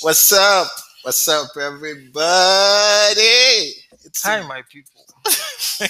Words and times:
What's 0.00 0.32
up? 0.32 0.68
What's 1.02 1.26
up, 1.26 1.48
everybody? 1.60 2.22
It's 4.04 4.22
Hi, 4.22 4.42
my 4.46 4.62
people. 4.70 5.04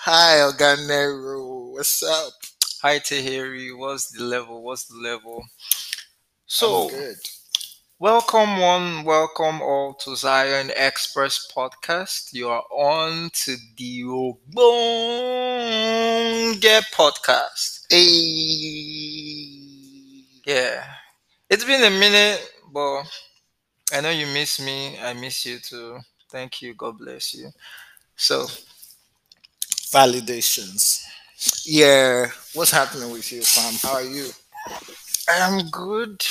Hi, 0.00 0.38
Oganero. 0.38 1.74
What's 1.74 2.02
up? 2.02 2.32
Hi, 2.82 2.98
Teeheri. 2.98 3.78
What's 3.78 4.10
the 4.10 4.24
level? 4.24 4.64
What's 4.64 4.86
the 4.86 4.96
level? 4.96 5.44
So, 6.46 6.88
good. 6.88 7.14
welcome 8.00 8.58
one, 8.58 9.04
welcome 9.04 9.62
all 9.62 9.94
to 10.02 10.16
Zion 10.16 10.72
Express 10.76 11.46
podcast. 11.54 12.32
You 12.32 12.48
are 12.48 12.64
on 12.72 13.30
to 13.44 13.56
the 13.76 14.02
Obonge 14.02 14.42
podcast. 16.92 17.86
Hey. 17.90 19.68
Yeah, 20.44 20.82
it's 21.52 21.64
been 21.66 21.84
a 21.84 21.90
minute, 22.00 22.40
but 22.72 23.04
I 23.92 24.00
know 24.00 24.08
you 24.08 24.26
miss 24.26 24.58
me. 24.58 24.98
I 24.98 25.12
miss 25.12 25.44
you 25.44 25.58
too. 25.58 25.98
Thank 26.30 26.62
you. 26.62 26.72
God 26.72 26.96
bless 26.96 27.34
you. 27.34 27.50
So, 28.16 28.46
Validations. 29.92 31.04
Yeah. 31.66 32.28
What's 32.54 32.70
happening 32.70 33.12
with 33.12 33.30
you, 33.30 33.42
fam? 33.42 33.74
How 33.82 33.96
are 33.96 34.02
you? 34.02 34.30
I'm 35.28 35.68
good. 35.68 36.22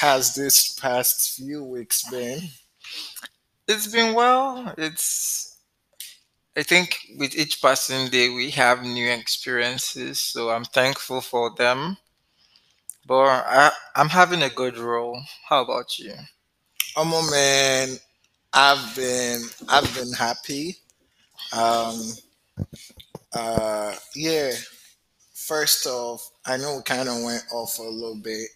Has 0.00 0.36
this 0.36 0.72
past 0.78 1.36
few 1.36 1.64
weeks 1.64 2.08
been? 2.08 2.40
It's 3.66 3.88
been 3.88 4.14
well. 4.14 4.72
It's 4.78 5.58
I 6.56 6.62
think 6.62 7.00
with 7.18 7.36
each 7.36 7.60
passing 7.60 8.10
day 8.10 8.28
we 8.28 8.50
have 8.52 8.82
new 8.84 9.10
experiences, 9.10 10.20
so 10.20 10.50
I'm 10.50 10.64
thankful 10.64 11.20
for 11.20 11.52
them. 11.54 11.96
But 13.06 13.44
I, 13.46 13.70
I'm 13.94 14.08
having 14.08 14.42
a 14.42 14.50
good 14.50 14.78
role. 14.78 15.20
How 15.48 15.62
about 15.62 15.98
you? 15.98 16.12
Um, 16.96 17.12
oh, 17.14 17.30
man, 17.30 17.96
I've 18.52 18.96
been 18.96 19.42
I've 19.68 19.94
been 19.94 20.12
happy. 20.12 20.76
Um, 21.52 22.12
uh, 23.32 23.94
yeah. 24.14 24.52
First 25.34 25.86
off, 25.86 26.30
I 26.44 26.56
know 26.56 26.76
we 26.76 26.82
kind 26.82 27.08
of 27.08 27.22
went 27.22 27.44
off 27.52 27.78
a 27.78 27.82
little 27.82 28.16
bit, 28.22 28.48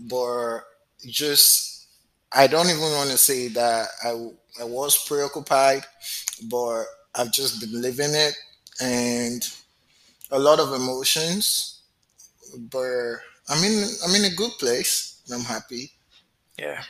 but 0.00 0.60
just 1.06 1.86
I 2.32 2.46
don't 2.46 2.68
even 2.68 2.80
want 2.80 3.10
to 3.10 3.18
say 3.18 3.48
that 3.48 3.88
I 4.04 4.10
I 4.60 4.64
was 4.64 5.04
preoccupied, 5.06 5.84
but 6.50 6.84
I've 7.14 7.32
just 7.32 7.60
been 7.60 7.80
living 7.80 8.14
it 8.14 8.34
and 8.80 9.48
a 10.30 10.38
lot 10.38 10.60
of 10.60 10.72
emotions. 10.72 11.82
But 12.70 13.16
I'm 13.48 13.62
in 13.64 13.84
I'm 14.06 14.14
in 14.14 14.24
a 14.32 14.34
good 14.34 14.52
place. 14.58 15.20
and 15.26 15.34
I'm 15.34 15.44
happy. 15.44 15.90
Yeah. 16.58 16.82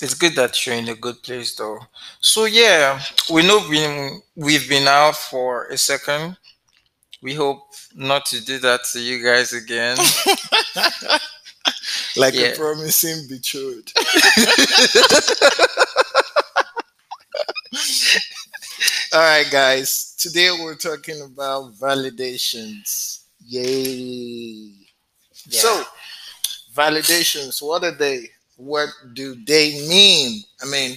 It's 0.00 0.14
good 0.14 0.34
that 0.36 0.64
you're 0.66 0.76
in 0.76 0.88
a 0.88 0.94
good 0.94 1.22
place 1.22 1.54
though. 1.56 1.78
So 2.20 2.44
yeah, 2.46 3.00
we 3.30 3.42
know 3.46 3.60
we 3.68 4.20
we've 4.36 4.68
been 4.68 4.88
out 4.88 5.16
for 5.16 5.66
a 5.66 5.76
second. 5.76 6.36
We 7.22 7.34
hope 7.34 7.60
not 7.94 8.26
to 8.26 8.40
do 8.44 8.58
that 8.58 8.80
to 8.92 9.00
you 9.00 9.22
guys 9.24 9.52
again. 9.52 9.96
like 12.16 12.34
Yeah. 12.34 12.48
a 12.48 12.56
promising 12.56 13.26
betrothed. 13.28 13.92
All 19.12 19.20
right, 19.20 19.46
guys. 19.50 20.14
Today 20.18 20.50
we're 20.50 20.74
talking 20.76 21.20
about 21.22 21.74
validations. 21.74 23.24
Yay. 23.46 24.72
Yeah. 25.48 25.60
So, 25.60 25.84
validations, 26.74 27.62
what 27.62 27.84
are 27.84 27.96
they? 27.96 28.30
What 28.56 28.88
do 29.14 29.34
they 29.44 29.72
mean? 29.88 30.42
I 30.62 30.66
mean, 30.66 30.96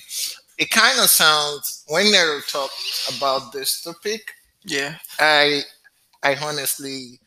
it 0.57 0.69
kind 0.69 0.99
of 0.99 1.09
sounds 1.09 1.83
when 1.87 2.11
they 2.11 2.39
talk 2.47 2.69
about 3.17 3.51
this 3.51 3.81
topic, 3.81 4.31
yeah. 4.63 4.95
I 5.19 5.61
I 6.23 6.35
honestly 6.35 7.19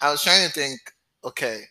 I 0.00 0.10
was 0.10 0.22
trying 0.22 0.46
to 0.46 0.52
think, 0.52 0.80
okay, 1.24 1.62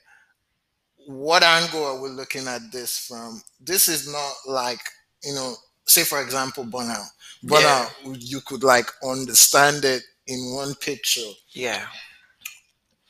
what 1.07 1.43
angle 1.43 1.85
are 1.85 2.01
we 2.01 2.09
looking 2.09 2.47
at 2.47 2.71
this 2.71 2.97
from? 3.07 3.41
This 3.59 3.87
is 3.87 4.11
not 4.11 4.33
like, 4.47 4.79
you 5.23 5.33
know, 5.33 5.55
say 5.85 6.03
for 6.03 6.21
example, 6.21 6.65
burnout. 6.65 7.07
Burnout, 7.45 7.91
you 8.19 8.41
could 8.41 8.63
like 8.63 8.89
understand 9.03 9.83
it 9.85 10.03
in 10.27 10.55
one 10.55 10.75
picture. 10.75 11.31
Yeah. 11.51 11.85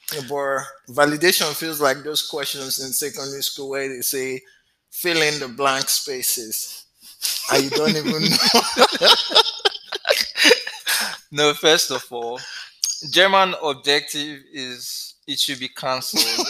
But 0.10 0.64
validation 0.90 1.54
feels 1.56 1.82
like 1.82 2.04
those 2.04 2.28
questions 2.28 2.80
in 2.80 2.92
secondary 2.94 3.42
school 3.42 3.70
where 3.70 3.88
they 3.90 4.02
say, 4.02 4.42
fill 4.92 5.22
in 5.22 5.40
the 5.40 5.48
blank 5.48 5.90
spaces. 5.90 6.86
And 7.52 7.64
you 7.64 7.70
don't 7.72 7.96
even 7.96 8.24
know. 8.24 9.08
No, 11.32 11.54
first 11.54 11.92
of 11.92 12.06
all, 12.12 12.40
German 13.12 13.56
objective 13.64 14.42
is 14.54 15.16
it 15.28 15.40
should 15.40 15.60
be 15.60 15.70
cancelled. 15.70 16.48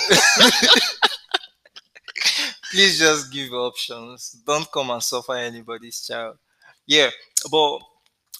Please 2.72 3.00
just 3.00 3.32
give 3.32 3.54
options. 3.54 4.32
Don't 4.46 4.70
come 4.72 4.90
and 4.90 5.04
suffer 5.04 5.36
anybody's 5.36 6.06
child. 6.06 6.38
Yeah, 6.86 7.10
but 7.52 7.80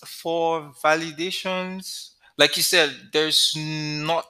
for 0.06 0.74
validations, 0.84 2.12
like 2.38 2.58
you 2.58 2.64
said, 2.64 2.92
there's 3.14 3.54
not 3.58 4.28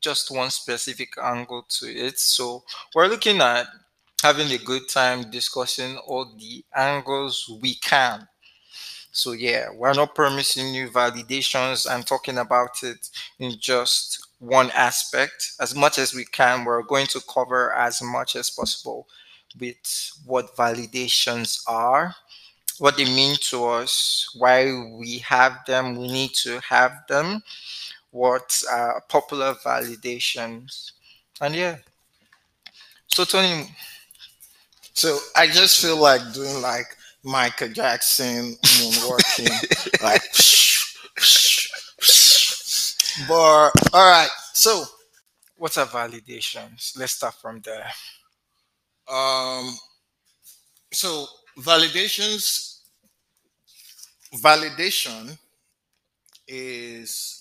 just 0.00 0.30
one 0.30 0.50
specific 0.50 1.10
angle 1.22 1.64
to 1.68 1.86
it. 1.86 2.18
So 2.18 2.64
we're 2.94 3.08
looking 3.08 3.40
at 3.40 3.66
having 4.22 4.50
a 4.52 4.58
good 4.58 4.88
time 4.88 5.30
discussing 5.30 5.96
all 5.98 6.26
the 6.38 6.64
angles 6.74 7.50
we 7.62 7.74
can. 7.76 8.28
So 9.12 9.32
yeah, 9.32 9.68
we're 9.74 9.94
not 9.94 10.14
promising 10.14 10.74
you 10.74 10.88
validations 10.88 11.90
and 11.90 12.06
talking 12.06 12.38
about 12.38 12.82
it 12.82 13.08
in 13.38 13.54
just 13.58 14.28
one 14.38 14.70
aspect. 14.72 15.52
As 15.60 15.74
much 15.74 15.98
as 15.98 16.14
we 16.14 16.24
can, 16.24 16.64
we're 16.64 16.82
going 16.82 17.06
to 17.08 17.20
cover 17.32 17.72
as 17.74 18.00
much 18.02 18.36
as 18.36 18.50
possible 18.50 19.08
with 19.58 20.12
what 20.24 20.54
validations 20.56 21.62
are, 21.66 22.14
what 22.78 22.96
they 22.96 23.04
mean 23.04 23.36
to 23.50 23.64
us, 23.66 24.28
why 24.38 24.66
we 24.98 25.18
have 25.18 25.58
them, 25.66 25.96
we 25.96 26.08
need 26.08 26.32
to 26.34 26.60
have 26.60 26.92
them, 27.08 27.42
what 28.10 28.62
are 28.70 29.02
popular 29.08 29.54
validations. 29.54 30.92
And 31.40 31.54
yeah. 31.54 31.78
So 33.08 33.24
Tony, 33.24 33.68
So 34.92 35.18
I 35.36 35.46
just 35.46 35.80
feel 35.80 35.96
like 35.96 36.20
doing 36.32 36.60
like 36.60 36.86
Michael 37.24 37.68
Jackson 37.68 38.56
moonwalking, 38.62 40.02
like. 40.02 40.22
but 43.28 43.70
all 43.92 44.10
right, 44.10 44.28
so 44.52 44.84
what 45.56 45.76
are 45.78 45.86
validations? 45.86 46.98
Let's 46.98 47.14
start 47.14 47.34
from 47.34 47.60
there. 47.62 47.90
um, 49.08 49.76
so 50.92 51.26
validations, 51.58 52.80
validation 54.42 55.38
is 56.46 57.37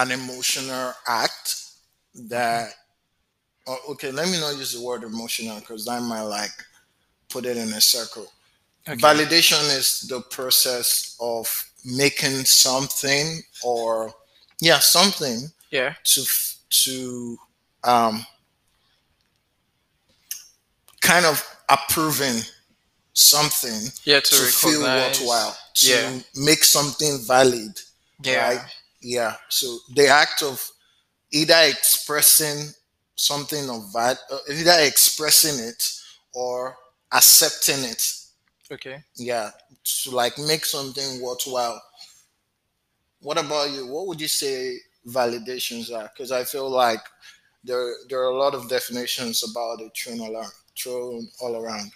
an 0.00 0.10
emotional 0.12 0.92
act 1.06 1.46
that. 2.30 2.70
oh, 3.66 3.78
okay, 3.92 4.10
let 4.10 4.26
me 4.28 4.40
not 4.40 4.56
use 4.56 4.72
the 4.72 4.82
word 4.82 5.02
emotional 5.04 5.58
because 5.60 5.86
I 5.88 6.00
might 6.00 6.22
like 6.22 6.50
put 7.28 7.44
it 7.44 7.56
in 7.58 7.68
a 7.74 7.80
circle. 7.80 8.26
Okay. 8.88 8.96
Validation 8.98 9.62
is 9.76 10.06
the 10.08 10.20
process 10.30 11.16
of 11.20 11.44
making 11.84 12.44
something 12.46 13.42
or 13.62 14.10
yeah 14.60 14.78
something 14.78 15.38
Yeah. 15.70 15.94
to 16.12 16.22
to 16.84 17.36
um 17.84 18.24
kind 21.00 21.24
of 21.26 21.44
approving 21.68 22.40
something 23.12 23.90
Yeah, 24.04 24.20
to, 24.20 24.34
to 24.36 24.42
feel 24.44 24.80
worthwhile 24.80 25.56
to 25.74 25.86
Yeah. 25.88 26.18
make 26.34 26.64
something 26.64 27.18
valid 27.26 27.78
Yeah. 28.22 28.48
right? 28.48 28.60
Yeah 29.00 29.34
so 29.48 29.78
the 29.94 30.06
act 30.08 30.42
of 30.42 30.70
either 31.30 31.60
expressing 31.64 32.68
something 33.14 33.68
of 33.68 33.92
val- 33.92 34.18
uh, 34.30 34.38
either 34.50 34.76
expressing 34.80 35.58
it 35.64 35.82
or 36.32 36.76
accepting 37.12 37.82
it. 37.84 38.02
Okay. 38.70 39.02
yeah 39.16 39.50
to 39.84 40.10
like 40.10 40.36
make 40.38 40.64
something 40.64 41.22
worthwhile. 41.22 41.82
What 43.20 43.38
about 43.38 43.70
you? 43.70 43.86
What 43.86 44.06
would 44.06 44.20
you 44.20 44.28
say 44.28 44.76
validations 45.06 45.90
are? 45.92 46.10
Because 46.12 46.30
i 46.32 46.44
feel 46.44 46.68
like 46.70 47.00
there 47.64 47.94
there 48.08 48.20
are 48.20 48.30
a 48.30 48.38
lot 48.38 48.54
of 48.54 48.68
definitions 48.68 49.42
about 49.42 49.80
it 49.80 49.90
thrown 49.96 50.20
all 50.20 50.36
around 50.36 50.52
thrown 50.78 51.28
all 51.40 51.56
around. 51.56 51.90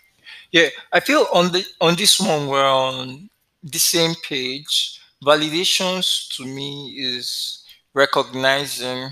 Yeah, 0.50 0.68
I 0.92 1.00
feel 1.00 1.26
on 1.32 1.52
the 1.52 1.64
on 1.80 1.94
this 1.94 2.18
one 2.18 2.48
we're 2.48 2.64
on 2.66 3.28
the 3.62 3.78
same 3.78 4.14
page. 4.22 4.98
Validations 5.24 6.34
to 6.36 6.44
me 6.44 6.94
is 6.98 7.64
recognizing 7.94 9.08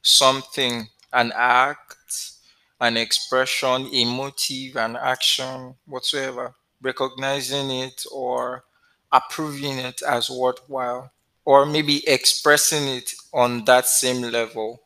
something, 0.00 0.88
an 1.12 1.32
act, 1.34 2.32
an 2.80 2.96
expression, 2.96 3.88
a 3.92 4.04
motive, 4.04 4.76
an 4.76 4.96
action, 4.96 5.74
whatsoever, 5.86 6.54
recognizing 6.80 7.70
it 7.70 8.04
or 8.10 8.64
approving 9.12 9.78
it 9.78 10.00
as 10.02 10.30
worthwhile, 10.30 11.12
or 11.44 11.66
maybe 11.66 12.06
expressing 12.08 12.88
it 12.88 13.12
on 13.34 13.64
that 13.66 13.86
same 13.86 14.22
level. 14.22 14.80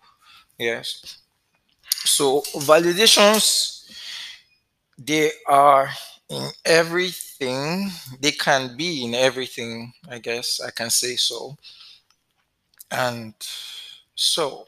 Yes. 0.59 1.19
So 1.89 2.41
validations, 2.41 3.89
they 4.99 5.31
are 5.47 5.89
in 6.29 6.51
everything. 6.65 7.91
They 8.21 8.33
can 8.33 8.77
be 8.77 9.05
in 9.05 9.15
everything, 9.15 9.93
I 10.09 10.19
guess 10.19 10.61
I 10.61 10.71
can 10.71 10.91
say 10.91 11.17
so. 11.17 11.57
And 12.91 13.35
so, 14.15 14.67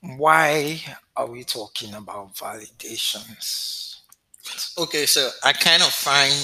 why 0.00 0.80
are 1.16 1.26
we 1.26 1.44
talking 1.44 1.94
about 1.94 2.34
validations? 2.34 3.96
Okay, 4.78 5.06
so 5.06 5.30
I 5.44 5.52
kind 5.52 5.82
of 5.82 5.88
find 5.90 6.34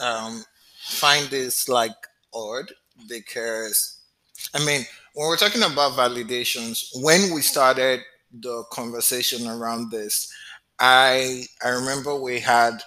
um, 0.00 0.44
find 0.82 1.28
this 1.28 1.68
like 1.68 1.92
odd 2.34 2.72
because 3.08 4.00
I 4.54 4.64
mean 4.64 4.86
when 5.14 5.28
we're 5.28 5.36
talking 5.36 5.62
about 5.62 5.92
validations, 5.92 6.90
when 7.02 7.34
we 7.34 7.42
started 7.42 8.00
the 8.32 8.64
conversation 8.72 9.46
around 9.48 9.90
this, 9.90 10.32
I 10.78 11.46
I 11.64 11.70
remember 11.70 12.16
we 12.16 12.40
had 12.40 12.82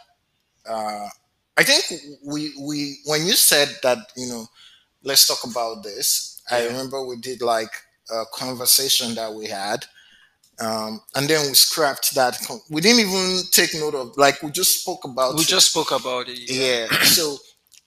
uh, 0.70 1.08
I 1.58 1.64
think 1.64 2.02
we 2.26 2.54
we 2.60 2.98
when 3.06 3.26
you 3.26 3.34
said 3.34 3.70
that 3.84 3.98
you 4.16 4.28
know 4.28 4.48
let's 5.04 5.28
talk 5.28 5.50
about 5.50 5.84
this, 5.84 6.42
I 6.50 6.66
remember 6.68 7.06
we 7.06 7.18
did 7.18 7.42
like 7.42 7.72
a 8.12 8.24
conversation 8.34 9.16
that 9.16 9.34
we 9.34 9.48
had 9.48 9.86
um, 10.60 11.02
and 11.16 11.28
then 11.28 11.48
we 11.48 11.54
scrapped 11.54 12.14
that. 12.16 12.38
con- 12.48 12.62
We 12.70 12.82
didn't 12.82 13.00
even 13.00 13.42
take 13.52 13.74
note 13.74 13.96
of 13.96 14.16
like 14.18 14.42
we 14.44 14.52
just 14.52 14.82
spoke 14.82 15.06
about 15.06 15.36
We 15.36 15.42
it. 15.42 15.48
just 15.48 15.72
spoke 15.72 15.92
about 15.92 16.30
it. 16.30 16.38
yeah. 16.50 16.88
so 17.04 17.38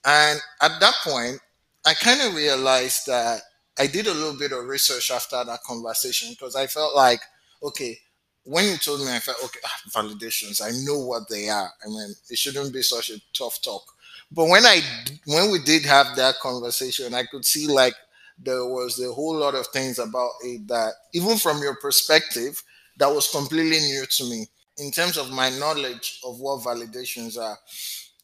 and 0.04 0.40
at 0.60 0.80
that 0.80 0.94
point, 1.04 1.38
I 1.86 1.94
kind 1.94 2.20
of 2.22 2.34
realized 2.34 3.06
that 3.06 3.42
I 3.78 3.86
did 3.86 4.06
a 4.06 4.14
little 4.14 4.36
bit 4.38 4.52
of 4.52 4.64
research 4.66 5.10
after 5.10 5.42
that 5.44 5.60
conversation 5.66 6.30
because 6.30 6.56
I 6.56 6.66
felt 6.66 6.94
like 6.94 7.20
okay. 7.62 7.98
When 8.44 8.66
you 8.66 8.76
told 8.76 9.00
me, 9.00 9.12
I 9.12 9.18
felt 9.20 9.42
okay. 9.44 9.60
ah, 9.64 9.80
Validations, 9.90 10.60
I 10.62 10.70
know 10.84 10.98
what 10.98 11.28
they 11.28 11.48
are. 11.48 11.70
I 11.84 11.88
mean, 11.88 12.14
it 12.30 12.38
shouldn't 12.38 12.72
be 12.72 12.82
such 12.82 13.10
a 13.10 13.20
tough 13.32 13.60
talk. 13.62 13.82
But 14.30 14.48
when 14.48 14.64
I, 14.64 14.80
when 15.26 15.50
we 15.50 15.60
did 15.60 15.84
have 15.86 16.14
that 16.16 16.36
conversation, 16.40 17.14
I 17.14 17.24
could 17.24 17.44
see 17.44 17.66
like 17.66 17.94
there 18.38 18.64
was 18.66 19.00
a 19.00 19.12
whole 19.12 19.36
lot 19.36 19.54
of 19.54 19.66
things 19.68 19.98
about 19.98 20.32
it 20.42 20.66
that 20.68 20.92
even 21.12 21.36
from 21.38 21.62
your 21.62 21.76
perspective 21.76 22.62
that 22.98 23.08
was 23.08 23.28
completely 23.28 23.78
new 23.78 24.04
to 24.06 24.24
me 24.24 24.46
in 24.78 24.90
terms 24.90 25.16
of 25.16 25.30
my 25.30 25.50
knowledge 25.50 26.20
of 26.24 26.40
what 26.40 26.60
validations 26.60 27.38
are 27.38 27.56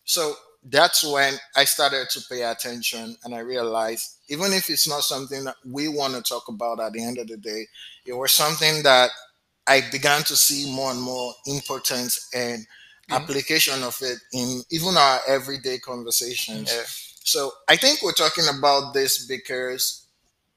so 0.04 0.34
that's 0.64 1.04
when 1.04 1.34
i 1.56 1.64
started 1.64 2.08
to 2.10 2.20
pay 2.28 2.42
attention 2.42 3.16
and 3.24 3.34
i 3.34 3.38
realized 3.38 4.16
even 4.28 4.52
if 4.52 4.68
it's 4.68 4.88
not 4.88 5.02
something 5.02 5.44
that 5.44 5.56
we 5.64 5.88
want 5.88 6.14
to 6.14 6.22
talk 6.22 6.48
about 6.48 6.80
at 6.80 6.92
the 6.92 7.02
end 7.02 7.18
of 7.18 7.26
the 7.28 7.36
day 7.36 7.66
it 8.04 8.12
was 8.12 8.32
something 8.32 8.82
that 8.82 9.10
i 9.66 9.80
began 9.90 10.22
to 10.22 10.36
see 10.36 10.72
more 10.74 10.90
and 10.90 11.00
more 11.02 11.34
importance 11.46 12.28
and 12.34 12.66
Mhm. 13.08 13.16
application 13.22 13.82
of 13.82 13.96
it 14.02 14.18
in 14.32 14.62
even 14.70 14.96
our 14.96 15.20
everyday 15.26 15.78
conversations 15.78 16.70
Yeah. 16.72 16.84
so 17.24 17.52
I 17.68 17.76
think 17.76 18.02
we're 18.02 18.12
talking 18.24 18.46
about 18.48 18.94
this 18.94 19.26
because 19.26 20.04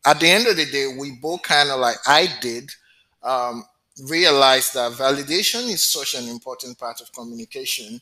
at 0.06 0.20
the 0.20 0.28
end 0.30 0.48
of 0.48 0.56
the 0.58 0.66
day, 0.66 0.88
we 0.88 1.12
both 1.12 1.42
kind 1.44 1.70
of 1.70 1.80
like 1.80 1.98
I 2.08 2.28
did 2.42 2.70
um, 3.24 3.66
realize 4.10 4.72
that 4.72 4.92
validation 4.94 5.70
is 5.70 5.92
such 5.92 6.14
an 6.16 6.28
important 6.28 6.78
part 6.78 7.00
of 7.02 7.12
communication. 7.14 8.02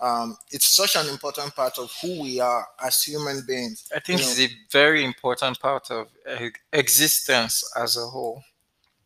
Um, 0.00 0.36
it's 0.50 0.68
such 0.70 0.94
an 0.96 1.08
important 1.08 1.54
part 1.54 1.78
of 1.78 1.90
who 2.02 2.22
we 2.22 2.40
are 2.40 2.66
as 2.82 3.02
human 3.02 3.42
beings. 3.46 3.84
I 3.94 4.00
think 4.00 4.20
You 4.20 4.26
it's 4.26 4.38
a 4.40 4.48
very 4.70 5.04
important 5.04 5.58
part 5.60 5.90
of 5.90 6.08
e- 6.40 6.50
existence 6.72 7.64
as 7.76 7.96
a 7.96 8.06
whole. 8.06 8.42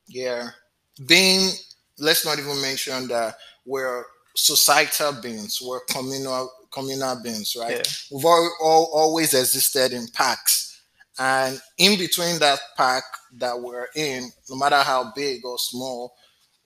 Yeah, 0.06 0.50
being 1.06 1.50
let's 1.98 2.24
not 2.24 2.38
even 2.38 2.60
mention 2.60 3.08
that 3.08 3.36
we're 3.64 4.04
societal 4.34 5.12
beings, 5.20 5.60
we're 5.62 5.80
communal 5.90 6.50
communal 6.72 7.20
beings, 7.22 7.56
right? 7.58 7.76
Yeah. 7.76 7.82
We've 8.10 8.24
all, 8.24 8.56
all, 8.62 8.90
always 8.92 9.34
existed 9.34 9.92
in 9.92 10.06
packs, 10.14 10.82
and 11.18 11.60
in 11.78 11.98
between 11.98 12.38
that 12.38 12.60
pack 12.76 13.04
that 13.38 13.60
we're 13.60 13.88
in, 13.94 14.30
no 14.48 14.56
matter 14.56 14.78
how 14.78 15.12
big 15.14 15.44
or 15.44 15.58
small, 15.58 16.14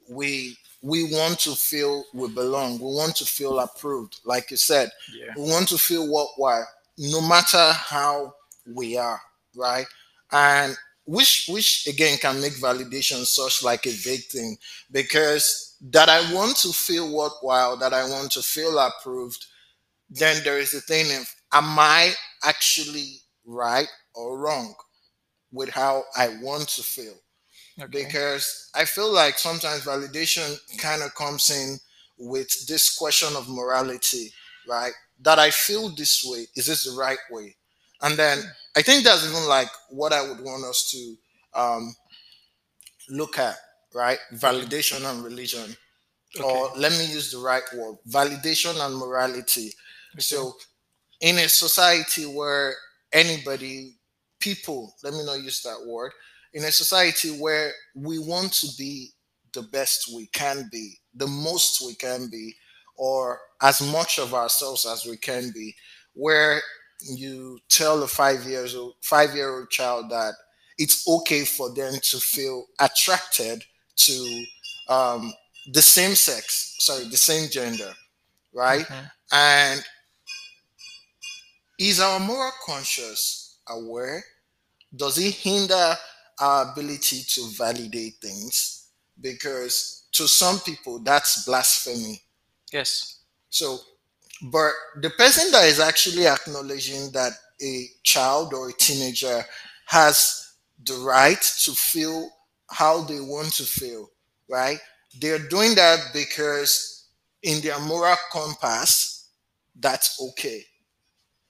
we 0.09 0.57
we 0.83 1.05
want 1.05 1.41
to 1.41 1.55
feel 1.55 2.05
we 2.15 2.29
belong. 2.29 2.79
We 2.79 2.87
want 2.87 3.17
to 3.17 3.25
feel 3.25 3.59
approved, 3.59 4.21
like 4.25 4.51
you 4.51 4.57
said. 4.57 4.91
Yeah. 5.13 5.33
We 5.37 5.51
want 5.51 5.69
to 5.69 5.79
feel 5.79 6.11
worthwhile, 6.11 6.67
no 6.99 7.21
matter 7.21 7.73
how 7.73 8.35
we 8.73 8.97
are, 8.97 9.21
right? 9.57 9.87
And 10.31 10.77
which 11.07 11.47
which 11.49 11.87
again 11.87 12.19
can 12.19 12.41
make 12.41 12.55
validation 12.55 13.25
such 13.25 13.63
like 13.63 13.87
a 13.87 13.95
big 14.05 14.25
thing 14.25 14.57
because 14.91 15.77
that 15.81 16.09
I 16.09 16.33
want 16.35 16.57
to 16.59 16.73
feel 16.73 17.13
worthwhile, 17.15 17.77
that 17.79 17.93
I 17.95 18.09
want 18.09 18.33
to 18.33 18.43
feel 18.43 18.79
approved, 18.79 19.45
then 20.11 20.43
there 20.45 20.59
is 20.59 20.75
a 20.75 20.81
thing 20.81 21.07
of 21.21 21.27
am 21.53 21.79
I 21.79 22.15
actually 22.45 23.21
right 23.47 23.89
or 24.15 24.39
wrong 24.39 24.75
with 25.53 25.71
how 25.71 26.05
I 26.17 26.29
want 26.43 26.69
to 26.71 26.83
feel? 26.83 27.15
Okay. 27.79 28.05
because 28.05 28.71
I 28.75 28.87
feel 28.87 29.13
like 29.13 29.39
sometimes 29.39 29.85
validation 29.85 30.59
kind 30.79 31.03
of 31.03 31.15
comes 31.15 31.51
in 31.51 31.79
with 32.19 32.49
this 32.67 32.97
question 32.97 33.37
of 33.37 33.49
morality, 33.49 34.33
right? 34.69 34.93
That 35.21 35.39
I 35.39 35.51
feel 35.51 35.95
this 35.95 36.25
way, 36.25 36.47
is 36.57 36.67
this 36.67 36.85
the 36.85 36.93
right 36.99 37.19
way? 37.31 37.57
And 38.03 38.17
then 38.17 38.39
I 38.77 38.83
think 38.83 39.05
that's 39.05 39.29
even 39.29 39.49
like 39.49 39.69
what 39.91 40.13
I 40.13 40.23
would 40.23 40.41
want 40.41 40.65
us 40.65 40.91
to 40.93 41.61
um, 41.61 41.95
look 43.09 43.39
at, 43.39 43.57
right? 43.95 44.19
Validation 44.35 45.09
and 45.11 45.25
religion, 45.25 45.75
or 46.43 46.71
let 46.77 46.93
me 46.93 47.07
use 47.07 47.33
the 47.33 47.39
right 47.39 47.63
word 47.77 47.97
validation 48.09 48.79
and 48.85 48.97
morality. 48.97 49.73
So, 50.19 50.55
in 51.21 51.37
a 51.39 51.49
society 51.49 52.25
where 52.25 52.75
anybody, 53.13 53.95
people, 54.41 54.95
let 55.03 55.15
me 55.15 55.25
not 55.25 55.43
use 55.43 55.63
that 55.63 55.85
word, 55.87 56.13
in 56.53 56.65
a 56.65 56.73
society 56.73 57.31
where 57.31 57.73
we 57.95 58.19
want 58.19 58.53
to 58.55 58.69
be 58.79 59.11
the 59.53 59.63
best 59.63 60.11
we 60.15 60.27
can 60.29 60.69
be, 60.71 60.95
the 61.15 61.27
most 61.27 61.83
we 61.87 61.95
can 61.95 62.29
be, 62.31 62.55
or 62.97 63.41
as 63.63 63.81
much 63.93 64.19
of 64.19 64.35
ourselves 64.35 64.87
as 64.87 65.07
we 65.07 65.17
can 65.17 65.51
be, 65.55 65.75
where 66.15 66.61
you 67.01 67.59
tell 67.69 68.03
a 68.03 68.09
five 68.09 68.45
years 68.45 68.75
old 68.75 68.95
five 69.03 69.35
year 69.35 69.51
old 69.59 69.71
child 69.71 70.11
that 70.11 70.35
it's 70.79 71.07
okay 71.09 71.45
for 71.45 71.73
them 71.75 71.95
to 72.03 72.19
feel 72.19 72.67
attracted 72.81 73.65
to 73.97 74.45
um, 74.89 75.33
the 75.73 75.83
same 75.83 76.15
sex, 76.15 76.77
sorry, 76.79 77.09
the 77.09 77.17
same 77.17 77.49
gender, 77.51 77.93
right? 78.53 78.87
Mhm. 78.87 79.11
And 79.33 79.85
is 81.79 82.01
our 82.01 82.19
moral 82.21 82.53
conscience 82.65 83.59
aware? 83.69 84.25
Does 84.95 85.19
it 85.19 85.35
hinder 85.35 85.97
our 86.41 86.73
ability 86.73 87.23
to 87.29 87.49
validate 87.57 88.15
things? 88.21 88.89
Because 89.21 90.05
to 90.13 90.27
some 90.29 90.61
people, 90.61 91.01
that's 91.01 91.45
blasphemy. 91.45 92.23
Yes. 92.73 93.21
So, 93.51 93.79
but 94.43 94.73
the 95.01 95.11
person 95.11 95.51
that 95.53 95.67
is 95.67 95.81
actually 95.81 96.27
acknowledging 96.27 97.11
that 97.13 97.33
a 97.63 97.87
child 98.03 98.53
or 98.55 98.69
a 98.69 98.73
teenager 98.75 99.45
has 99.87 100.53
the 100.85 100.95
right 100.97 101.41
to 101.65 101.73
feel 101.73 102.31
how 102.71 103.03
they 103.05 103.21
want 103.21 103.53
to 103.55 103.65
feel, 103.65 104.09
right? 104.49 104.79
They're 105.21 105.39
doing 105.49 105.75
that 105.77 106.11
because 106.13 107.07
in 107.43 107.63
their 107.63 107.79
moral 107.81 108.17
compass, 108.33 109.31
that's 109.79 110.21
okay. 110.31 110.63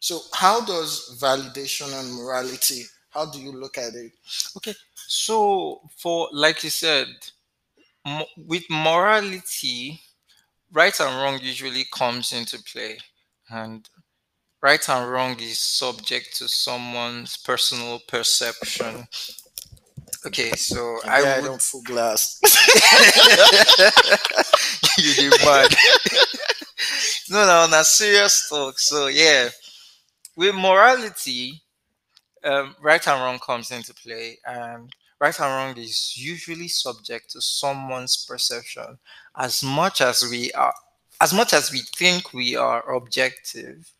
So, 0.00 0.20
how 0.34 0.64
does 0.64 1.18
validation 1.20 1.92
and 1.98 2.14
morality? 2.14 2.84
How 3.10 3.26
do 3.26 3.40
you 3.40 3.52
look 3.52 3.78
at 3.78 3.94
it? 3.94 4.12
Okay. 4.56 4.74
So 5.08 5.80
for 5.98 6.28
like 6.32 6.64
you 6.64 6.70
said, 6.70 7.08
mo- 8.04 8.28
with 8.36 8.64
morality, 8.70 10.00
right 10.72 10.98
and 11.00 11.22
wrong 11.22 11.38
usually 11.42 11.84
comes 11.92 12.32
into 12.32 12.62
play, 12.62 12.98
and 13.50 13.88
right 14.62 14.88
and 14.88 15.10
wrong 15.10 15.38
is 15.40 15.60
subject 15.60 16.36
to 16.38 16.48
someone's 16.48 17.36
personal 17.36 18.00
perception. 18.08 19.06
Okay, 20.26 20.50
so 20.52 20.98
I 21.04 21.22
I 21.22 21.40
would 21.40 21.46
don't 21.46 21.62
full 21.62 21.82
glass. 21.82 22.40
you 24.98 25.14
did 25.14 25.32
bad. 25.42 25.70
no, 27.30 27.46
no, 27.46 27.66
na 27.70 27.82
serious 27.82 28.48
talk. 28.48 28.78
So 28.78 29.06
yeah, 29.06 29.48
with 30.36 30.54
morality, 30.54 31.62
um, 32.44 32.74
right 32.80 33.06
and 33.06 33.22
wrong 33.22 33.38
comes 33.38 33.70
into 33.70 33.94
play, 33.94 34.38
and 34.46 34.90
right 35.20 35.38
and 35.40 35.48
wrong 35.50 35.78
is 35.78 36.16
usually 36.16 36.68
subject 36.68 37.30
to 37.30 37.40
someone's 37.40 38.24
perception. 38.26 38.98
As 39.36 39.62
much 39.62 40.00
as 40.00 40.24
we 40.30 40.52
are 40.52 40.74
as 41.20 41.32
much 41.32 41.54
as 41.54 41.72
we 41.72 41.80
think 41.96 42.34
we 42.34 42.56
are 42.56 42.94
objective 42.94 43.90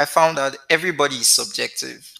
i 0.00 0.04
found 0.04 0.36
that 0.36 0.56
everybody 0.68 1.16
is 1.16 1.28
subjective. 1.28 2.12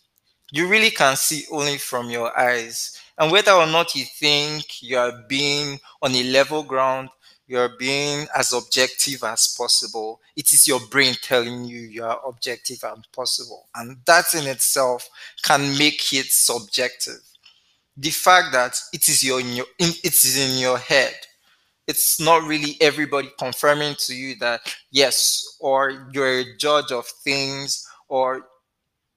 You 0.53 0.69
really 0.69 0.91
can 0.91 1.17
see 1.17 1.47
only 1.51 1.79
from 1.79 2.11
your 2.11 2.39
eyes. 2.39 3.01
And 3.19 3.33
whether 3.33 3.51
or 3.51 3.67
not 3.67 3.97
you 3.97 4.05
think 4.05 4.81
you 4.83 4.97
are 4.97 5.25
being 5.29 5.81
on 6.01 6.13
a 6.13 6.23
level 6.25 6.63
ground 6.63 7.09
you're 7.47 7.77
being 7.79 8.27
as 8.35 8.55
objective 8.55 9.23
as 9.23 9.55
possible 9.59 10.21
it 10.35 10.53
is 10.53 10.67
your 10.67 10.81
brain 10.91 11.15
telling 11.21 11.65
you 11.65 11.81
you 11.81 12.05
are 12.05 12.21
objective 12.27 12.83
and 12.85 13.07
possible. 13.13 13.67
And 13.75 13.99
that 14.07 14.35
in 14.35 14.47
itself 14.47 15.09
can 15.43 15.77
make 15.77 16.13
it 16.13 16.27
subjective 16.27 17.21
the 17.97 18.11
fact 18.11 18.53
that 18.53 18.79
it 18.93 19.09
is 19.09 19.25
your 19.25 19.41
in 19.41 19.49
your 19.55 19.67
in, 19.79 19.91
it 20.03 20.15
is 20.15 20.37
in 20.37 20.59
your 20.59 20.79
head. 20.79 21.15
It's 21.87 22.19
not 22.19 22.45
really 22.45 22.77
everybody 22.81 23.31
confirming 23.39 23.95
to 24.07 24.15
you 24.15 24.37
that 24.37 24.61
yes 24.91 25.59
or 25.61 26.09
you're 26.13 26.41
a 26.41 26.57
judge 26.57 26.91
of 26.93 27.07
things 27.07 27.87
or 28.09 28.47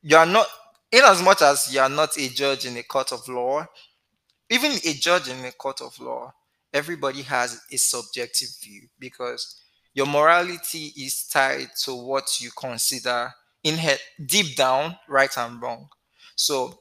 you're 0.02 0.26
not 0.26 0.48
in 0.92 1.04
as 1.04 1.22
much 1.24 1.42
as 1.42 1.74
you're 1.74 1.90
not 1.90 2.18
a 2.18 2.30
judge 2.30 2.66
in 2.66 2.78
a 2.78 2.84
court 2.84 3.12
of 3.12 3.28
law 3.28 3.66
even 4.50 4.72
a 4.72 4.94
judge 4.94 5.28
in 5.28 5.44
a 5.46 5.52
court 5.52 5.82
of 5.82 5.98
law 6.00 6.32
everybody 6.74 7.22
has 7.22 7.62
a 7.72 7.78
subjective 7.78 8.50
view 8.62 8.88
because 9.00 9.62
your 9.94 10.06
morality 10.06 10.94
is 10.96 11.28
tied 11.28 11.70
to 11.84 11.96
what 11.96 12.40
you 12.40 12.52
consider 12.52 13.32
in 13.64 13.76
head 13.76 14.00
deep 14.26 14.56
down 14.56 14.96
right 15.08 15.36
and 15.38 15.62
wrong. 15.62 15.90
So 16.36 16.80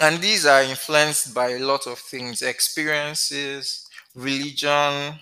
and 0.00 0.20
these 0.20 0.46
are 0.46 0.62
influenced 0.62 1.34
by 1.34 1.50
a 1.50 1.58
lot 1.58 1.86
of 1.86 1.98
things 1.98 2.42
experiences 2.42 3.86
religion 4.14 5.18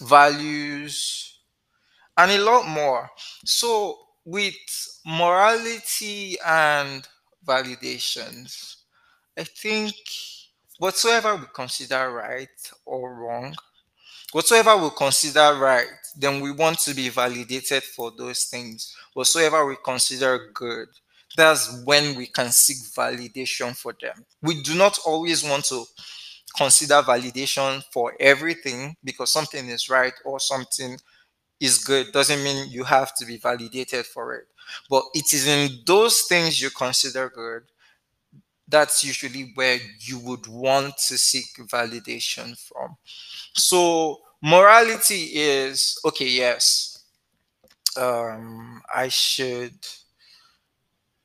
values 0.00 1.38
and 2.16 2.32
a 2.32 2.38
lot 2.44 2.66
more. 2.68 3.10
So 3.44 3.98
with 4.24 4.54
morality 5.06 6.38
and 6.46 7.08
validations 7.46 8.76
i 9.38 9.44
think 9.44 9.94
whatsoever 10.78 11.36
we 11.36 11.44
consider 11.54 12.10
right 12.12 12.48
or 12.86 13.14
wrong 13.14 13.54
whatsoever 14.32 14.76
we 14.76 14.90
consider 14.96 15.56
right 15.58 15.86
then 16.16 16.40
we 16.40 16.52
want 16.52 16.78
to 16.78 16.94
be 16.94 17.08
validated 17.10 17.82
for 17.82 18.12
those 18.18 18.44
things. 18.44 18.96
Whatsoever 19.14 19.66
we 19.66 19.76
consider 19.84 20.50
good 20.54 20.88
that's 21.36 21.82
when 21.84 22.16
we 22.16 22.26
can 22.26 22.50
seek 22.50 22.78
validation 22.96 23.76
for 23.76 23.94
them. 24.00 24.24
We 24.42 24.62
do 24.62 24.74
not 24.74 24.98
always 25.06 25.44
want 25.44 25.64
to 25.66 25.84
consider 26.56 26.94
validation 27.02 27.82
for 27.92 28.14
everything 28.20 28.96
because 29.04 29.32
something 29.32 29.68
is 29.68 29.88
right 29.88 30.14
or 30.24 30.40
something 30.40 30.98
is 31.60 31.78
good. 31.78 32.12
Doesn't 32.12 32.44
mean 32.44 32.70
you 32.70 32.84
have 32.84 33.14
to 33.16 33.26
be 33.26 33.38
validated 33.38 34.06
for 34.06 34.34
it. 34.34 34.48
But 34.90 35.04
it 35.14 35.32
is 35.32 35.46
in 35.46 35.80
those 35.86 36.22
things 36.22 36.60
you 36.62 36.70
consider 36.70 37.30
good 37.30 37.64
that's 38.68 39.04
usually 39.04 39.52
where 39.54 39.78
you 40.00 40.18
would 40.18 40.46
want 40.46 40.96
to 40.96 41.18
seek 41.18 41.46
validation 41.68 42.56
from. 42.58 42.96
So 43.54 44.20
morality 44.42 45.30
is 45.34 45.98
okay 46.04 46.28
yes 46.28 47.04
um 47.96 48.82
i 48.94 49.08
should 49.08 49.74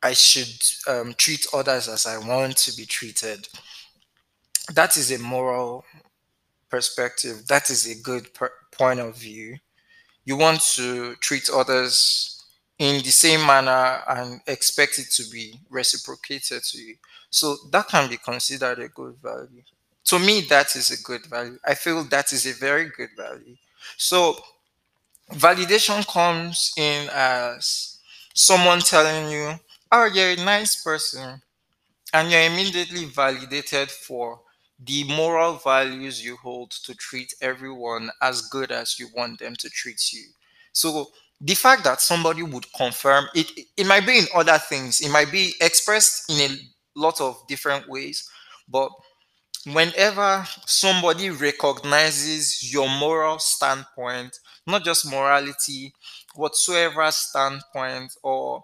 i 0.09 0.13
should 0.13 0.55
um, 0.87 1.13
treat 1.17 1.43
others 1.53 1.87
as 1.87 2.05
i 2.05 2.17
want 2.17 2.55
to 2.57 2.71
be 2.75 2.85
treated. 2.85 3.47
That 4.73 4.97
is 4.97 5.11
a 5.11 5.19
moral 5.19 5.85
perspective. 6.69 7.47
That 7.47 7.69
is 7.69 7.87
a 7.87 8.01
good 8.01 8.33
per- 8.33 8.53
point 8.71 8.99
of 9.01 9.15
view. 9.17 9.57
You 10.25 10.37
want 10.37 10.61
to 10.75 11.15
treat 11.17 11.49
others 11.51 12.43
in 12.79 13.03
the 13.03 13.11
same 13.11 13.45
manner 13.45 14.03
and 14.07 14.41
expect 14.47 14.99
it 14.99 15.11
to 15.13 15.29
be 15.31 15.59
reciprocated 15.69 16.63
to 16.63 16.79
you. 16.79 16.95
So 17.29 17.57
that 17.71 17.87
can 17.89 18.09
be 18.09 18.17
considered 18.17 18.79
a 18.79 18.89
good 18.89 19.17
value. 19.23 19.63
To 20.05 20.19
me 20.19 20.41
that 20.43 20.75
is 20.75 20.91
a 20.91 21.03
good 21.03 21.25
value. 21.27 21.59
I 21.65 21.75
feel 21.75 22.03
that 22.05 22.33
is 22.33 22.45
a 22.47 22.53
very 22.53 22.89
good 22.97 23.11
value. 23.17 23.55
So 23.97 24.37
validation 25.31 26.05
comes 26.07 26.73
in 26.77 27.09
as 27.13 27.99
someone 28.33 28.79
telling 28.79 29.31
you 29.31 29.59
oh 29.91 30.05
you're 30.05 30.31
a 30.31 30.35
nice 30.45 30.81
person. 30.83 31.41
And 32.13 32.31
you're 32.31 32.43
immediately 32.43 33.05
validated 33.05 33.91
for 33.91 34.41
the 34.79 35.03
moral 35.05 35.55
values 35.55 36.23
you 36.25 36.37
hold 36.37 36.71
to 36.71 36.95
treat 36.95 37.33
everyone 37.41 38.11
as 38.21 38.43
good 38.43 38.71
as 38.71 38.99
you 38.99 39.09
want 39.15 39.39
them 39.39 39.55
to 39.57 39.69
treat 39.69 40.13
you. 40.13 40.25
So 40.73 41.07
the 41.41 41.55
fact 41.55 41.83
that 41.85 42.01
somebody 42.01 42.43
would 42.43 42.65
confirm 42.73 43.27
it 43.35 43.51
it 43.77 43.87
might 43.87 44.05
be 44.07 44.19
in 44.19 44.25
other 44.35 44.57
things. 44.59 45.01
It 45.01 45.11
might 45.11 45.31
be 45.31 45.55
expressed 45.61 46.31
in 46.31 46.51
a 46.51 46.57
lot 46.99 47.21
of 47.21 47.41
different 47.47 47.89
ways. 47.89 48.29
But 48.69 48.91
whenever 49.65 50.45
somebody 50.65 51.29
recognizes 51.29 52.71
your 52.71 52.89
moral 52.89 53.39
standpoint, 53.39 54.39
not 54.65 54.83
just 54.83 55.09
morality, 55.09 55.93
whatsoever 56.35 57.09
standpoint, 57.11 58.13
or 58.23 58.63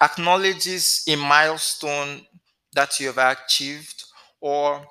acknowledges 0.00 1.04
a 1.08 1.16
milestone 1.16 2.26
that 2.72 2.98
you 3.00 3.08
have 3.12 3.18
achieved, 3.38 4.04
or 4.40 4.86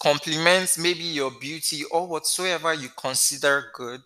compliments 0.00 0.78
maybe 0.78 1.04
your 1.04 1.30
beauty 1.30 1.84
or 1.90 2.06
whatsoever 2.06 2.72
you 2.74 2.88
consider 2.96 3.70
good, 3.74 4.02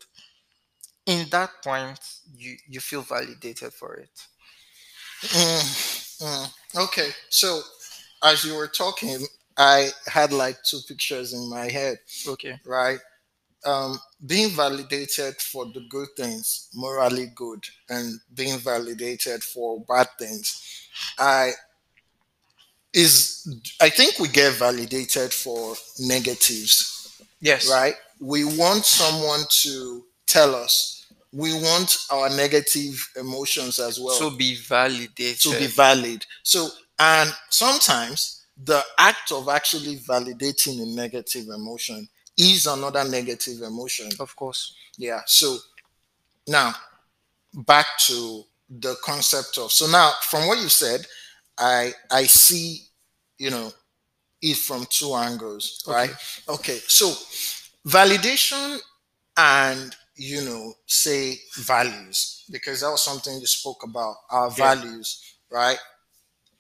in 1.07 1.29
that 1.31 1.51
point, 1.63 1.99
you, 2.37 2.57
you 2.69 2.81
feel 2.81 3.03
validated 3.03 3.73
for 3.73 3.95
it. 3.97 4.27
Mm, 5.23 6.19
mm. 6.21 6.85
Okay, 6.85 7.11
so 7.29 7.61
as 8.23 8.45
you 8.45 8.55
were 8.55 8.69
talking, 8.69 9.27
I 9.57 9.91
had 10.07 10.33
like 10.33 10.63
two 10.63 10.81
pictures 10.89 11.33
in 11.33 11.49
my 11.51 11.69
head, 11.69 11.99
Okay. 12.27 12.59
right? 12.65 12.99
Um, 13.65 13.99
being 14.27 14.51
validated 14.51 15.37
for 15.41 15.67
the 15.67 15.87
good 15.89 16.09
things, 16.17 16.69
morally 16.75 17.27
good, 17.35 17.65
and 17.89 18.19
being 18.35 18.59
validated 18.59 19.43
for 19.45 19.85
bad 19.89 20.09
things. 20.19 20.61
I 21.19 21.53
is 22.93 23.49
I 23.81 23.89
think 23.89 24.19
we 24.19 24.29
get 24.29 24.55
validated 24.55 25.33
for 25.33 25.75
negatives, 25.99 27.23
Yes. 27.41 27.69
right? 27.69 27.95
We 28.21 28.45
want 28.45 28.85
someone 28.85 29.41
to 29.63 30.05
tell 30.27 30.55
us. 30.55 31.07
We 31.33 31.55
want 31.55 31.97
our 32.11 32.29
negative 32.29 33.09
emotions 33.17 33.79
as 33.79 33.99
well 33.99 34.19
To 34.19 34.37
be 34.37 34.57
validated. 34.57 35.41
to 35.41 35.59
be 35.59 35.67
valid. 35.67 36.27
So, 36.43 36.69
and 36.99 37.33
sometimes 37.49 38.43
the 38.63 38.85
act 38.99 39.33
of 39.33 39.49
actually 39.49 39.97
validating 39.97 40.83
a 40.83 40.87
negative 40.95 41.49
emotion 41.49 42.07
is 42.37 42.67
another 42.67 43.05
negative 43.05 43.63
emotion. 43.63 44.11
of 44.21 44.35
course. 44.37 44.75
Yeah. 44.99 45.21
So 45.27 45.57
now 46.49 46.75
back 47.55 47.87
to 48.07 48.43
the 48.71 48.97
concept 49.05 49.59
of 49.59 49.71
so 49.71 49.87
now 49.87 50.13
from 50.23 50.47
what 50.49 50.59
you 50.59 50.69
said, 50.69 51.07
I 51.59 51.93
I 52.11 52.25
see, 52.25 52.81
you 53.39 53.51
know, 53.51 53.73
it 54.41 54.57
from 54.57 54.87
two 54.91 55.15
angles, 55.15 55.85
right? 55.87 56.11
Okay. 56.49 56.79
So 56.87 57.13
validation 57.87 58.79
and 59.37 59.95
you 60.15 60.43
know, 60.45 60.75
say 60.87 61.39
values, 61.57 62.45
because 62.51 62.81
that 62.83 62.91
was 62.91 63.01
something 63.03 63.41
you 63.41 63.47
spoke 63.47 63.83
about, 63.83 64.15
our 64.31 64.49
Yeah. 64.51 64.75
values, 64.75 65.23
right? 65.51 65.79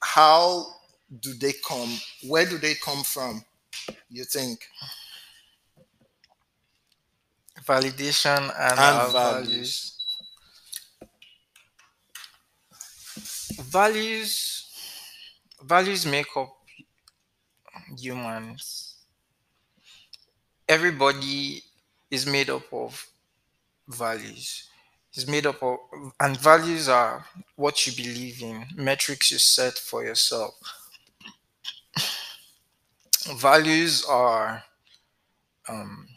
How 0.00 0.66
do 1.20 1.34
they 1.34 1.52
come? 1.66 2.00
Where 2.26 2.46
do 2.46 2.56
they 2.58 2.74
come 2.74 3.04
from? 3.04 3.44
You 4.08 4.24
think? 4.24 4.66
Validation 7.66 8.52
and, 8.58 8.78
And 8.78 9.02
values. 9.10 9.12
values. 9.20 9.98
Values 13.60 14.66
values 15.62 16.04
make 16.06 16.36
up 16.36 16.52
humans. 17.98 18.96
Everybody 20.68 21.62
is 22.10 22.26
made 22.26 22.50
up 22.50 22.72
of 22.72 23.06
values. 23.88 24.68
Is 25.14 25.26
made 25.28 25.46
up 25.46 25.62
of 25.62 25.78
and 26.20 26.36
values 26.38 26.88
are 26.88 27.26
what 27.56 27.86
you 27.86 27.92
believe 27.94 28.42
in, 28.42 28.66
metrics 28.76 29.30
you 29.30 29.38
set 29.38 29.74
for 29.78 30.04
yourself. 30.04 30.54
Values 33.36 34.04
are 34.04 34.64
um 35.68 36.08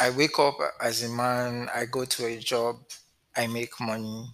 I 0.00 0.10
wake 0.10 0.38
up 0.38 0.58
as 0.80 1.02
a 1.02 1.08
man, 1.08 1.68
I 1.74 1.84
go 1.86 2.04
to 2.04 2.26
a 2.26 2.38
job, 2.38 2.76
I 3.36 3.46
make 3.46 3.80
money, 3.80 4.26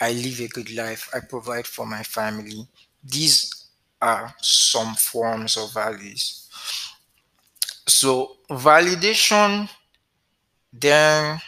I 0.00 0.12
live 0.12 0.40
a 0.40 0.48
good 0.48 0.74
life, 0.74 1.10
I 1.14 1.20
provide 1.20 1.66
for 1.66 1.86
my 1.86 2.02
family. 2.02 2.66
These 3.04 3.68
are 4.00 4.34
some 4.40 4.94
forms 4.94 5.56
of 5.56 5.72
values. 5.72 6.48
So 7.86 8.36
validation 8.50 9.68
then 10.72 11.40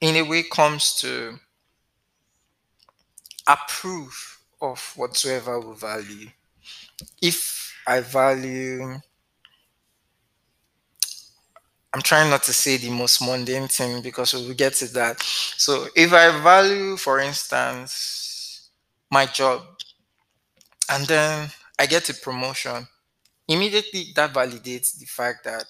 in 0.00 0.16
a 0.16 0.22
way 0.22 0.44
comes 0.44 0.94
to 1.00 1.38
approve 3.46 4.40
of 4.60 4.80
whatsoever 4.96 5.60
we 5.60 5.74
value. 5.74 6.28
If 7.20 7.74
I 7.86 8.00
value 8.00 9.00
I'm 11.92 12.02
trying 12.02 12.30
not 12.30 12.44
to 12.44 12.52
say 12.52 12.76
the 12.76 12.90
most 12.90 13.20
mundane 13.20 13.66
thing 13.68 14.00
because 14.00 14.32
we 14.34 14.46
will 14.46 14.54
get 14.54 14.74
to 14.74 14.86
that. 14.94 15.20
So 15.22 15.88
if 15.96 16.12
I 16.12 16.40
value, 16.40 16.96
for 16.96 17.18
instance, 17.18 18.70
my 19.10 19.26
job 19.26 19.62
and 20.88 21.06
then 21.06 21.50
I 21.78 21.86
get 21.86 22.08
a 22.08 22.14
promotion, 22.14 22.86
immediately 23.48 24.12
that 24.16 24.32
validates 24.32 24.98
the 24.98 25.06
fact 25.06 25.44
that 25.44 25.64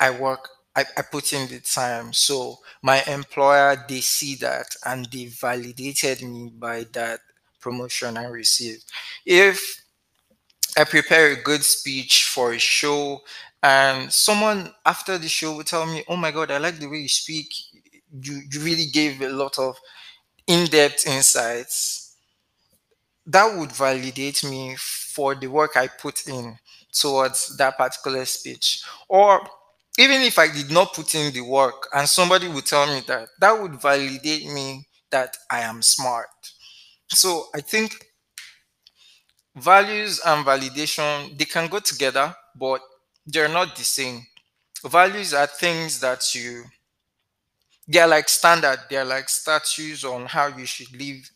I 0.00 0.10
work, 0.10 0.48
I, 0.74 0.84
I 0.96 1.02
put 1.02 1.32
in 1.32 1.48
the 1.48 1.60
time. 1.60 2.12
So 2.12 2.58
my 2.82 3.02
employer, 3.04 3.82
they 3.88 4.00
see 4.00 4.34
that 4.36 4.66
and 4.84 5.06
they 5.06 5.26
validated 5.26 6.22
me 6.22 6.50
by 6.54 6.84
that 6.92 7.20
promotion 7.60 8.16
I 8.16 8.26
received. 8.26 8.84
If 9.24 9.82
I 10.76 10.84
prepare 10.84 11.32
a 11.32 11.42
good 11.42 11.64
speech 11.64 12.24
for 12.24 12.52
a 12.52 12.58
show 12.58 13.22
and 13.72 14.12
someone 14.12 14.60
after 14.92 15.14
the 15.18 15.28
show 15.38 15.50
will 15.56 15.64
tell 15.72 15.86
me, 15.94 15.98
"Oh 16.08 16.16
my 16.24 16.30
God, 16.38 16.50
I 16.50 16.58
like 16.58 16.78
the 16.78 16.88
way 16.92 17.00
you 17.06 17.08
speak. 17.22 17.48
You 18.26 18.34
you 18.50 18.58
really 18.68 18.88
gave 18.98 19.14
a 19.22 19.28
lot 19.42 19.54
of 19.58 19.72
in-depth 20.54 21.06
insights." 21.16 21.80
That 23.26 23.56
would 23.56 23.72
validate 23.72 24.44
me 24.44 24.76
for 24.76 25.34
the 25.34 25.48
work 25.48 25.76
I 25.76 25.88
put 25.88 26.26
in 26.28 26.58
towards 26.92 27.56
that 27.56 27.76
particular 27.76 28.24
speech. 28.24 28.82
Or 29.08 29.48
even 29.98 30.22
if 30.22 30.38
I 30.38 30.48
did 30.48 30.70
not 30.70 30.92
put 30.94 31.14
in 31.14 31.32
the 31.32 31.40
work 31.40 31.88
and 31.92 32.08
somebody 32.08 32.46
would 32.48 32.66
tell 32.66 32.86
me 32.86 33.00
that, 33.06 33.28
that 33.40 33.60
would 33.60 33.80
validate 33.80 34.46
me 34.46 34.86
that 35.10 35.36
I 35.50 35.60
am 35.60 35.82
smart. 35.82 36.28
So 37.10 37.48
I 37.54 37.60
think 37.62 38.06
values 39.56 40.20
and 40.24 40.44
validation 40.46 41.36
they 41.38 41.44
can 41.44 41.68
go 41.68 41.78
together, 41.80 42.34
but 42.54 42.80
they're 43.26 43.48
not 43.48 43.76
the 43.76 43.84
same. 43.84 44.26
Values 44.84 45.34
are 45.34 45.46
things 45.46 46.00
that 46.00 46.34
you 46.34 46.64
they're 47.88 48.06
like 48.06 48.28
standard, 48.28 48.78
they're 48.90 49.04
like 49.04 49.28
statues 49.28 50.04
on 50.04 50.26
how 50.26 50.46
you 50.48 50.66
should 50.66 50.92
live 51.00 51.30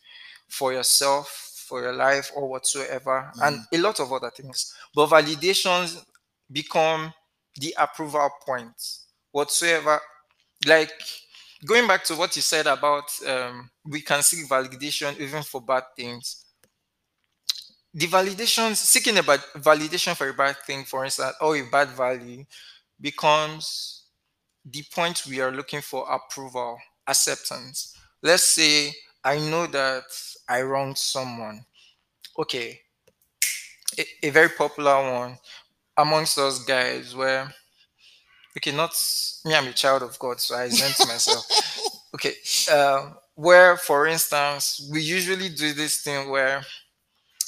for 0.47 0.73
yourself, 0.73 1.27
for 1.67 1.81
your 1.81 1.93
life, 1.93 2.31
or 2.35 2.49
whatsoever, 2.49 3.31
and 3.41 3.59
a 3.73 3.77
lot 3.77 3.99
of 3.99 4.11
other 4.11 4.29
things. 4.31 4.73
But 4.93 5.09
validations 5.09 6.03
become 6.51 7.13
the 7.55 7.73
approval 7.77 8.29
points, 8.45 9.05
whatsoever. 9.31 9.99
Like 10.67 10.91
going 11.65 11.87
back 11.87 12.03
to 12.05 12.15
what 12.15 12.35
you 12.35 12.41
said 12.41 12.67
about 12.67 13.05
um, 13.27 13.69
we 13.85 14.01
can 14.01 14.21
seek 14.23 14.47
validation 14.49 15.17
even 15.19 15.43
for 15.43 15.61
bad 15.61 15.83
things 15.95 16.45
the 17.93 18.07
validation 18.07 18.75
seeking 18.75 19.17
a 19.17 19.23
bad 19.23 19.41
validation 19.55 20.15
for 20.15 20.29
a 20.29 20.33
bad 20.33 20.57
thing 20.65 20.83
for 20.85 21.03
instance 21.03 21.35
or 21.41 21.57
a 21.57 21.63
bad 21.69 21.89
value 21.89 22.43
becomes 22.99 24.03
the 24.65 24.83
point 24.93 25.23
we 25.27 25.41
are 25.41 25.51
looking 25.51 25.81
for 25.81 26.07
approval 26.11 26.77
acceptance. 27.07 27.97
Let's 28.21 28.47
say 28.47 28.93
i 29.23 29.37
know 29.39 29.67
that 29.67 30.03
i 30.47 30.61
wronged 30.61 30.97
someone. 30.97 31.65
Okay. 32.39 32.79
A, 33.97 34.27
a 34.27 34.29
very 34.29 34.49
popular 34.49 35.01
one 35.11 35.37
amongst 35.97 36.37
us 36.37 36.63
guys 36.63 37.15
where 37.15 37.53
okay 38.57 38.71
not 38.75 38.91
me 39.45 39.55
i'm 39.55 39.67
a 39.67 39.73
child 39.73 40.03
of 40.03 40.17
god 40.19 40.39
so 40.39 40.55
i 40.55 40.63
exempt 40.65 40.99
myself. 41.07 41.45
Okay 42.15 42.33
uh, 42.71 43.11
where 43.35 43.77
for 43.77 44.07
instance 44.07 44.87
we 44.91 45.01
usually 45.01 45.49
do 45.49 45.73
this 45.73 46.01
thing 46.01 46.29
where 46.29 46.61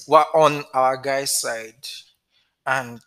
we're 0.07 0.25
on 0.33 0.63
our 0.73 0.97
guy's 0.97 1.39
side. 1.39 1.87
And 2.65 2.99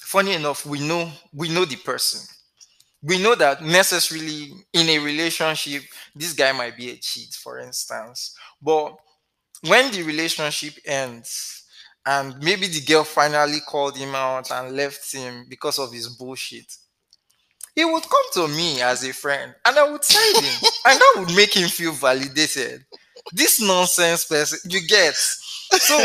funny 0.00 0.34
enough 0.34 0.66
we 0.66 0.80
know 0.86 1.10
we 1.32 1.48
know 1.48 1.64
the 1.64 1.76
person. 1.76 2.20
We 3.02 3.22
know 3.22 3.34
that 3.36 3.62
necessarily 3.62 4.52
in 4.72 4.88
a 4.88 4.98
relationship 4.98 5.82
this 6.14 6.32
guy 6.34 6.52
might 6.52 6.76
be 6.76 6.90
a 6.90 6.96
cheat 6.96 7.34
for 7.34 7.58
instance. 7.58 8.36
But 8.62 8.96
when 9.62 9.92
the 9.92 10.02
relationship 10.04 10.74
ends 10.86 11.64
and 12.06 12.38
maybe 12.42 12.68
the 12.68 12.80
girl 12.82 13.04
finally 13.04 13.60
called 13.66 13.96
him 13.96 14.14
out 14.14 14.50
and 14.50 14.76
left 14.76 15.12
him 15.12 15.46
because 15.48 15.78
of 15.78 15.92
his 15.92 16.08
bullshit 16.08 16.76
he 17.74 17.84
would 17.84 18.02
come 18.02 18.22
to 18.34 18.48
me 18.48 18.80
as 18.82 19.04
a 19.04 19.12
friend 19.12 19.54
and 19.64 19.78
i 19.78 19.90
would 19.90 20.04
side 20.04 20.42
him 20.42 20.68
and 20.86 21.00
that 21.00 21.14
would 21.18 21.34
make 21.34 21.54
him 21.56 21.68
feel 21.68 21.92
validated. 21.92 22.84
This 23.32 23.60
nonsense 23.60 24.24
person 24.24 24.58
you 24.70 24.80
get 24.86 25.14
so 25.80 26.04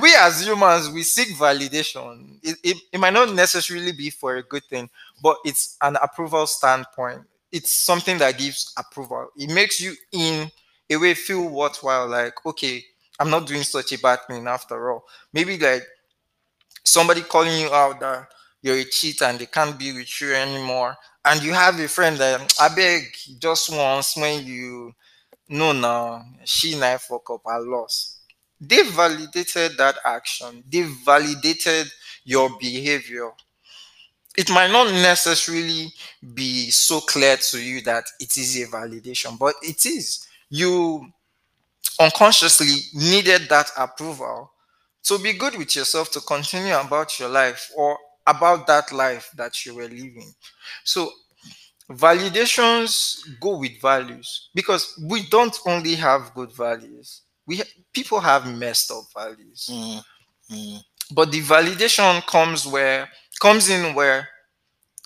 we 0.00 0.14
as 0.18 0.46
humans 0.46 0.90
we 0.90 1.02
seek 1.02 1.28
validation. 1.36 2.38
It, 2.42 2.56
it, 2.62 2.76
it 2.92 2.98
might 3.00 3.12
not 3.12 3.32
necessarily 3.34 3.92
be 3.92 4.10
for 4.10 4.36
a 4.36 4.42
good 4.42 4.64
thing 4.64 4.88
but 5.22 5.36
it's 5.44 5.76
an 5.82 5.96
approval 6.02 6.46
standpoint. 6.46 7.22
It's 7.50 7.72
something 7.84 8.18
that 8.18 8.38
gives 8.38 8.72
approval. 8.78 9.28
It 9.36 9.50
makes 9.52 9.80
you 9.80 9.94
in 10.12 10.50
a 10.90 10.96
way 10.96 11.14
feel 11.14 11.48
worthwhile 11.48 12.08
like 12.08 12.34
okay 12.44 12.84
i'm 13.20 13.30
not 13.30 13.46
doing 13.46 13.62
such 13.62 13.92
a 13.92 13.98
bad 13.98 14.18
thing 14.28 14.46
after 14.46 14.90
all. 14.90 15.04
Maybe 15.32 15.58
like 15.58 15.84
somebody 16.84 17.22
calling 17.22 17.60
you 17.60 17.72
out 17.72 18.00
that 18.00 18.28
you're 18.62 18.76
a 18.78 18.84
cheat 18.84 19.22
and 19.22 19.38
they 19.38 19.46
can't 19.46 19.78
be 19.78 19.92
with 19.92 20.20
you 20.20 20.32
anymore 20.34 20.96
and 21.24 21.42
you 21.42 21.52
have 21.52 21.78
a 21.80 21.88
friend 21.88 22.16
that 22.18 22.40
i 22.60 22.68
beg 22.74 23.02
just 23.38 23.70
once 23.74 24.16
when 24.16 24.44
you 24.44 24.92
know 25.48 25.72
now 25.72 26.22
she 26.44 26.74
and 26.74 26.84
i 26.84 26.96
fuck 26.98 27.28
up 27.30 27.42
i 27.46 27.58
lost 27.58 28.11
they 28.62 28.82
validated 28.84 29.76
that 29.78 29.96
action. 30.04 30.64
They 30.70 30.82
validated 30.82 31.90
your 32.24 32.50
behavior. 32.60 33.32
It 34.36 34.50
might 34.50 34.70
not 34.70 34.90
necessarily 34.92 35.92
be 36.34 36.70
so 36.70 37.00
clear 37.00 37.36
to 37.36 37.60
you 37.60 37.82
that 37.82 38.04
it 38.18 38.36
is 38.36 38.56
a 38.62 38.66
validation 38.66 39.38
but 39.38 39.54
it 39.62 39.84
is. 39.84 40.26
You 40.48 41.12
unconsciously 42.00 42.76
needed 42.94 43.48
that 43.50 43.70
approval 43.76 44.52
to 45.04 45.18
be 45.18 45.34
good 45.34 45.56
with 45.56 45.76
yourself 45.76 46.10
to 46.12 46.20
continue 46.20 46.76
about 46.76 47.18
your 47.20 47.28
life 47.28 47.70
or 47.76 47.98
about 48.26 48.66
that 48.68 48.92
life 48.92 49.30
that 49.36 49.66
you 49.66 49.74
were 49.74 49.88
living. 49.88 50.34
So 50.84 51.12
validations 51.90 53.18
go 53.40 53.58
with 53.58 53.80
values 53.80 54.50
because 54.54 54.98
we 55.08 55.28
don't 55.28 55.58
only 55.66 55.94
have 55.96 56.34
good 56.34 56.52
values 56.52 57.22
we 57.52 57.62
people 57.92 58.20
have 58.20 58.46
messed 58.46 58.90
up 58.90 59.04
values. 59.14 59.68
Mm, 59.70 60.02
mm, 60.50 60.84
but 61.14 61.30
the 61.30 61.40
validation 61.42 62.24
comes 62.26 62.66
where 62.66 63.08
comes 63.40 63.68
in 63.68 63.94
where 63.94 64.28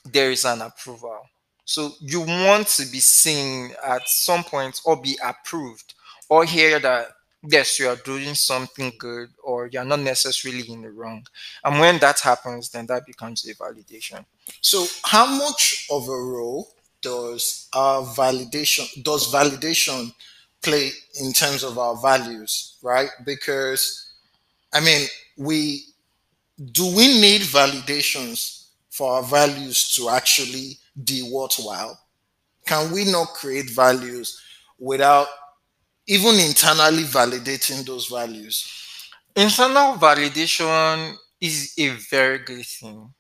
there 0.05 0.31
is 0.31 0.45
an 0.45 0.63
approval. 0.63 1.21
So 1.65 1.93
you 2.01 2.21
want 2.21 2.69
to 2.79 2.87
be 2.87 3.01
seen 3.01 3.73
at 3.85 4.09
some 4.09 4.45
point 4.45 4.81
or 4.85 5.01
be 5.01 5.19
approved 5.25 5.95
or 6.29 6.45
hear 6.45 6.79
that 6.81 7.09
yes 7.49 7.79
you 7.79 7.89
are 7.89 7.97
doing 7.97 8.35
something 8.35 8.93
good 8.99 9.31
or 9.43 9.67
you're 9.67 9.85
not 9.85 10.01
necessarily 10.01 10.71
in 10.71 10.83
the 10.83 10.91
wrong. 10.91 11.27
And 11.65 11.81
when 11.81 11.99
that 11.99 12.21
happens 12.21 12.71
then 12.71 12.87
that 12.87 13.07
becomes 13.07 13.45
a 13.49 13.55
validation. 13.55 14.25
So, 14.61 14.87
how 15.05 15.27
much 15.27 15.87
of 15.91 16.09
a 16.09 16.13
role 16.37 16.69
does 17.03 17.69
our 17.73 18.03
validation 18.03 19.03
does 19.03 19.33
validation 19.33 20.13
play 20.63 20.91
in 21.21 21.33
terms 21.33 21.63
of 21.65 21.79
our 21.79 21.97
values, 21.97 22.77
right? 22.83 23.11
Because 23.25 24.13
I 24.73 24.81
mean, 24.81 25.07
we 25.39 25.85
do 26.73 26.87
we 26.97 27.09
need 27.21 27.43
validations 27.43 28.69
for 28.91 29.15
our 29.15 29.23
values 29.23 29.95
to 29.97 30.09
actually 30.11 30.79
be 31.05 31.29
worthwhile? 31.33 31.99
Can 32.67 32.93
we 32.93 33.05
not 33.11 33.29
create 33.35 33.71
values 33.71 34.41
without 34.79 35.29
even 36.07 36.37
internally 36.37 37.05
validating 37.05 37.85
those 37.87 38.07
values? 38.09 38.67
internal 39.37 39.95
validation 39.97 41.15
is 41.41 41.75
a 41.79 41.89
very 42.11 42.39
good 42.41 42.67
thing 42.67 43.13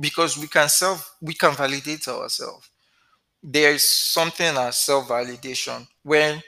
because 0.00 0.38
we 0.38 0.46
can 0.48 0.68
self 0.68 1.16
we 1.22 1.34
can 1.34 1.54
validate 1.54 2.06
ourselves 2.08 2.70
there 3.42 3.72
is 3.72 3.84
something 3.84 4.56
as 4.56 4.78
self-validation 4.78 5.86
when 6.02 6.42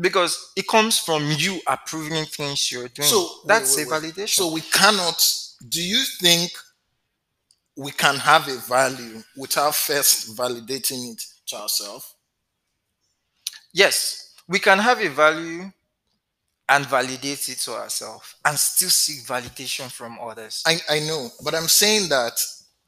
because 0.00 0.52
it 0.56 0.66
comes 0.68 0.98
from 0.98 1.24
you 1.38 1.60
approving 1.68 2.24
things 2.26 2.70
you're 2.70 2.88
doing 2.88 3.08
So 3.08 3.28
wait, 3.44 3.48
that's 3.48 3.76
wait, 3.76 3.86
a 3.86 3.90
wait. 3.90 4.02
validation 4.02 4.28
So 4.28 4.52
we 4.52 4.60
cannot. 4.62 5.22
Do 5.68 5.82
you 5.82 6.04
think 6.20 6.52
we 7.76 7.90
can 7.90 8.16
have 8.16 8.48
a 8.48 8.56
value 8.56 9.22
without 9.36 9.74
first 9.74 10.36
validating 10.36 11.12
it 11.12 11.22
to 11.46 11.56
ourselves? 11.56 12.14
yes 13.72 14.34
we 14.48 14.58
can 14.58 14.78
have 14.78 15.00
a 15.00 15.08
value 15.08 15.70
and 16.68 16.86
validate 16.86 17.48
it 17.48 17.58
to 17.58 17.72
ourselves 17.72 18.34
and 18.44 18.58
still 18.58 18.90
seek 18.90 19.24
validation 19.26 19.90
from 19.90 20.18
others. 20.20 20.62
I, 20.66 20.78
I 20.90 21.00
know, 21.00 21.28
but 21.44 21.54
I'm 21.54 21.68
saying 21.68 22.08
that 22.08 22.40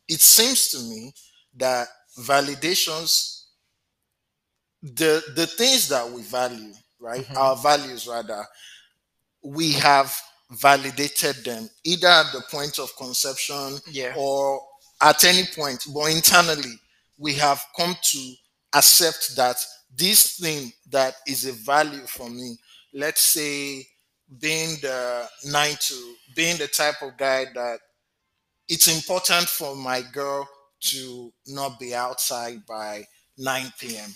it 0.08 0.20
seems 0.20 0.68
to 0.70 0.78
me 0.80 1.12
that 1.56 1.86
validations, 2.18 3.37
the 4.82 5.22
the 5.34 5.46
things 5.46 5.88
that 5.88 6.08
we 6.10 6.22
value, 6.22 6.72
right? 7.00 7.26
Mhm. 7.26 7.36
Our 7.36 7.56
values 7.56 8.06
rather, 8.06 8.46
we 9.42 9.72
have 9.72 10.14
validated 10.50 11.44
them 11.44 11.68
either 11.84 12.08
at 12.08 12.32
the 12.32 12.42
point 12.50 12.78
of 12.78 12.94
conception 12.96 13.80
Yeah. 13.86 14.14
or 14.16 14.66
at 15.00 15.24
any 15.24 15.46
point, 15.46 15.84
but 15.92 16.06
internally, 16.10 16.80
we 17.18 17.34
have 17.34 17.62
come 17.76 17.96
to 18.12 18.34
accept 18.74 19.36
that 19.36 19.56
this 19.94 20.36
thing 20.36 20.72
that 20.90 21.16
is 21.26 21.44
a 21.44 21.52
value 21.52 22.06
for 22.06 22.28
me, 22.30 22.56
let's 22.92 23.22
say 23.22 23.86
being 24.40 24.76
the 24.80 25.28
nine 25.46 25.76
to 25.80 26.16
being 26.34 26.56
the 26.58 26.68
type 26.68 27.00
of 27.02 27.16
guy 27.16 27.46
that 27.54 27.80
it's 28.68 28.88
important 28.88 29.48
for 29.48 29.74
my 29.74 30.02
girl 30.02 30.48
to 30.80 31.32
not 31.46 31.78
be 31.78 31.94
outside 31.94 32.64
by 32.66 33.06
9 33.38 33.72
p.m. 33.78 34.14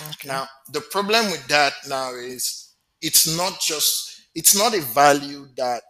Okay. 0.00 0.28
Now, 0.28 0.46
the 0.72 0.80
problem 0.80 1.30
with 1.30 1.46
that 1.48 1.72
now 1.88 2.14
is 2.14 2.74
it's 3.02 3.36
not 3.36 3.60
just 3.60 4.22
it's 4.34 4.56
not 4.56 4.74
a 4.74 4.80
value 4.80 5.46
that 5.56 5.82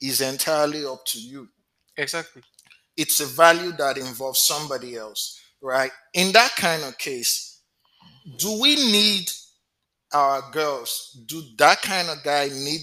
is 0.00 0.20
entirely 0.20 0.84
up 0.84 1.04
to 1.06 1.18
you. 1.18 1.48
Exactly. 1.96 2.42
It's 2.96 3.20
a 3.20 3.26
value 3.26 3.72
that 3.72 3.98
involves 3.98 4.40
somebody 4.42 4.96
else, 4.96 5.40
right? 5.60 5.90
In 6.14 6.32
that 6.32 6.54
kind 6.56 6.82
of 6.84 6.96
case, 6.98 7.60
do 8.38 8.60
we 8.60 8.76
need 8.76 9.30
our 10.12 10.50
girls? 10.52 11.18
Do 11.26 11.42
that 11.58 11.82
kind 11.82 12.08
of 12.08 12.22
guy 12.24 12.48
need 12.48 12.80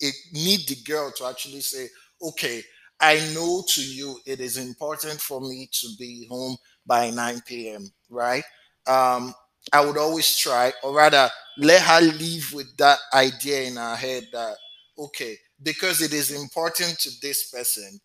it 0.00 0.14
need 0.32 0.60
the 0.68 0.76
girl 0.84 1.12
to 1.16 1.26
actually 1.26 1.60
say, 1.60 1.88
okay, 2.22 2.62
I 3.00 3.16
know 3.34 3.64
to 3.74 3.82
you 3.82 4.20
it 4.26 4.40
is 4.40 4.56
important 4.56 5.20
for 5.20 5.40
me 5.40 5.68
to 5.72 5.88
be 5.98 6.26
home 6.30 6.56
by 6.86 7.10
9 7.10 7.70
p.m., 7.70 7.90
right? 8.10 8.44
Um, 8.86 9.34
I 9.72 9.84
would 9.84 9.96
always 9.96 10.36
try, 10.36 10.72
or 10.82 10.94
rather, 10.94 11.30
let 11.58 11.82
her 11.82 12.00
live 12.00 12.52
with 12.52 12.76
that 12.78 12.98
idea 13.12 13.62
in 13.62 13.76
her 13.76 13.96
head 13.96 14.28
that, 14.32 14.56
okay, 14.98 15.36
because 15.62 16.00
it 16.02 16.12
is 16.12 16.30
important 16.30 16.98
to 17.00 17.10
this 17.22 17.50
person, 17.50 18.00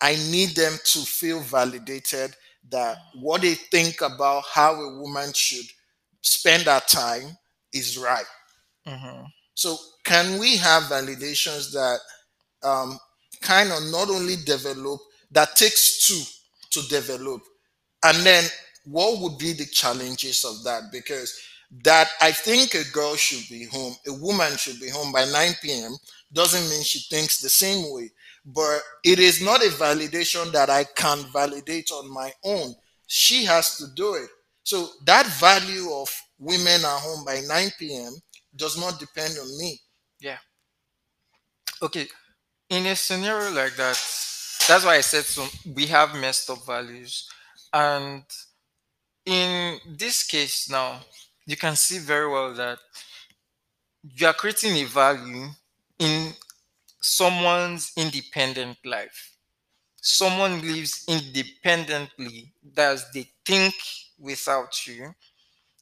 I 0.00 0.16
need 0.30 0.50
them 0.56 0.76
to 0.84 0.98
feel 1.00 1.40
validated 1.40 2.34
that 2.70 2.98
what 3.14 3.42
they 3.42 3.54
think 3.54 4.00
about 4.00 4.44
how 4.52 4.74
a 4.74 5.00
woman 5.00 5.32
should 5.34 5.66
spend 6.22 6.64
her 6.64 6.80
time 6.86 7.36
is 7.72 7.96
right. 7.98 8.26
hmm 8.84 9.26
So, 9.54 9.76
can 10.04 10.38
we 10.38 10.56
have 10.56 10.84
validations 10.84 11.72
that 11.72 11.98
um, 12.62 12.98
kind 13.40 13.70
of 13.72 13.82
not 13.90 14.08
only 14.10 14.36
develop, 14.44 15.00
that 15.32 15.56
takes 15.56 16.06
two 16.06 16.22
to 16.80 16.88
develop? 16.88 17.42
And 18.04 18.18
then, 18.26 18.44
what 18.86 19.20
would 19.20 19.38
be 19.38 19.52
the 19.52 19.66
challenges 19.66 20.44
of 20.44 20.62
that? 20.64 20.84
Because 20.92 21.38
that 21.82 22.08
I 22.20 22.32
think 22.32 22.74
a 22.74 22.84
girl 22.92 23.16
should 23.16 23.48
be 23.48 23.64
home, 23.66 23.94
a 24.06 24.12
woman 24.12 24.56
should 24.56 24.80
be 24.80 24.88
home 24.88 25.12
by 25.12 25.24
9 25.24 25.52
p.m. 25.62 25.96
doesn't 26.32 26.70
mean 26.70 26.82
she 26.82 27.00
thinks 27.00 27.40
the 27.40 27.48
same 27.48 27.92
way. 27.92 28.10
But 28.44 28.80
it 29.04 29.18
is 29.18 29.42
not 29.42 29.60
a 29.60 29.70
validation 29.70 30.52
that 30.52 30.70
I 30.70 30.84
can 30.84 31.24
validate 31.32 31.90
on 31.90 32.08
my 32.12 32.32
own. 32.44 32.74
She 33.08 33.44
has 33.44 33.76
to 33.78 33.86
do 33.94 34.14
it. 34.14 34.28
So 34.62 34.88
that 35.04 35.26
value 35.26 35.92
of 35.92 36.08
women 36.38 36.84
are 36.84 36.98
home 36.98 37.24
by 37.24 37.40
9 37.46 37.70
p.m. 37.78 38.12
does 38.54 38.78
not 38.78 39.00
depend 39.00 39.36
on 39.38 39.58
me. 39.58 39.80
Yeah. 40.20 40.38
Okay. 41.82 42.06
In 42.70 42.86
a 42.86 42.96
scenario 42.96 43.50
like 43.52 43.76
that, 43.76 44.00
that's 44.68 44.84
why 44.84 44.96
I 44.96 45.00
said 45.00 45.24
so. 45.24 45.46
We 45.74 45.86
have 45.86 46.16
messed 46.16 46.50
up 46.50 46.64
values, 46.66 47.28
and 47.72 48.24
in 49.26 49.78
this 49.98 50.22
case 50.24 50.70
now, 50.70 51.00
you 51.46 51.56
can 51.56 51.76
see 51.76 51.98
very 51.98 52.30
well 52.30 52.54
that 52.54 52.78
you 54.02 54.26
are 54.26 54.32
creating 54.34 54.76
a 54.76 54.84
value 54.84 55.48
in 55.98 56.32
someone's 57.00 57.92
independent 57.96 58.78
life. 58.84 59.36
Someone 60.00 60.62
lives 60.62 61.04
independently, 61.08 62.52
does 62.74 63.10
they 63.12 63.28
think 63.44 63.74
without 64.18 64.86
you, 64.86 65.14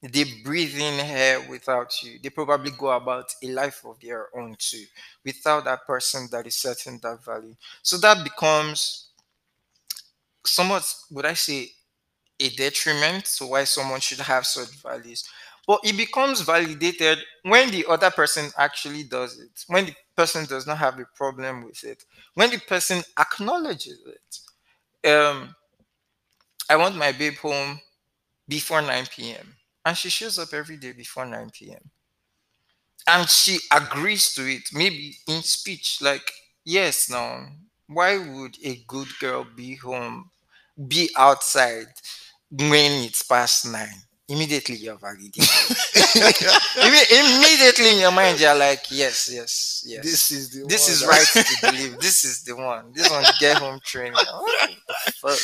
they 0.02 0.24
breathe 0.44 0.76
in 0.76 1.00
air 1.00 1.40
without 1.48 2.02
you. 2.02 2.18
They 2.22 2.30
probably 2.30 2.70
go 2.72 2.90
about 2.90 3.34
a 3.42 3.48
life 3.48 3.82
of 3.86 4.00
their 4.00 4.28
own 4.36 4.56
too, 4.58 4.84
without 5.24 5.64
that 5.64 5.86
person 5.86 6.28
that 6.32 6.46
is 6.46 6.56
setting 6.56 6.98
that 7.02 7.24
value. 7.24 7.56
So 7.82 7.98
that 7.98 8.22
becomes 8.24 9.08
somewhat, 10.44 10.94
would 11.10 11.26
I 11.26 11.34
say, 11.34 11.72
a 12.40 12.48
detriment 12.50 13.24
to 13.38 13.46
why 13.46 13.64
someone 13.64 14.00
should 14.00 14.20
have 14.20 14.46
such 14.46 14.70
values. 14.82 15.24
But 15.66 15.80
it 15.84 15.96
becomes 15.96 16.42
validated 16.42 17.18
when 17.42 17.70
the 17.70 17.86
other 17.88 18.10
person 18.10 18.50
actually 18.58 19.04
does 19.04 19.38
it, 19.40 19.64
when 19.66 19.86
the 19.86 19.94
person 20.16 20.44
does 20.44 20.66
not 20.66 20.78
have 20.78 20.98
a 20.98 21.06
problem 21.14 21.64
with 21.64 21.82
it, 21.84 22.04
when 22.34 22.50
the 22.50 22.58
person 22.58 23.02
acknowledges 23.18 23.98
it. 24.06 25.10
Um, 25.10 25.54
I 26.68 26.76
want 26.76 26.96
my 26.96 27.12
babe 27.12 27.36
home 27.38 27.80
before 28.48 28.82
9 28.82 29.34
p.m. 29.36 29.56
And 29.84 29.96
she 29.96 30.10
shows 30.10 30.38
up 30.38 30.52
every 30.54 30.76
day 30.78 30.92
before 30.92 31.26
9 31.26 31.72
p.m. 31.72 31.90
And 33.06 33.28
she 33.28 33.58
agrees 33.70 34.34
to 34.34 34.46
it, 34.46 34.70
maybe 34.72 35.18
in 35.28 35.42
speech, 35.42 36.00
like, 36.00 36.32
yes, 36.64 37.10
now, 37.10 37.48
why 37.86 38.16
would 38.18 38.56
a 38.64 38.76
good 38.86 39.08
girl 39.20 39.44
be 39.44 39.76
home, 39.76 40.30
be 40.88 41.10
outside 41.16 41.88
when 42.58 43.04
it's 43.04 43.22
past 43.22 43.66
nine? 43.66 43.88
Immediately 44.28 44.76
you're 44.76 44.96
validated. 44.96 45.42
Imme- 45.44 47.10
Immediately 47.10 47.90
in 47.94 47.98
your 48.00 48.12
mind, 48.12 48.40
you're 48.40 48.54
like, 48.54 48.84
yes, 48.90 49.28
yes, 49.32 49.84
yes. 49.86 50.02
This 50.02 50.30
is 50.30 50.50
the 50.50 50.66
This 50.66 50.88
is 50.88 51.06
right 51.06 51.26
to 51.26 51.56
believe. 51.60 51.98
This 52.00 52.24
is 52.24 52.42
the 52.42 52.56
one. 52.56 52.92
This 52.94 53.10
one 53.10 53.24
get 53.40 53.58
home 53.58 53.80
training. 53.84 54.14
What 54.32 54.70
the 55.06 55.12
fuck? 55.12 55.38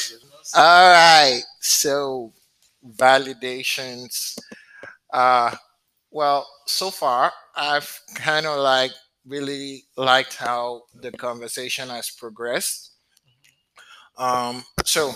All 0.56 0.90
right. 0.92 1.42
So 1.60 2.32
validations. 2.96 4.38
Uh 5.12 5.54
well, 6.10 6.48
so 6.66 6.90
far 6.90 7.32
I've 7.56 8.00
kind 8.14 8.46
of 8.46 8.58
like 8.60 8.92
really 9.26 9.84
liked 9.96 10.36
how 10.36 10.82
the 10.94 11.12
conversation 11.12 11.88
has 11.88 12.10
progressed. 12.10 12.89
Um 14.20 14.64
so 14.84 15.12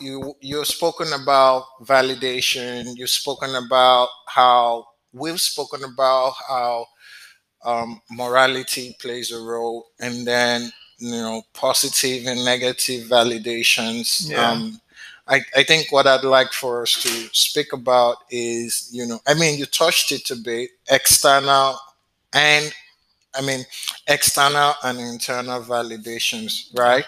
you 0.00 0.34
you've 0.40 0.66
spoken 0.66 1.08
about 1.12 1.64
validation, 1.82 2.96
you've 2.96 3.10
spoken 3.10 3.54
about 3.54 4.08
how 4.28 4.86
we've 5.12 5.40
spoken 5.40 5.84
about 5.84 6.34
how 6.48 6.86
um, 7.64 8.00
morality 8.10 8.96
plays 9.00 9.32
a 9.32 9.38
role, 9.40 9.86
and 10.00 10.26
then 10.26 10.72
you 10.98 11.10
know 11.12 11.42
positive 11.54 12.26
and 12.26 12.44
negative 12.44 13.08
validations. 13.08 14.30
Yeah. 14.30 14.50
Um, 14.50 14.80
I, 15.30 15.42
I 15.54 15.62
think 15.62 15.92
what 15.92 16.06
I'd 16.06 16.24
like 16.24 16.52
for 16.52 16.82
us 16.82 17.02
to 17.02 17.10
speak 17.32 17.72
about 17.74 18.18
is 18.30 18.88
you 18.92 19.06
know 19.06 19.20
I 19.26 19.34
mean 19.34 19.58
you 19.58 19.66
touched 19.66 20.12
it 20.12 20.30
a 20.30 20.36
bit 20.36 20.70
external 20.90 21.78
and 22.32 22.72
I 23.34 23.42
mean 23.42 23.64
external 24.06 24.74
and 24.84 24.98
internal 24.98 25.62
validations, 25.62 26.76
right? 26.78 27.04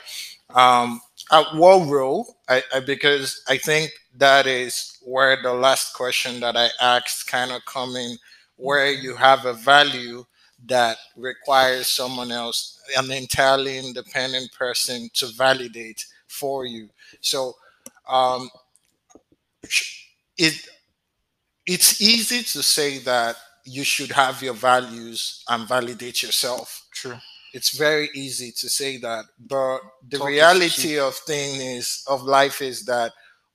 Um, 0.55 1.01
at 1.33 1.55
what 1.55 1.89
role? 1.89 2.37
I, 2.49 2.63
I 2.75 2.81
because 2.81 3.43
I 3.49 3.57
think 3.59 3.91
that 4.17 4.47
is 4.47 4.99
where 5.03 5.41
the 5.43 5.53
last 5.55 5.95
question 5.95 6.41
that 6.41 6.57
I 6.57 6.69
asked 6.81 7.27
kind 7.29 7.53
of 7.53 7.65
come 7.67 7.95
in, 7.97 8.17
where 8.57 8.91
you 8.91 9.15
have 9.17 9.45
a 9.47 9.53
value 9.53 10.25
that 10.67 10.99
requires 11.17 11.87
someone 11.87 12.33
else, 12.33 12.79
an 12.97 13.11
entirely 13.11 13.79
independent 13.79 14.53
person, 14.53 15.09
to 15.15 15.27
validate 15.29 16.05
for 16.27 16.67
you. 16.67 16.89
So 17.21 17.55
um, 18.09 18.51
it 20.39 20.69
it's 21.67 22.01
easy 22.01 22.43
to 22.43 22.63
say 22.63 22.99
that 22.99 23.37
you 23.65 23.85
should 23.85 24.11
have 24.13 24.43
your 24.43 24.55
values 24.55 25.45
and 25.49 25.69
validate 25.69 26.23
yourself. 26.23 26.87
True. 26.93 27.19
It's 27.53 27.77
very 27.77 28.09
easy 28.15 28.53
to 28.53 28.69
say 28.69 28.97
that, 28.99 29.25
but 29.39 29.81
the 30.09 30.19
Talk 30.19 30.29
reality 30.29 30.99
of 30.99 31.15
thing 31.17 31.61
is 31.61 32.05
of 32.07 32.23
life 32.23 32.63
is 32.63 32.85
that 32.85 33.13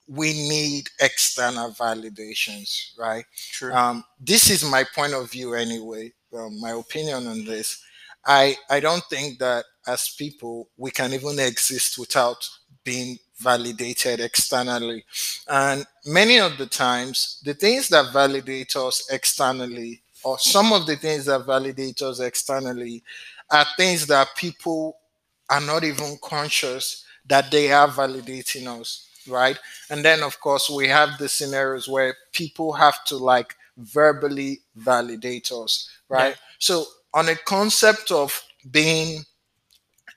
we 0.08 0.32
need 0.32 0.88
external 1.00 1.72
validations, 1.72 2.96
right? 2.98 3.24
True. 3.52 3.72
Um, 3.72 4.04
this 4.20 4.50
is 4.50 4.64
my 4.70 4.84
point 4.94 5.14
of 5.14 5.30
view 5.30 5.54
anyway. 5.54 6.12
Um, 6.36 6.60
my 6.60 6.70
opinion 6.70 7.26
on 7.26 7.44
this. 7.44 7.82
I 8.24 8.56
I 8.68 8.80
don't 8.80 9.02
think 9.04 9.38
that 9.38 9.64
as 9.86 10.14
people 10.18 10.68
we 10.76 10.90
can 10.90 11.12
even 11.14 11.38
exist 11.38 11.98
without 11.98 12.48
being 12.84 13.18
validated 13.38 14.20
externally, 14.20 15.04
and 15.48 15.86
many 16.04 16.38
of 16.38 16.56
the 16.58 16.66
times 16.66 17.40
the 17.44 17.54
things 17.54 17.88
that 17.88 18.12
validate 18.12 18.76
us 18.76 19.08
externally 19.10 20.02
or 20.24 20.38
some 20.38 20.72
of 20.72 20.86
the 20.86 20.96
things 20.96 21.26
that 21.26 21.46
validate 21.46 22.02
us 22.02 22.20
externally 22.20 23.02
are 23.50 23.66
things 23.76 24.06
that 24.06 24.28
people 24.36 24.98
are 25.48 25.60
not 25.60 25.84
even 25.84 26.18
conscious 26.22 27.04
that 27.26 27.50
they 27.50 27.72
are 27.72 27.88
validating 27.88 28.66
us, 28.80 29.08
right? 29.28 29.58
And 29.90 30.04
then, 30.04 30.22
of 30.22 30.40
course, 30.40 30.70
we 30.70 30.88
have 30.88 31.18
the 31.18 31.28
scenarios 31.28 31.88
where 31.88 32.14
people 32.32 32.72
have 32.72 33.04
to 33.06 33.16
like 33.16 33.54
verbally 33.76 34.60
validate 34.74 35.50
us, 35.52 35.88
Yeah. 36.10 36.28
right? 36.28 36.36
So, 36.58 36.86
on 37.14 37.28
a 37.28 37.36
concept 37.36 38.10
of 38.10 38.42
being 38.70 39.24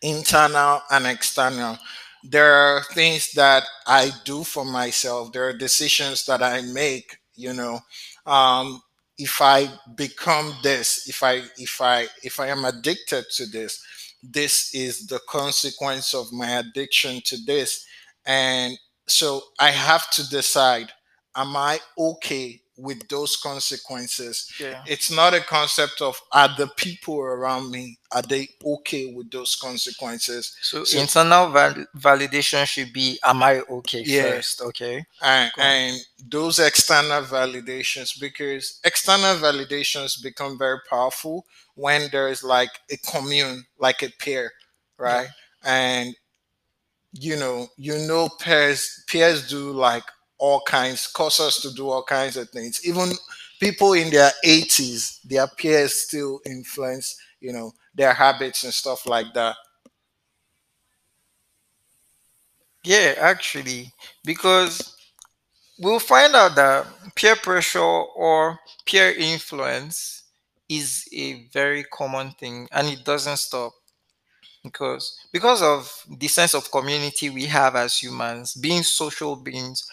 internal 0.02 0.82
and 0.92 1.06
external. 1.08 1.78
There 2.24 2.54
are 2.54 2.84
things 2.94 3.32
that 3.34 3.64
I 3.88 4.12
do 4.26 4.44
for 4.44 4.66
myself. 4.66 5.32
There 5.32 5.48
are 5.48 5.54
decisions 5.54 6.26
that 6.26 6.42
I 6.44 6.62
make. 6.62 7.18
You 7.36 7.54
know, 7.54 7.80
um, 8.26 8.82
if 9.20 9.42
I 9.42 9.70
become 9.96 10.56
this, 10.64 11.08
if 11.10 11.24
I 11.24 11.44
if 11.58 11.82
I 11.82 12.08
if 12.24 12.40
I 12.40 12.48
am 12.50 12.66
addicted 12.66 13.26
to 13.36 13.48
this, 13.48 13.84
this 14.24 14.74
is 14.74 15.08
the 15.08 15.20
consequence 15.30 16.14
of 16.16 16.34
my 16.34 16.60
addiction 16.60 17.22
to 17.26 17.38
this, 17.46 17.86
and 18.26 18.78
so 19.08 19.44
I 19.60 19.72
have 19.72 20.10
to 20.12 20.30
decide: 20.30 20.92
Am 21.36 21.56
I 21.58 21.80
okay 21.98 22.62
with 22.80 23.08
those 23.10 23.36
consequences? 23.38 24.52
Yeah. 24.60 24.84
It's 24.88 25.12
not 25.12 25.34
a 25.34 25.42
concept 25.42 26.02
of 26.02 26.20
are 26.32 26.50
the 26.58 26.68
people 26.78 27.20
around 27.20 27.72
me 27.72 27.98
are 28.12 28.24
they 28.24 28.48
okay 28.66 29.14
with 29.14 29.30
those 29.32 29.56
consequences? 29.56 30.56
So 30.62 30.84
So 30.84 31.00
internal 31.00 31.50
val- 31.52 31.86
validation 31.98 32.66
should 32.66 32.92
be, 32.92 33.20
am 33.24 33.44
I 33.44 33.60
okay 33.70 34.02
yeah, 34.04 34.24
first? 34.24 34.62
Okay. 34.62 35.06
and, 35.22 35.52
and 35.60 35.98
those 36.28 36.60
external 36.60 37.22
validations 37.24 38.20
because 38.20 38.80
external 38.84 39.36
validations 39.36 40.22
become 40.24 40.58
very 40.58 40.80
powerful 40.90 41.46
when 41.76 42.10
there 42.12 42.30
is 42.30 42.44
like 42.44 42.72
a 42.92 42.98
commune, 42.98 43.64
like 43.80 44.02
a 44.02 44.10
peer, 44.20 44.52
Yeah. 45.00 45.06
right? 45.06 45.28
And 45.64 46.16
you 47.14 47.36
know, 47.38 47.68
you 47.78 47.98
know, 48.08 48.30
peers 48.40 49.04
peers 49.08 49.48
do 49.50 49.72
like 49.72 50.04
all 50.40 50.62
kinds, 50.68 51.08
cause 51.08 51.40
us 51.40 51.62
to 51.62 51.74
do 51.74 51.90
all 51.90 52.04
kinds 52.04 52.38
of 52.38 52.50
things. 52.50 52.82
Even 52.86 53.12
people 53.60 53.94
in 53.94 54.10
their 54.12 54.32
eighties, 54.44 55.20
their 55.26 55.48
peers 55.48 55.94
still 55.96 56.42
influence, 56.46 57.18
you 57.42 57.54
know, 57.54 57.74
their 57.96 58.14
habits 58.14 58.64
and 58.64 58.74
stuff 58.74 59.06
like 59.08 59.28
that. 59.36 59.56
Yeah, 62.84 63.16
actually, 63.20 63.92
because 64.24 64.96
we'll 65.80 66.00
find 66.00 66.36
out 66.36 66.56
that 66.56 66.88
peer 67.16 67.36
pressure 67.38 67.80
or 67.80 68.60
peer 68.86 69.12
influence 69.14 70.24
is 70.70 71.08
a 71.14 71.48
very 71.54 71.84
common 71.86 72.32
thing 72.32 72.68
and 72.72 72.88
it 72.90 73.04
doesn't 73.06 73.38
stop 73.38 73.74
because 74.64 75.20
because 75.34 75.62
of 75.62 75.92
the 76.20 76.28
sense 76.28 76.54
of 76.56 76.72
community 76.72 77.30
we 77.30 77.46
have 77.46 77.76
as 77.76 77.98
humans 77.98 78.56
being 78.56 78.84
social 78.84 79.36
beings 79.36 79.90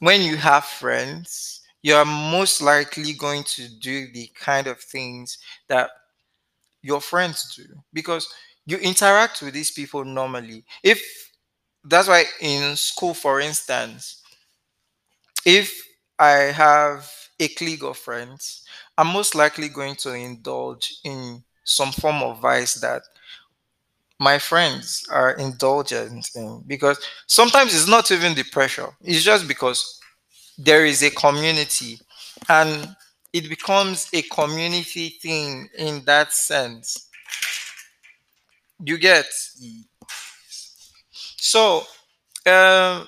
when 0.00 0.22
you 0.22 0.36
have 0.36 0.64
friends 0.64 1.60
you 1.82 1.94
are 1.94 2.04
most 2.04 2.60
likely 2.60 3.12
going 3.12 3.44
to 3.44 3.68
do 3.80 4.08
the 4.12 4.28
kind 4.34 4.66
of 4.66 4.80
things 4.80 5.38
that 5.68 5.90
your 6.82 7.00
friends 7.00 7.54
do 7.56 7.64
because 7.92 8.28
you 8.66 8.76
interact 8.78 9.42
with 9.42 9.54
these 9.54 9.70
people 9.70 10.04
normally. 10.04 10.64
If 10.82 11.02
that's 11.84 12.08
why 12.08 12.24
in 12.40 12.76
school 12.76 13.14
for 13.14 13.40
instance 13.40 14.22
if 15.44 15.72
I 16.18 16.50
have 16.52 17.10
a 17.40 17.48
clique 17.48 17.82
of 17.82 17.96
friends, 17.96 18.64
I'm 18.96 19.08
most 19.08 19.34
likely 19.34 19.68
going 19.68 19.94
to 19.96 20.12
indulge 20.14 20.98
in 21.04 21.42
some 21.64 21.92
form 21.92 22.22
of 22.22 22.40
vice 22.40 22.74
that 22.74 23.02
my 24.18 24.38
friends 24.38 25.04
are 25.10 25.32
indulgent 25.32 26.28
in 26.34 26.62
because 26.66 26.98
sometimes 27.26 27.74
it's 27.74 27.88
not 27.88 28.10
even 28.10 28.34
the 28.34 28.44
pressure, 28.44 28.88
it's 29.02 29.22
just 29.24 29.46
because 29.48 30.00
there 30.58 30.84
is 30.86 31.02
a 31.02 31.10
community 31.10 32.00
and 32.48 32.96
it 33.32 33.48
becomes 33.48 34.08
a 34.14 34.22
community 34.22 35.10
thing 35.22 35.68
in 35.78 36.04
that 36.06 36.32
sense. 36.32 37.08
You 38.84 38.98
get 38.98 39.26
so 41.36 41.80
um 42.46 43.06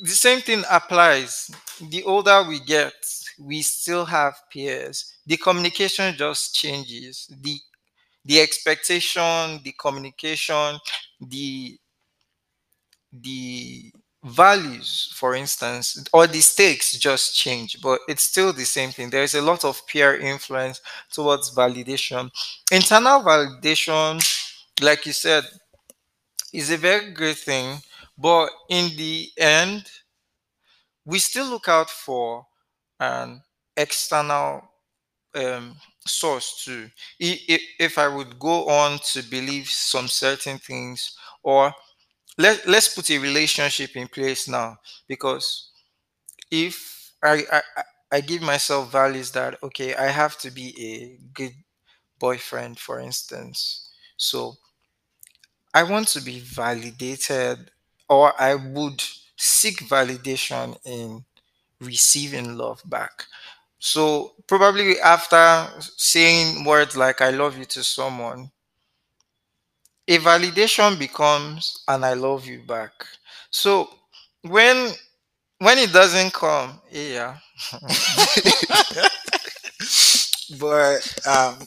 the 0.00 0.10
same 0.10 0.40
thing 0.40 0.64
applies. 0.70 1.50
The 1.90 2.04
older 2.04 2.44
we 2.48 2.60
get, 2.60 2.94
we 3.40 3.62
still 3.62 4.04
have 4.06 4.34
peers. 4.52 5.14
The 5.26 5.36
communication 5.38 6.16
just 6.16 6.54
changes. 6.54 7.28
The 7.42 7.58
the 8.24 8.40
expectation, 8.40 9.60
the 9.64 9.74
communication, 9.78 10.78
the 11.20 11.78
the 13.12 13.92
values, 14.24 15.12
for 15.14 15.34
instance, 15.34 16.02
or 16.12 16.26
the 16.26 16.40
stakes 16.40 16.92
just 16.98 17.36
change, 17.36 17.80
but 17.82 18.00
it's 18.08 18.22
still 18.22 18.52
the 18.52 18.64
same 18.64 18.90
thing. 18.90 19.10
There 19.10 19.22
is 19.22 19.34
a 19.34 19.42
lot 19.42 19.64
of 19.64 19.86
peer 19.86 20.16
influence 20.18 20.80
towards 21.12 21.54
validation. 21.54 22.30
Internal 22.72 23.20
validation, 23.20 24.20
like 24.80 25.04
you 25.06 25.12
said, 25.12 25.44
is 26.54 26.70
a 26.70 26.76
very 26.78 27.10
good 27.12 27.36
thing, 27.36 27.82
but 28.16 28.50
in 28.70 28.96
the 28.96 29.30
end, 29.36 29.90
we 31.04 31.18
still 31.18 31.46
look 31.46 31.68
out 31.68 31.90
for 31.90 32.46
an 33.00 33.42
external 33.76 34.62
um, 35.34 35.76
source 36.06 36.64
too. 36.64 36.90
If 37.18 37.98
I 37.98 38.08
would 38.08 38.38
go 38.38 38.66
on 38.68 38.98
to 39.12 39.22
believe 39.22 39.68
some 39.68 40.08
certain 40.08 40.58
things, 40.58 41.16
or 41.42 41.72
let 42.38 42.66
let's 42.66 42.94
put 42.94 43.10
a 43.10 43.18
relationship 43.18 43.96
in 43.96 44.08
place 44.08 44.48
now, 44.48 44.78
because 45.08 45.70
if 46.50 47.12
I, 47.22 47.44
I 47.52 47.62
I 48.12 48.20
give 48.20 48.42
myself 48.42 48.92
values 48.92 49.32
that 49.32 49.62
okay, 49.62 49.94
I 49.94 50.08
have 50.08 50.38
to 50.38 50.50
be 50.50 50.68
a 50.80 51.20
good 51.34 51.54
boyfriend, 52.18 52.78
for 52.78 53.00
instance. 53.00 53.90
So 54.16 54.56
I 55.72 55.82
want 55.82 56.08
to 56.08 56.20
be 56.20 56.40
validated, 56.40 57.70
or 58.08 58.40
I 58.40 58.54
would 58.54 59.02
seek 59.36 59.78
validation 59.80 60.78
in 60.84 61.24
receiving 61.80 62.56
love 62.58 62.82
back. 62.86 63.26
So 63.92 64.34
probably 64.48 64.98
after 65.00 65.70
saying 65.96 66.64
words 66.64 66.96
like 66.96 67.20
I 67.20 67.30
love 67.30 67.56
you 67.56 67.64
to 67.66 67.84
someone, 67.84 68.50
a 70.08 70.18
validation 70.18 70.98
becomes 70.98 71.82
an 71.88 72.04
I 72.04 72.14
love 72.14 72.46
you 72.46 72.62
back. 72.66 72.92
So 73.50 73.88
when 74.42 74.90
when 75.58 75.78
it 75.78 75.92
doesn't 75.92 76.32
come, 76.34 76.80
yeah. 76.90 77.38
but 80.58 81.16
um, 81.26 81.58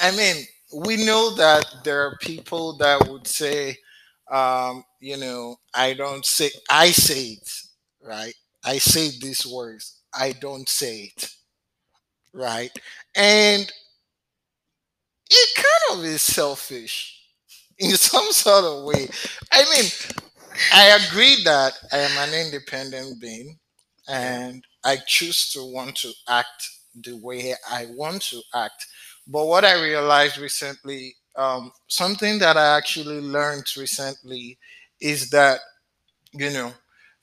I 0.00 0.10
mean, 0.16 0.44
we 0.74 1.04
know 1.04 1.34
that 1.36 1.64
there 1.84 2.02
are 2.06 2.16
people 2.20 2.76
that 2.78 3.06
would 3.08 3.26
say, 3.26 3.76
um, 4.30 4.84
you 5.00 5.16
know, 5.16 5.56
I 5.74 5.94
don't 5.94 6.24
say, 6.24 6.50
I 6.70 6.90
say 6.90 7.38
it, 7.40 7.50
right? 8.02 8.34
I 8.64 8.78
say 8.78 9.10
these 9.20 9.46
words, 9.46 9.98
I 10.14 10.32
don't 10.32 10.68
say 10.68 11.12
it, 11.16 11.30
right? 12.32 12.70
And 13.16 13.70
it 15.30 15.54
kind 15.56 15.98
of 16.00 16.04
is 16.04 16.22
selfish 16.22 17.18
in 17.78 17.90
some 17.92 18.30
sort 18.32 18.64
of 18.64 18.84
way. 18.84 19.08
I 19.52 19.64
mean, 19.74 19.90
I 20.74 20.98
agree 21.06 21.42
that 21.44 21.74
I 21.92 21.98
am 21.98 22.28
an 22.28 22.34
independent 22.46 23.20
being 23.20 23.58
and 24.08 24.64
I 24.84 24.98
choose 25.06 25.52
to 25.52 25.64
want 25.72 25.96
to 25.98 26.12
act 26.28 26.68
the 26.94 27.16
way 27.16 27.54
I 27.70 27.86
want 27.90 28.22
to 28.24 28.42
act. 28.54 28.86
But 29.26 29.46
what 29.46 29.64
I 29.64 29.82
realized 29.82 30.38
recently, 30.38 31.16
um, 31.36 31.72
something 31.88 32.38
that 32.40 32.56
I 32.56 32.76
actually 32.76 33.20
learned 33.20 33.66
recently 33.76 34.58
is 35.00 35.30
that, 35.30 35.60
you 36.32 36.50
know, 36.50 36.72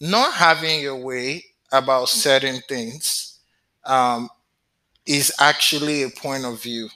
not 0.01 0.33
having 0.33 0.81
your 0.81 0.97
way 0.97 1.45
about 1.71 2.09
certain 2.09 2.61
things 2.67 3.39
um, 3.85 4.29
is 5.09 5.33
actually 5.41 6.03
a 6.03 6.11
point 6.11 6.45
of 6.45 6.61
view 6.63 6.89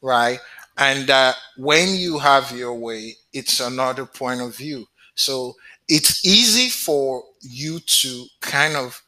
right? 0.00 0.38
And 0.76 1.10
uh, 1.10 1.32
when 1.56 1.94
you 1.94 2.18
have 2.18 2.52
your 2.52 2.74
way, 2.74 3.16
it's 3.32 3.60
another 3.60 4.06
point 4.06 4.40
of 4.40 4.56
view. 4.56 4.86
So 5.14 5.54
it's 5.88 6.24
easy 6.24 6.68
for 6.68 7.24
you 7.40 7.80
to 7.80 8.26
kind 8.40 8.76
of 8.76 9.02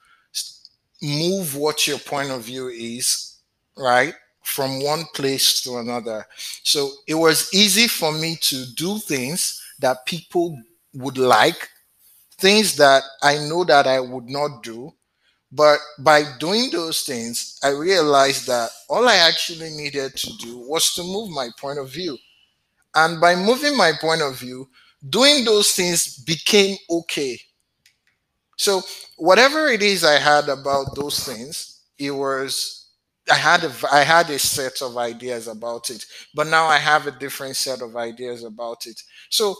move 1.03 1.57
what 1.57 1.87
your 1.87 1.99
point 1.99 2.31
of 2.31 2.42
view 2.42 2.68
is, 2.68 3.37
right? 3.77 4.14
From 4.42 4.83
one 4.83 5.05
place 5.14 5.61
to 5.62 5.79
another. 5.79 6.27
So 6.62 6.90
it 7.07 7.14
was 7.14 7.53
easy 7.55 7.87
for 7.87 8.12
me 8.12 8.37
to 8.42 8.64
do 8.75 8.99
things 8.99 9.62
that 9.81 10.05
people 10.07 10.59
would 10.94 11.18
like, 11.18 11.68
things 12.38 12.77
that 12.77 13.03
I 13.23 13.38
know 13.49 13.64
that 13.64 13.87
I 13.87 14.01
would 14.01 14.29
not 14.31 14.62
do, 14.62 14.94
But 15.53 15.81
by 15.99 16.25
doing 16.39 16.71
those 16.71 17.03
things, 17.03 17.59
I 17.63 17.71
realized 17.71 18.47
that 18.47 18.71
all 18.89 19.09
I 19.09 19.17
actually 19.17 19.71
needed 19.71 20.17
to 20.17 20.37
do 20.39 20.59
was 20.59 20.95
to 20.95 21.03
move 21.03 21.31
my 21.31 21.51
point 21.59 21.79
of 21.79 21.91
view. 21.91 22.19
And 22.95 23.21
by 23.21 23.37
moving 23.37 23.77
my 23.77 23.93
point 24.01 24.23
of 24.23 24.39
view, 24.39 24.69
doing 25.09 25.45
those 25.45 25.73
things 25.73 26.19
became 26.19 26.77
okay. 26.91 27.41
So 28.57 28.83
whatever 29.17 29.69
it 29.69 29.83
is 29.83 30.05
I 30.05 30.19
had 30.19 30.49
about 30.49 30.95
those 30.95 31.25
things, 31.25 31.81
it 31.99 32.11
was 32.11 32.89
I 33.31 33.35
had 33.37 33.65
a 33.65 33.73
I 33.93 34.03
had 34.03 34.29
a 34.31 34.39
set 34.39 34.83
of 34.83 34.97
ideas 34.99 35.47
about 35.49 35.91
it, 35.91 36.05
but 36.35 36.47
now 36.47 36.67
I 36.67 36.79
have 36.79 37.07
a 37.07 37.13
different 37.13 37.57
set 37.57 37.81
of 37.81 37.97
ideas 37.97 38.45
about 38.45 38.87
it. 38.87 39.01
So 39.31 39.57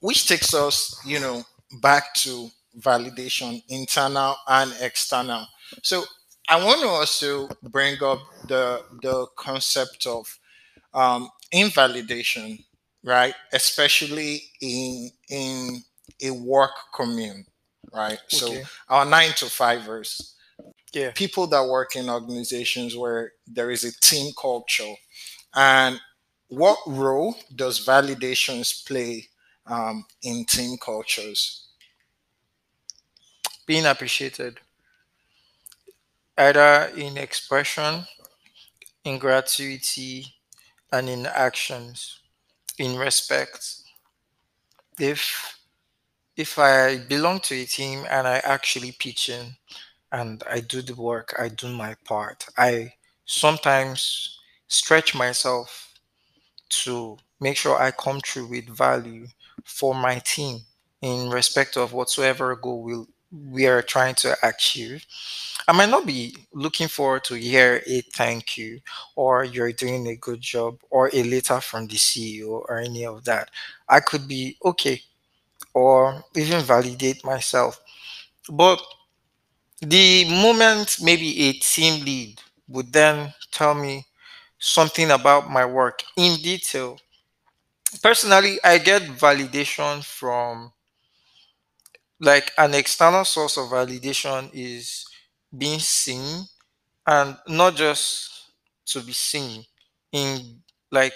which 0.00 0.28
takes 0.28 0.54
us, 0.54 0.96
you 1.06 1.20
know, 1.20 1.44
back 1.82 2.14
to 2.14 2.50
validation, 2.78 3.62
internal 3.68 4.36
and 4.48 4.72
external. 4.80 5.46
So 5.82 6.04
I 6.48 6.62
want 6.64 6.80
to 6.82 6.88
also 6.88 7.48
bring 7.62 8.02
up 8.02 8.20
the 8.46 8.82
the 9.02 9.26
concept 9.36 10.06
of 10.06 10.38
um, 10.94 11.30
invalidation, 11.52 12.58
right? 13.04 13.34
Especially 13.52 14.42
in 14.60 15.10
in 15.28 15.82
a 16.22 16.30
work 16.30 16.72
commune, 16.94 17.46
right? 17.92 18.18
So 18.28 18.60
our 18.88 19.04
nine 19.04 19.32
to 19.38 19.46
fivers, 19.46 20.34
Yeah. 20.92 21.12
people 21.14 21.46
that 21.48 21.64
work 21.66 21.96
in 21.96 22.08
organizations 22.08 22.96
where 22.96 23.32
there 23.46 23.70
is 23.70 23.84
a 23.84 23.92
team 24.00 24.32
culture, 24.40 24.94
and 25.54 26.00
what 26.48 26.78
role 26.86 27.36
does 27.54 27.84
validations 27.86 28.86
play 28.86 29.28
um, 29.66 30.06
in 30.22 30.44
team 30.46 30.76
cultures? 30.78 31.65
Being 33.66 33.86
appreciated, 33.86 34.60
either 36.38 36.90
in 36.96 37.18
expression, 37.18 38.06
in 39.04 39.18
gratuity, 39.18 40.34
and 40.92 41.08
in 41.08 41.26
actions, 41.26 42.20
in 42.78 42.96
respect. 42.96 43.82
If 44.98 45.58
if 46.36 46.58
I 46.58 46.98
belong 46.98 47.40
to 47.40 47.54
a 47.54 47.64
team 47.64 48.06
and 48.10 48.28
I 48.28 48.38
actually 48.38 48.92
pitch 48.92 49.30
in 49.30 49.56
and 50.12 50.42
I 50.50 50.60
do 50.60 50.82
the 50.82 50.94
work, 50.94 51.34
I 51.38 51.48
do 51.48 51.68
my 51.68 51.94
part. 52.04 52.46
I 52.58 52.94
sometimes 53.24 54.38
stretch 54.68 55.14
myself 55.14 55.94
to 56.68 57.18
make 57.40 57.56
sure 57.56 57.78
I 57.80 57.90
come 57.90 58.20
through 58.20 58.48
with 58.48 58.68
value 58.68 59.26
for 59.64 59.94
my 59.94 60.18
team 60.20 60.60
in 61.02 61.30
respect 61.30 61.76
of 61.76 61.92
whatsoever 61.92 62.54
goal 62.56 62.82
we'll, 62.82 63.08
we 63.32 63.66
are 63.66 63.82
trying 63.82 64.14
to 64.16 64.36
achieve. 64.42 65.04
I 65.68 65.72
might 65.72 65.90
not 65.90 66.06
be 66.06 66.36
looking 66.52 66.88
forward 66.88 67.24
to 67.24 67.34
hear 67.34 67.82
a 67.86 68.00
thank 68.14 68.56
you 68.56 68.80
or 69.16 69.44
you're 69.44 69.72
doing 69.72 70.06
a 70.08 70.16
good 70.16 70.40
job 70.40 70.78
or 70.90 71.10
a 71.12 71.22
letter 71.24 71.60
from 71.60 71.86
the 71.88 71.96
CEO 71.96 72.48
or 72.68 72.78
any 72.78 73.04
of 73.04 73.24
that. 73.24 73.50
I 73.88 74.00
could 74.00 74.28
be 74.28 74.56
okay 74.64 75.02
or 75.74 76.24
even 76.36 76.62
validate 76.62 77.24
myself. 77.24 77.80
But 78.50 78.80
the 79.80 80.24
moment 80.42 80.98
maybe 81.02 81.44
a 81.48 81.52
team 81.54 82.04
lead 82.04 82.40
would 82.68 82.92
then 82.92 83.32
tell 83.50 83.74
me 83.74 84.04
something 84.58 85.10
about 85.10 85.50
my 85.50 85.64
work 85.66 86.02
in 86.16 86.36
detail 86.42 86.98
personally 88.02 88.58
i 88.64 88.78
get 88.78 89.02
validation 89.02 90.02
from 90.04 90.72
like 92.20 92.52
an 92.58 92.74
external 92.74 93.24
source 93.24 93.56
of 93.56 93.66
validation 93.68 94.50
is 94.52 95.06
being 95.56 95.78
seen 95.78 96.44
and 97.06 97.36
not 97.48 97.76
just 97.76 98.50
to 98.86 99.00
be 99.02 99.12
seen 99.12 99.64
in 100.12 100.60
like 100.92 101.14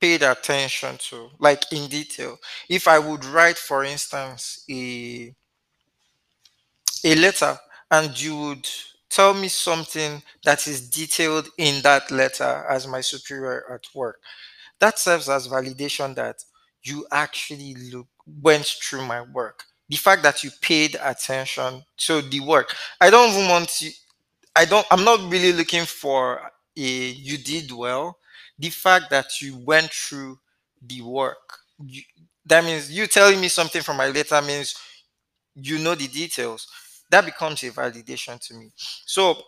paid 0.00 0.22
attention 0.22 0.96
to 0.98 1.30
like 1.38 1.64
in 1.72 1.88
detail. 1.88 2.38
If 2.68 2.88
i 2.88 2.98
would 2.98 3.24
write 3.24 3.58
for 3.58 3.84
instance 3.84 4.64
a 4.70 5.34
a 7.04 7.14
letter 7.14 7.58
and 7.90 8.18
you 8.20 8.36
would 8.36 8.66
tell 9.10 9.34
me 9.34 9.48
something 9.48 10.22
that 10.44 10.66
is 10.66 10.88
detailed 10.90 11.48
in 11.58 11.82
that 11.82 12.10
letter 12.10 12.64
as 12.68 12.86
my 12.86 13.00
superior 13.00 13.64
at 13.72 13.84
work 13.94 14.20
that 14.80 14.98
serves 14.98 15.28
as 15.28 15.48
validation 15.48 16.14
that 16.14 16.36
you 16.82 17.06
actually 17.12 17.74
look 17.92 18.08
went 18.42 18.66
through 18.66 19.04
my 19.06 19.22
work 19.22 19.64
the 19.88 19.96
fact 19.96 20.22
that 20.22 20.44
you 20.44 20.50
paid 20.60 20.96
attention 21.02 21.84
to 21.98 22.22
the 22.22 22.40
work. 22.40 22.74
I 23.00 23.10
don't 23.10 23.30
even 23.32 23.48
want 23.48 23.68
to 23.70 23.90
i 24.56 24.64
don't 24.64 24.86
i'm 24.90 25.04
not 25.04 25.20
really 25.30 25.52
looking 25.52 25.84
for 25.84 26.40
a 26.76 26.82
you 26.82 27.38
did 27.38 27.72
well. 27.72 28.18
The 28.58 28.70
fact 28.70 29.10
that 29.10 29.40
you 29.40 29.56
went 29.58 29.90
through 29.92 30.38
the 30.86 31.02
work 31.02 31.58
you, 31.84 32.02
that 32.46 32.64
means 32.64 32.90
you 32.90 33.06
telling 33.06 33.40
me 33.40 33.48
something 33.48 33.82
from 33.82 33.96
my 33.96 34.08
letter 34.08 34.40
means 34.42 34.74
you 35.54 35.78
know 35.78 35.94
the 35.94 36.08
details. 36.08 36.68
That 37.10 37.24
becomes 37.24 37.62
a 37.62 37.70
validation 37.70 38.40
to 38.48 38.54
me. 38.54 38.70
So 38.76 39.42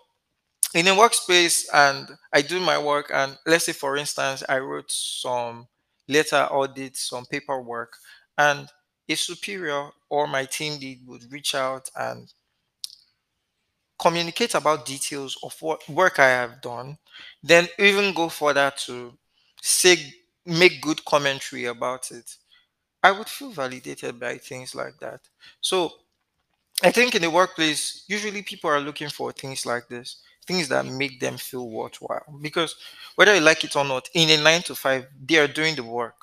in 0.75 0.87
a 0.89 0.91
workspace 0.93 1.67
and 1.73 2.09
I 2.33 2.43
do 2.43 2.61
my 2.61 2.79
work 2.79 3.11
and 3.13 3.37
let's 3.47 3.67
say 3.67 3.73
for 3.73 3.97
instance 3.97 4.43
I 4.49 4.59
wrote 4.59 4.91
some 4.91 5.67
letter 6.09 6.49
did 6.75 6.97
some 6.97 7.27
paperwork 7.27 7.93
and 8.39 8.69
a 9.11 9.17
superior 9.17 9.91
or 10.09 10.27
my 10.27 10.47
team 10.47 10.81
lead 10.81 11.07
would 11.07 11.31
reach 11.33 11.55
out 11.55 11.91
and 11.97 12.33
communicate 13.99 14.55
about 14.55 14.87
details 14.87 15.37
of 15.43 15.61
what 15.61 15.87
work 15.89 16.19
I 16.19 16.29
have 16.29 16.61
done, 16.61 16.99
then 17.43 17.69
even 17.79 18.15
go 18.15 18.29
further 18.29 18.73
to 18.87 19.17
say 19.61 20.15
make 20.47 20.81
good 20.81 21.05
commentary 21.05 21.67
about 21.67 22.11
it. 22.11 22.37
I 23.03 23.13
would 23.13 23.29
feel 23.29 23.53
validated 23.53 24.21
by 24.21 24.39
things 24.39 24.75
like 24.75 24.99
that. 25.01 25.21
So 25.61 25.93
I 26.83 26.93
think 26.93 27.15
in 27.17 27.23
the 27.23 27.31
workplace, 27.31 28.05
usually 28.09 28.43
people 28.43 28.71
are 28.71 28.81
looking 28.81 29.11
for 29.11 29.33
things 29.33 29.67
like 29.67 29.89
this, 29.89 30.19
things 30.47 30.69
that 30.71 30.87
make 30.87 31.21
them 31.21 31.39
feel 31.39 31.69
worthwhile. 31.71 32.39
Because 32.43 32.77
whether 33.17 33.35
you 33.35 33.43
like 33.43 33.65
it 33.65 33.77
or 33.77 33.85
not, 33.85 34.11
in 34.15 34.31
a 34.39 34.43
nine 34.43 34.63
to 34.65 34.77
five, 34.77 35.07
they 35.27 35.39
are 35.39 35.49
doing 35.49 35.77
the 35.77 35.85
work. 35.85 36.17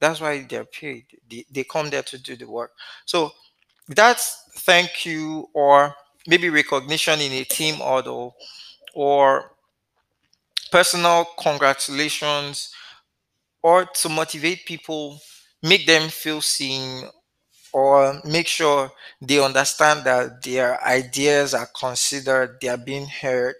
That's 0.00 0.20
why 0.20 0.46
they're 0.48 0.64
paid. 0.64 1.04
They, 1.28 1.44
they 1.50 1.64
come 1.64 1.90
there 1.90 2.02
to 2.02 2.18
do 2.18 2.36
the 2.36 2.48
work. 2.48 2.72
So 3.04 3.32
that's 3.88 4.44
thank 4.58 5.06
you 5.06 5.48
or 5.54 5.94
maybe 6.26 6.50
recognition 6.50 7.20
in 7.20 7.32
a 7.32 7.44
team 7.44 7.76
huddle 7.76 8.36
or 8.94 9.52
personal 10.70 11.26
congratulations 11.38 12.72
or 13.62 13.84
to 13.86 14.08
motivate 14.08 14.66
people, 14.66 15.20
make 15.62 15.86
them 15.86 16.08
feel 16.10 16.40
seen 16.40 17.04
or 17.72 18.20
make 18.24 18.48
sure 18.48 18.92
they 19.22 19.42
understand 19.44 20.04
that 20.04 20.42
their 20.42 20.82
ideas 20.84 21.54
are 21.54 21.68
considered, 21.78 22.58
they 22.62 22.68
are 22.68 22.78
being 22.78 23.06
heard. 23.08 23.56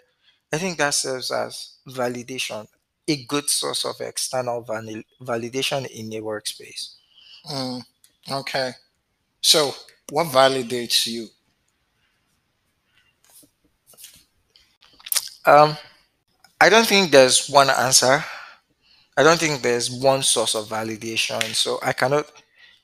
I 0.53 0.59
think 0.59 0.79
that 0.79 0.95
serves 0.95 1.31
as 1.31 1.77
validation, 1.89 2.69
a 3.11 3.25
good 3.25 3.49
source 3.51 3.85
of 3.85 4.01
external 4.01 4.63
vali- 4.63 5.07
validation 5.23 5.87
in 5.89 6.13
a 6.15 6.21
workspace. 6.23 6.95
Mm, 7.51 7.83
okay. 8.33 8.73
So 9.43 9.75
what 10.11 10.29
validates 10.29 11.07
you? 11.07 11.29
Um, 15.47 15.77
I 16.61 16.69
don't 16.71 16.87
think 16.87 17.13
there's 17.13 17.49
one 17.49 17.71
answer. 17.71 18.25
I 19.17 19.23
don't 19.23 19.39
think 19.41 19.63
there's 19.63 19.91
one 19.91 20.23
source 20.23 20.55
of 20.55 20.67
validation. 20.69 21.43
So 21.55 21.79
I 21.83 21.93
cannot 21.93 22.27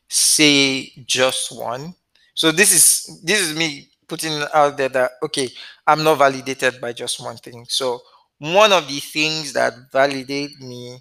say 0.09 0.93
just 1.07 1.53
one. 1.57 1.95
So 2.35 2.53
this 2.53 2.73
is 2.73 3.21
this 3.25 3.41
is 3.41 3.57
me 3.57 3.91
putting 4.09 4.43
out 4.55 4.77
there 4.77 4.91
that 4.91 5.13
okay, 5.25 5.51
I'm 5.87 6.05
not 6.05 6.19
validated 6.19 6.81
by 6.81 6.93
just 6.93 7.21
one 7.23 7.39
thing. 7.39 7.67
So 7.69 8.03
one 8.39 8.73
of 8.73 8.89
the 8.89 9.01
things 9.01 9.53
that 9.55 9.75
validate 9.93 10.61
me 10.61 10.99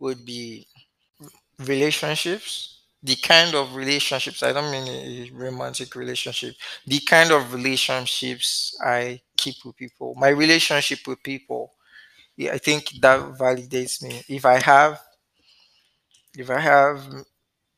would 0.00 0.24
be 0.24 0.66
relationships. 1.60 2.80
The 3.02 3.16
kind 3.16 3.54
of 3.54 3.74
relationships, 3.76 4.42
I 4.42 4.52
don't 4.52 4.70
mean 4.72 4.88
a 4.88 5.30
romantic 5.34 5.94
relationship, 5.94 6.54
the 6.86 7.00
kind 7.00 7.32
of 7.32 7.52
relationships 7.52 8.76
I 8.84 9.20
keep 9.36 9.56
with 9.64 9.76
people, 9.76 10.14
my 10.16 10.28
relationship 10.28 11.00
with 11.06 11.22
people. 11.22 11.72
I 12.40 12.58
think 12.58 12.90
that 13.02 13.20
validates 13.38 14.02
me. 14.02 14.22
If 14.28 14.44
I 14.46 14.60
have, 14.62 15.00
if 16.36 16.50
I 16.50 16.60
have 16.60 17.02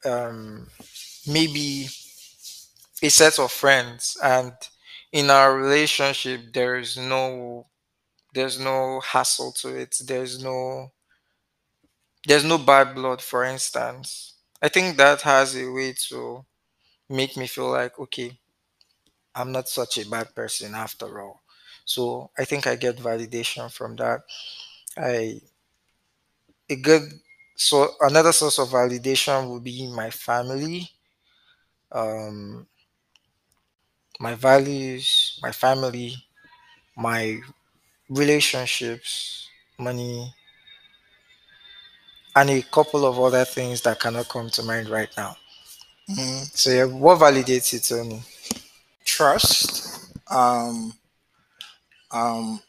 um, 0.06 0.68
maybe 1.28 1.88
a 3.02 3.08
set 3.08 3.38
of 3.38 3.52
friends 3.52 4.16
and 4.22 4.52
in 5.12 5.30
our 5.30 5.56
relationship 5.56 6.40
there's 6.52 6.96
no 6.96 7.66
there's 8.36 8.60
no 8.60 9.00
hassle 9.00 9.52
to 9.52 9.70
it 9.76 9.96
there's 10.06 10.42
no 10.44 10.92
there's 12.26 12.44
no 12.44 12.58
bad 12.58 12.94
blood 12.94 13.20
for 13.22 13.42
instance 13.44 14.34
i 14.62 14.68
think 14.68 14.96
that 14.96 15.22
has 15.22 15.56
a 15.56 15.66
way 15.70 15.92
to 15.94 16.44
make 17.10 17.36
me 17.36 17.46
feel 17.48 17.70
like 17.70 17.98
okay 18.00 18.38
I'm 19.36 19.52
not 19.52 19.68
such 19.68 19.98
a 19.98 20.08
bad 20.08 20.34
person 20.34 20.74
after 20.74 21.20
all. 21.20 21.42
So 21.84 22.30
I 22.36 22.44
think 22.44 22.66
I 22.66 22.74
get 22.74 22.96
validation 22.96 23.70
from 23.70 23.94
that. 23.96 24.22
I 24.96 25.42
a 26.68 26.76
good 26.76 27.02
so 27.56 27.94
another 28.00 28.32
source 28.32 28.58
of 28.58 28.68
validation 28.68 29.50
would 29.50 29.64
be 29.64 29.88
my 29.88 30.10
family, 30.10 30.90
um, 31.92 32.66
my 34.20 34.34
values, 34.34 35.38
my 35.42 35.52
family, 35.52 36.14
my 36.96 37.40
relationships, 38.08 39.48
money, 39.78 40.32
and 42.34 42.50
a 42.50 42.62
couple 42.62 43.04
of 43.06 43.18
other 43.18 43.44
things 43.44 43.80
that 43.82 44.00
cannot 44.00 44.28
come 44.28 44.50
to 44.50 44.62
mind 44.62 44.88
right 44.88 45.10
now. 45.16 45.36
Mhm. 46.10 46.56
So 46.56 46.70
yeah, 46.70 46.84
what 46.84 47.18
validates 47.20 47.74
it, 47.74 47.84
Tony? 47.84 48.22
Trust. 49.04 50.12
Um, 50.28 50.94
um, 52.10 52.60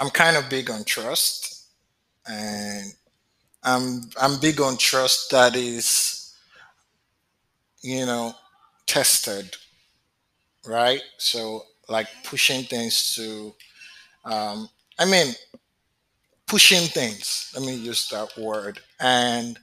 I'm 0.00 0.10
kind 0.10 0.36
of 0.36 0.48
big 0.50 0.70
on 0.70 0.84
trust, 0.84 1.66
and 2.28 2.92
I'm 3.64 4.10
I'm 4.20 4.40
big 4.40 4.60
on 4.60 4.78
trust 4.78 5.30
that 5.32 5.56
is, 5.56 6.34
you 7.82 8.06
know, 8.06 8.34
tested, 8.86 9.56
right? 10.66 11.02
So 11.18 11.64
like 11.88 12.08
pushing 12.24 12.64
things 12.64 13.14
to, 13.16 13.54
um, 14.24 14.68
I 14.98 15.04
mean, 15.04 15.34
pushing 16.46 16.86
things. 16.88 17.50
Let 17.54 17.64
me 17.64 17.74
use 17.74 18.08
that 18.10 18.36
word. 18.38 18.80
And 19.00 19.58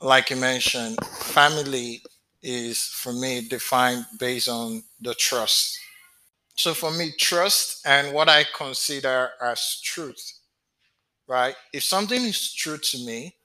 like 0.00 0.30
you 0.30 0.36
mentioned, 0.36 0.98
family 1.06 2.02
is 2.42 2.84
for 2.84 3.12
me 3.12 3.48
defined 3.48 4.06
based 4.18 4.48
on 4.48 4.82
the 5.00 5.14
trust. 5.14 5.78
So 6.56 6.74
for 6.74 6.90
me, 6.92 7.12
trust 7.18 7.86
and 7.86 8.14
what 8.14 8.28
I 8.28 8.44
consider 8.56 9.30
as 9.42 9.80
truth, 9.82 10.40
right? 11.28 11.54
If 11.72 11.84
something 11.84 12.22
is 12.22 12.52
true 12.54 12.78
to 12.78 12.98
me, 13.06 13.36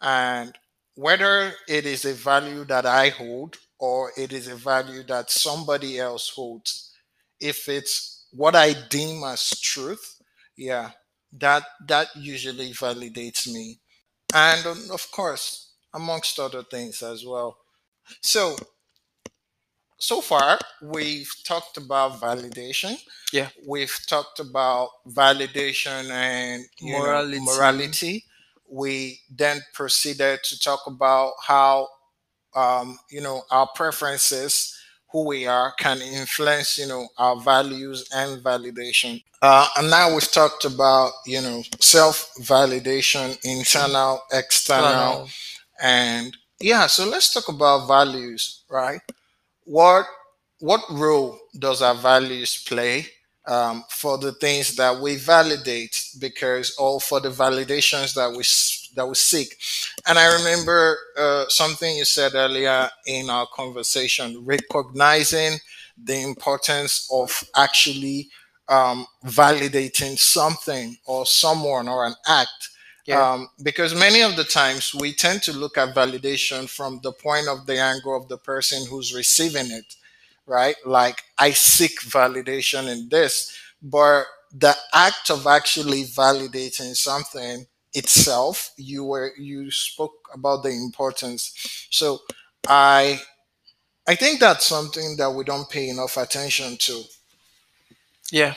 and 0.00 0.56
whether 0.94 1.52
it 1.68 1.86
is 1.86 2.04
a 2.04 2.14
value 2.14 2.64
that 2.66 2.86
I 2.86 3.10
hold 3.10 3.58
or 3.78 4.12
it 4.16 4.32
is 4.32 4.48
a 4.48 4.56
value 4.56 5.02
that 5.04 5.30
somebody 5.30 5.98
else 5.98 6.30
holds, 6.30 6.92
if 7.40 7.68
it's 7.68 8.15
what 8.36 8.54
I 8.56 8.74
deem 8.90 9.24
as 9.24 9.50
truth, 9.60 10.20
yeah, 10.56 10.90
that 11.32 11.64
that 11.88 12.08
usually 12.16 12.72
validates 12.72 13.46
me. 13.52 13.80
And 14.34 14.66
um, 14.66 14.82
of 14.92 15.10
course, 15.12 15.72
amongst 15.94 16.38
other 16.38 16.62
things 16.64 17.02
as 17.02 17.24
well. 17.26 17.58
So 18.22 18.56
so 19.98 20.20
far 20.20 20.58
we've 20.82 21.32
talked 21.44 21.76
about 21.76 22.20
validation 22.20 22.96
Yeah, 23.32 23.48
we've 23.66 23.96
talked 24.08 24.40
about 24.40 24.90
validation 25.08 26.10
and 26.10 26.64
you 26.80 27.02
know 27.02 27.22
morality. 27.40 27.40
morality 27.40 28.24
we 28.68 29.20
then 29.30 29.60
proceeded 29.74 30.40
to 30.44 30.58
talk 30.60 30.80
about 30.86 31.32
how 31.46 31.88
um, 32.54 32.98
you 33.10 33.20
know 33.22 33.42
our 33.50 33.68
preferences 33.74 34.75
who 35.12 35.26
we 35.26 35.46
are 35.46 35.72
can 35.78 36.00
influence 36.00 36.78
you 36.78 36.86
know 36.86 37.08
our 37.18 37.36
values 37.40 38.08
and 38.14 38.42
validation. 38.42 39.22
Uh, 39.42 39.68
and 39.78 39.90
now 39.90 40.12
we've 40.12 40.30
talked 40.30 40.64
about 40.64 41.12
you 41.26 41.40
know 41.40 41.62
self 41.80 42.32
validation 42.40 43.36
internal 43.44 44.20
external 44.32 45.22
and 45.82 46.36
yeah 46.60 46.86
so 46.86 47.04
let's 47.06 47.32
talk 47.32 47.48
about 47.48 47.86
values 47.86 48.62
right? 48.70 49.00
What 49.64 50.06
what 50.60 50.82
role 50.90 51.38
does 51.58 51.82
our 51.82 51.94
values 51.94 52.62
play 52.66 53.06
um, 53.46 53.84
for 53.90 54.18
the 54.18 54.32
things 54.32 54.76
that 54.76 55.00
we 55.00 55.16
validate? 55.16 56.00
Because 56.18 56.74
or 56.78 57.00
for 57.00 57.20
the 57.20 57.28
validations 57.30 58.14
that 58.14 58.32
we 58.36 58.42
that 58.96 59.06
we 59.06 59.14
seek 59.14 59.56
and 60.06 60.18
i 60.18 60.32
remember 60.36 60.96
uh, 61.18 61.44
something 61.48 61.96
you 61.96 62.04
said 62.04 62.32
earlier 62.34 62.88
in 63.06 63.30
our 63.30 63.46
conversation 63.54 64.44
recognizing 64.44 65.58
the 66.02 66.22
importance 66.22 67.08
of 67.12 67.30
actually 67.56 68.28
um, 68.68 69.06
validating 69.24 70.18
something 70.18 70.96
or 71.06 71.24
someone 71.26 71.88
or 71.88 72.06
an 72.06 72.14
act. 72.26 72.70
Yeah, 73.06 73.34
um, 73.34 73.48
because 73.62 73.94
many 73.94 74.20
of 74.22 74.34
the 74.36 74.44
times 74.44 74.92
we 74.92 75.12
tend 75.14 75.42
to 75.44 75.52
look 75.52 75.78
at 75.78 75.94
validation 75.94 76.68
from 76.68 77.00
the 77.04 77.12
point 77.12 77.46
of 77.48 77.64
the 77.66 77.78
angle 77.80 78.16
of 78.16 78.28
the 78.28 78.36
person 78.36 78.84
who's 78.90 79.14
receiving 79.14 79.70
it, 79.70 79.94
right? 80.46 80.74
Like, 80.84 81.22
I 81.38 81.52
seek 81.52 82.00
validation 82.00 82.88
in 82.88 83.08
this, 83.08 83.56
but 83.80 84.24
the 84.52 84.74
act 84.92 85.30
of 85.30 85.46
actually 85.46 86.04
validating 86.04 86.96
something 86.96 87.66
itself, 87.96 88.72
you 88.78 89.04
were 89.04 89.32
you 89.38 89.70
spoke 89.72 90.28
about 90.34 90.62
the 90.64 90.70
importance. 90.70 91.52
So, 91.90 92.20
I 92.68 93.22
I 94.08 94.16
think 94.16 94.40
that's 94.40 94.66
something 94.66 95.16
that 95.18 95.30
we 95.32 95.44
don't 95.44 95.68
pay 95.70 95.88
enough 95.88 96.16
attention 96.16 96.76
to. 96.78 97.04
yeah. 98.30 98.54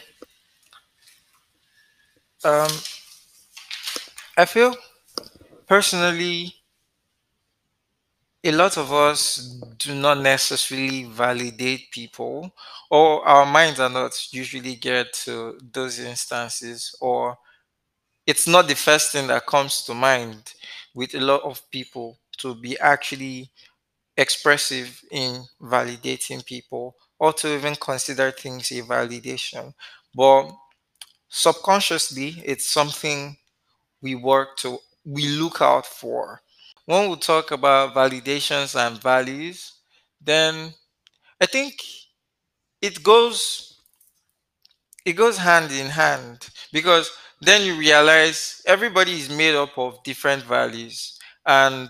Um, 2.43 2.69
I 4.37 4.45
feel 4.45 4.75
personally 5.67 6.55
a 8.43 8.51
lot 8.51 8.77
of 8.77 8.91
us 8.93 9.37
do 9.77 9.93
not 9.95 10.17
necessarily 10.19 11.03
validate 11.05 11.91
people, 11.91 12.51
or 12.89 13.25
our 13.27 13.45
minds 13.45 13.79
are 13.79 13.89
not 13.89 14.13
usually 14.33 14.75
geared 14.75 15.11
to 15.13 15.57
those 15.61 15.99
instances, 15.99 16.95
or 17.01 17.37
it's 18.29 18.47
not 18.47 18.67
the 18.67 18.75
first 18.75 19.07
thing 19.13 19.27
that 19.27 19.45
comes 19.53 19.73
to 19.85 19.93
mind 19.93 20.53
with 20.93 21.15
a 21.15 21.19
lot 21.21 21.41
of 21.43 21.57
people 21.71 22.07
to 22.37 22.55
be 22.55 22.73
actually 22.79 23.51
expressive 24.17 25.01
in 25.11 25.43
validating 25.61 26.45
people 26.45 26.95
or 27.19 27.33
to 27.33 27.47
even 27.55 27.75
consider 27.75 28.31
things 28.31 28.71
a 28.71 28.81
validation. 28.83 29.73
But 30.15 30.51
subconsciously, 31.29 32.29
it's 32.45 32.67
something 32.69 33.37
we 34.01 34.15
work 34.15 34.57
to, 34.59 34.79
we 35.05 35.27
look 35.29 35.61
out 35.61 35.85
for. 35.85 36.41
When 36.85 37.09
we 37.09 37.17
talk 37.17 37.51
about 37.51 37.95
validations 37.95 38.75
and 38.79 39.01
values, 39.01 39.73
then 40.21 40.73
I 41.41 41.47
think 41.47 41.75
it 42.81 43.03
goes 43.03 43.79
it 45.05 45.13
goes 45.13 45.37
hand 45.37 45.71
in 45.71 45.87
hand 45.89 46.49
because 46.71 47.11
then 47.41 47.65
you 47.65 47.75
realize 47.75 48.61
everybody 48.65 49.13
is 49.13 49.29
made 49.29 49.55
up 49.55 49.77
of 49.77 50.03
different 50.03 50.43
values 50.43 51.17
and 51.45 51.89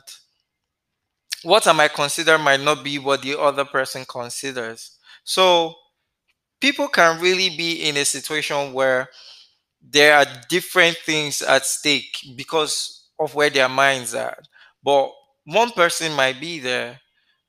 what 1.43 1.68
I 1.68 1.72
might 1.72 1.93
consider 1.93 2.38
might 2.38 2.60
not 2.62 2.84
be 2.84 3.00
what 3.00 3.22
the 3.22 3.39
other 3.39 3.66
person 3.66 4.06
considers. 4.06 4.97
So 5.24 5.76
people 6.62 6.88
can 6.88 7.22
really 7.22 7.56
be 7.56 7.88
in 7.89 7.97
a 7.97 8.06
situation 8.06 8.74
where 8.74 9.10
there 9.82 10.18
are 10.18 10.26
different 10.50 10.97
things 10.97 11.41
at 11.41 11.66
stake 11.66 12.18
because 12.36 13.10
of 13.20 13.36
where 13.36 13.50
their 13.50 13.70
minds 13.70 14.16
are. 14.16 14.38
But 14.84 15.12
one 15.45 15.72
person 15.72 16.14
might 16.14 16.41
be 16.41 16.60
there 16.60 17.00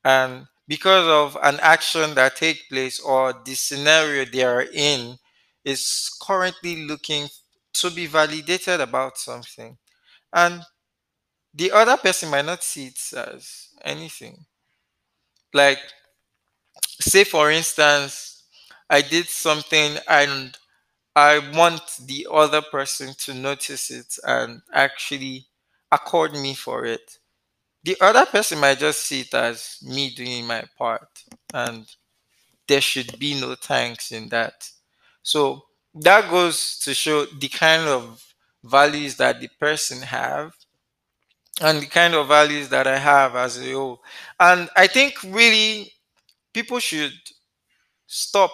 and 0.05 0.47
because 0.69 1.07
of 1.09 1.39
an 1.45 1.59
action 1.63 2.15
that 2.15 2.37
take 2.37 2.69
place 2.71 3.01
or 3.01 3.35
the 3.45 3.55
scenario 3.55 4.25
they 4.25 4.45
are 4.45 4.67
in 4.73 5.19
is 5.65 6.11
currently 6.23 6.87
looking 6.87 7.29
to 7.75 7.91
be 7.91 8.07
validated 8.07 8.81
about 8.81 9.18
something. 9.18 9.79
And 10.33 10.62
the 11.55 11.73
other 11.73 11.97
person 11.97 12.31
might 12.31 12.45
not 12.47 12.62
see 12.64 12.87
it 12.89 13.01
as 13.14 13.68
anything. 13.85 14.47
Like 15.53 15.81
say 17.01 17.25
for 17.25 17.51
instance 17.51 18.45
i 18.89 19.01
did 19.01 19.27
something 19.27 19.97
and 20.09 20.57
i 21.16 21.39
want 21.57 21.83
the 22.07 22.27
other 22.33 22.62
person 22.62 23.14
to 23.18 23.35
notice 23.35 23.91
it 23.91 24.16
and 24.25 24.62
actually 24.73 25.47
accord 25.93 26.33
me 26.35 26.55
for 26.55 26.87
it. 26.87 27.18
The 27.85 27.97
other 28.01 28.27
person 28.27 28.61
might 28.61 28.79
just 28.79 29.03
see 29.07 29.23
it 29.23 29.35
as 29.35 29.79
me 29.83 30.11
doing 30.14 30.47
my 30.47 30.64
part 30.79 31.09
and 31.55 31.87
there 32.68 32.81
should 32.81 33.18
be 33.18 33.41
no 33.41 33.55
thanks 33.57 34.12
in 34.12 34.29
that. 34.31 34.68
So 35.23 35.64
that 35.95 36.30
goes 36.30 36.78
to 36.80 36.95
show 36.95 37.26
the 37.26 37.49
kind 37.49 37.88
of 37.88 38.34
values 38.64 39.16
that 39.16 39.41
the 39.41 39.49
person 39.61 40.03
have 40.03 40.55
and 41.61 41.82
the 41.82 41.86
kind 41.86 42.14
of 42.14 42.28
values 42.28 42.68
that 42.70 42.86
I 42.86 42.99
have 42.99 43.36
as 43.36 43.59
a 43.59 43.72
whole. 43.72 44.03
And 44.38 44.68
I 44.76 44.86
think 44.86 45.22
really 45.24 45.93
people 46.55 46.78
should 46.80 47.12
stop 48.07 48.53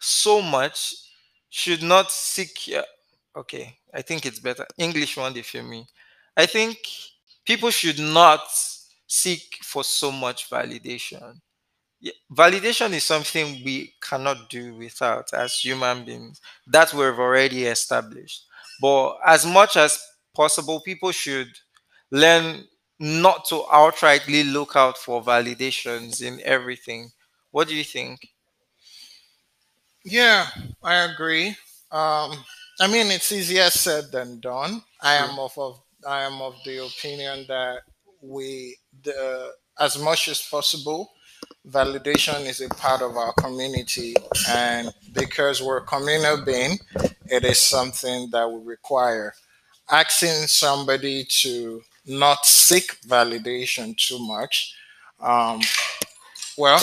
so 0.00 0.42
much, 0.42 0.94
should 1.50 1.82
not 1.82 2.12
seek. 2.12 2.70
uh, 2.76 2.82
Okay, 3.36 3.78
I 3.94 4.02
think 4.02 4.26
it's 4.26 4.40
better. 4.40 4.66
English 4.78 5.16
one, 5.16 5.34
they 5.34 5.42
feel 5.42 5.64
me. 5.64 5.86
I 6.36 6.46
think 6.46 6.78
people 7.46 7.70
should 7.70 7.98
not 8.00 8.40
seek 9.06 9.58
for 9.62 9.84
so 9.84 10.12
much 10.12 10.50
validation 10.50 11.40
Yeah, 12.00 12.12
validation 12.32 12.92
is 12.92 13.04
something 13.04 13.64
we 13.64 13.94
cannot 14.00 14.48
do 14.50 14.74
without 14.74 15.32
as 15.32 15.54
human 15.58 16.04
beings. 16.04 16.40
That 16.66 16.92
we've 16.92 17.18
already 17.18 17.64
established. 17.66 18.46
But 18.80 19.18
as 19.26 19.44
much 19.44 19.76
as 19.76 20.00
possible, 20.34 20.80
people 20.80 21.10
should 21.12 21.48
learn 22.10 22.64
not 23.00 23.44
to 23.46 23.56
outrightly 23.72 24.50
look 24.52 24.76
out 24.76 24.96
for 24.98 25.22
validations 25.22 26.22
in 26.22 26.40
everything. 26.44 27.10
What 27.50 27.68
do 27.68 27.74
you 27.74 27.84
think? 27.84 28.20
Yeah, 30.04 30.46
I 30.82 30.94
agree. 31.12 31.48
Um, 31.90 32.44
I 32.80 32.86
mean, 32.90 33.06
it's 33.08 33.32
easier 33.32 33.70
said 33.70 34.10
than 34.12 34.40
done. 34.40 34.82
I 35.00 35.14
am 35.14 35.38
of, 35.38 35.56
of 35.58 35.80
I 36.06 36.22
am 36.22 36.40
of 36.40 36.54
the 36.64 36.84
opinion 36.84 37.44
that 37.48 37.80
we 38.20 38.76
the 39.02 39.52
as 39.78 39.98
much 39.98 40.28
as 40.28 40.40
possible 40.42 41.10
validation 41.66 42.46
is 42.46 42.60
a 42.60 42.68
part 42.68 43.02
of 43.02 43.16
our 43.16 43.32
community. 43.34 44.14
And 44.48 44.92
because 45.12 45.62
we're 45.62 45.78
a 45.78 45.84
communal 45.86 46.44
being 46.44 46.78
it 47.30 47.44
is 47.44 47.60
something 47.60 48.30
that 48.30 48.50
we 48.50 48.60
require. 48.64 49.34
Asking 49.90 50.46
somebody 50.46 51.24
to 51.42 51.82
not 52.06 52.46
seek 52.46 53.00
validation 53.02 53.96
too 53.96 54.18
much 54.26 54.74
um, 55.20 55.60
well 56.56 56.80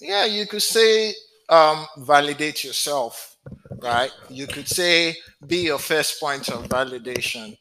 yeah 0.00 0.24
you 0.24 0.46
could 0.46 0.62
say 0.62 1.14
um, 1.48 1.86
validate 1.98 2.64
yourself 2.64 3.36
right? 3.82 4.12
You 4.28 4.46
could 4.46 4.68
say 4.68 5.16
be 5.46 5.58
your 5.58 5.78
first 5.78 6.20
point 6.20 6.48
of 6.48 6.68
validation. 6.68 7.56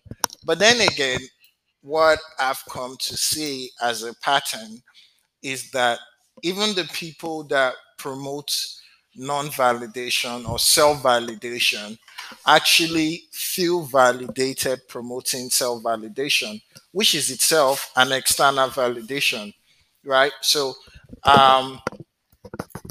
But 0.46 0.60
then 0.60 0.82
again 0.82 1.20
what 1.82 2.20
i've 2.40 2.64
come 2.70 2.96
to 3.00 3.18
see 3.18 3.70
as 3.82 4.04
a 4.04 4.14
pattern 4.22 4.82
is 5.44 5.72
that 5.72 6.00
even 6.44 6.74
the 6.76 6.86
people 6.94 7.44
that 7.46 7.74
promote 7.98 8.52
non-validation 9.16 10.48
or 10.48 10.58
self-validation 10.58 11.98
actually 12.48 13.24
feel 13.32 13.82
validated 13.84 14.80
promoting 14.88 15.50
self-validation 15.50 16.62
which 16.94 17.14
is 17.14 17.30
itself 17.30 17.92
an 17.98 18.12
external 18.14 18.70
validation 18.70 19.54
right 20.06 20.32
so 20.42 20.74
um 21.26 21.80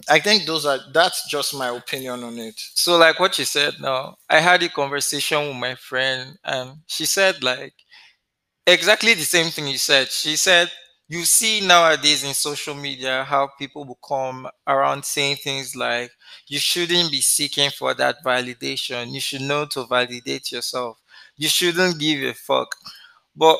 i 0.09 0.18
think 0.18 0.44
those 0.46 0.66
are 0.66 0.78
that's 0.92 1.28
just 1.28 1.55
my 1.55 1.68
opinion 1.68 2.22
on 2.22 2.38
it 2.38 2.55
So, 2.74 2.96
like 2.96 3.18
what 3.20 3.38
you 3.38 3.44
said 3.44 3.74
now, 3.80 4.16
I 4.28 4.40
had 4.40 4.62
a 4.62 4.68
conversation 4.68 5.48
with 5.48 5.57
my 5.57 5.74
friend, 5.74 6.38
and 6.44 6.78
she 6.86 7.07
said, 7.07 7.42
like, 7.42 7.74
exactly 8.66 9.14
the 9.14 9.24
same 9.24 9.51
thing 9.51 9.68
you 9.68 9.78
said. 9.78 10.09
She 10.11 10.36
said, 10.36 10.70
You 11.11 11.25
see 11.27 11.61
nowadays 11.61 12.25
in 12.25 12.35
social 12.35 12.75
media 12.75 13.25
how 13.25 13.49
people 13.59 13.85
will 13.85 13.99
come 14.07 14.49
around 14.67 15.05
saying 15.05 15.37
things 15.39 15.75
like, 15.77 16.13
You 16.47 16.61
shouldn't 16.61 17.11
be 17.11 17.21
seeking 17.21 17.71
for 17.71 17.95
that 17.95 18.25
validation. 18.25 19.13
You 19.13 19.21
should 19.21 19.43
know 19.43 19.67
to 19.67 19.87
validate 19.87 20.53
yourself. 20.53 20.99
You 21.37 21.49
shouldn't 21.49 21.99
give 21.99 22.23
a 22.23 22.35
fuck. 22.35 22.77
But 23.37 23.59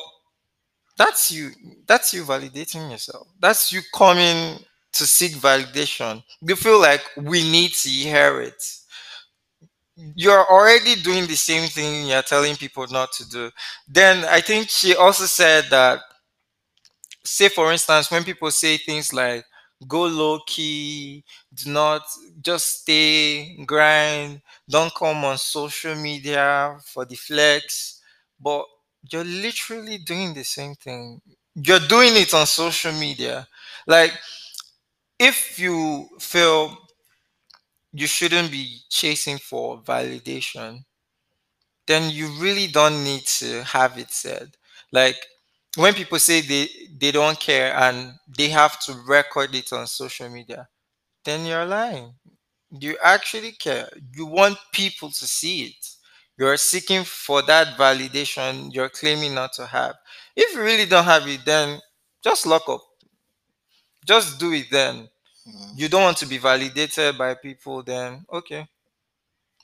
that's 0.97 1.31
you. 1.31 1.51
That's 1.87 2.13
you 2.13 2.23
validating 2.23 2.91
yourself. 2.91 3.27
That's 3.39 3.71
you 3.73 3.81
coming 3.93 4.59
to 4.93 5.07
seek 5.07 5.33
validation. 5.33 6.23
You 6.41 6.55
feel 6.55 6.79
like 6.79 7.03
we 7.17 7.43
need 7.51 7.73
to 7.73 7.89
hear 7.89 8.41
it 8.41 8.63
you're 10.15 10.45
already 10.49 10.95
doing 11.01 11.27
the 11.27 11.35
same 11.35 11.67
thing 11.69 12.07
you're 12.07 12.21
telling 12.21 12.55
people 12.55 12.85
not 12.87 13.11
to 13.13 13.29
do. 13.29 13.51
Then 13.87 14.25
I 14.25 14.41
think 14.41 14.69
she 14.69 14.95
also 14.95 15.25
said 15.25 15.65
that, 15.69 15.99
say, 17.23 17.49
for 17.49 17.71
instance, 17.71 18.09
when 18.11 18.23
people 18.23 18.51
say 18.51 18.77
things 18.77 19.13
like, 19.13 19.45
go 19.87 20.03
low 20.03 20.39
key, 20.45 21.23
do 21.53 21.71
not 21.71 22.03
just 22.41 22.81
stay, 22.81 23.55
grind, 23.65 24.41
don't 24.69 24.93
come 24.93 25.25
on 25.25 25.37
social 25.37 25.95
media 25.95 26.77
for 26.85 27.05
the 27.05 27.15
flex, 27.15 28.01
but 28.39 28.65
you're 29.11 29.23
literally 29.23 29.97
doing 29.97 30.33
the 30.33 30.43
same 30.43 30.75
thing. 30.75 31.21
You're 31.55 31.79
doing 31.79 32.15
it 32.15 32.33
on 32.33 32.45
social 32.45 32.91
media. 32.93 33.47
Like, 33.87 34.13
if 35.19 35.57
you 35.59 36.09
feel 36.19 36.77
you 37.93 38.05
shouldn't 38.05 38.51
be 38.51 38.81
chasing 38.89 39.37
for 39.37 39.81
validation, 39.81 40.83
then 41.87 42.09
you 42.09 42.27
really 42.39 42.67
don't 42.67 43.03
need 43.03 43.25
to 43.25 43.63
have 43.63 43.97
it 43.97 44.11
said. 44.11 44.55
Like 44.91 45.17
when 45.75 45.93
people 45.93 46.19
say 46.19 46.41
they 46.41 46.67
they 46.99 47.11
don't 47.11 47.39
care 47.39 47.73
and 47.75 48.13
they 48.37 48.49
have 48.49 48.79
to 48.81 48.93
record 49.07 49.55
it 49.55 49.71
on 49.73 49.87
social 49.87 50.29
media, 50.29 50.67
then 51.25 51.45
you're 51.45 51.65
lying. 51.65 52.15
You 52.71 52.97
actually 53.03 53.53
care. 53.53 53.89
You 54.13 54.25
want 54.27 54.57
people 54.73 55.09
to 55.11 55.27
see 55.27 55.65
it. 55.65 55.87
You're 56.37 56.57
seeking 56.57 57.03
for 57.05 57.41
that 57.43 57.77
validation 57.77 58.73
you're 58.73 58.89
claiming 58.89 59.35
not 59.35 59.53
to 59.53 59.67
have. 59.67 59.95
If 60.35 60.55
you 60.55 60.61
really 60.63 60.85
don't 60.87 61.05
have 61.05 61.27
it, 61.27 61.45
then 61.45 61.79
just 62.23 62.45
lock 62.47 62.69
up. 62.69 62.81
Just 64.05 64.39
do 64.39 64.51
it 64.53 64.69
then. 64.69 65.09
Mm, 65.47 65.73
You 65.77 65.89
don't 65.89 66.03
want 66.03 66.17
to 66.17 66.27
be 66.27 66.37
validated 66.37 67.17
by 67.17 67.33
people, 67.35 67.81
then 67.83 68.25
okay 68.31 68.67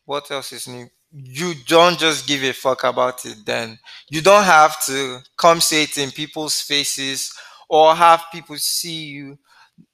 What 0.06 0.32
else 0.32 0.54
is 0.54 0.68
new? 0.68 0.90
You 1.12 1.54
don't 1.68 1.98
just 1.98 2.28
give 2.28 2.44
a 2.44 2.52
fuck 2.54 2.84
about 2.84 3.26
it 3.26 3.38
then. 3.46 3.80
You 4.10 4.22
don't 4.22 4.44
have 4.44 4.84
to 4.88 5.20
come 5.38 5.62
say 5.62 5.84
it 5.84 5.98
in 5.98 6.12
people's 6.12 6.60
faces 6.62 7.34
or 7.70 7.96
have 7.96 8.26
people 8.32 8.58
see 8.58 9.06
you 9.06 9.40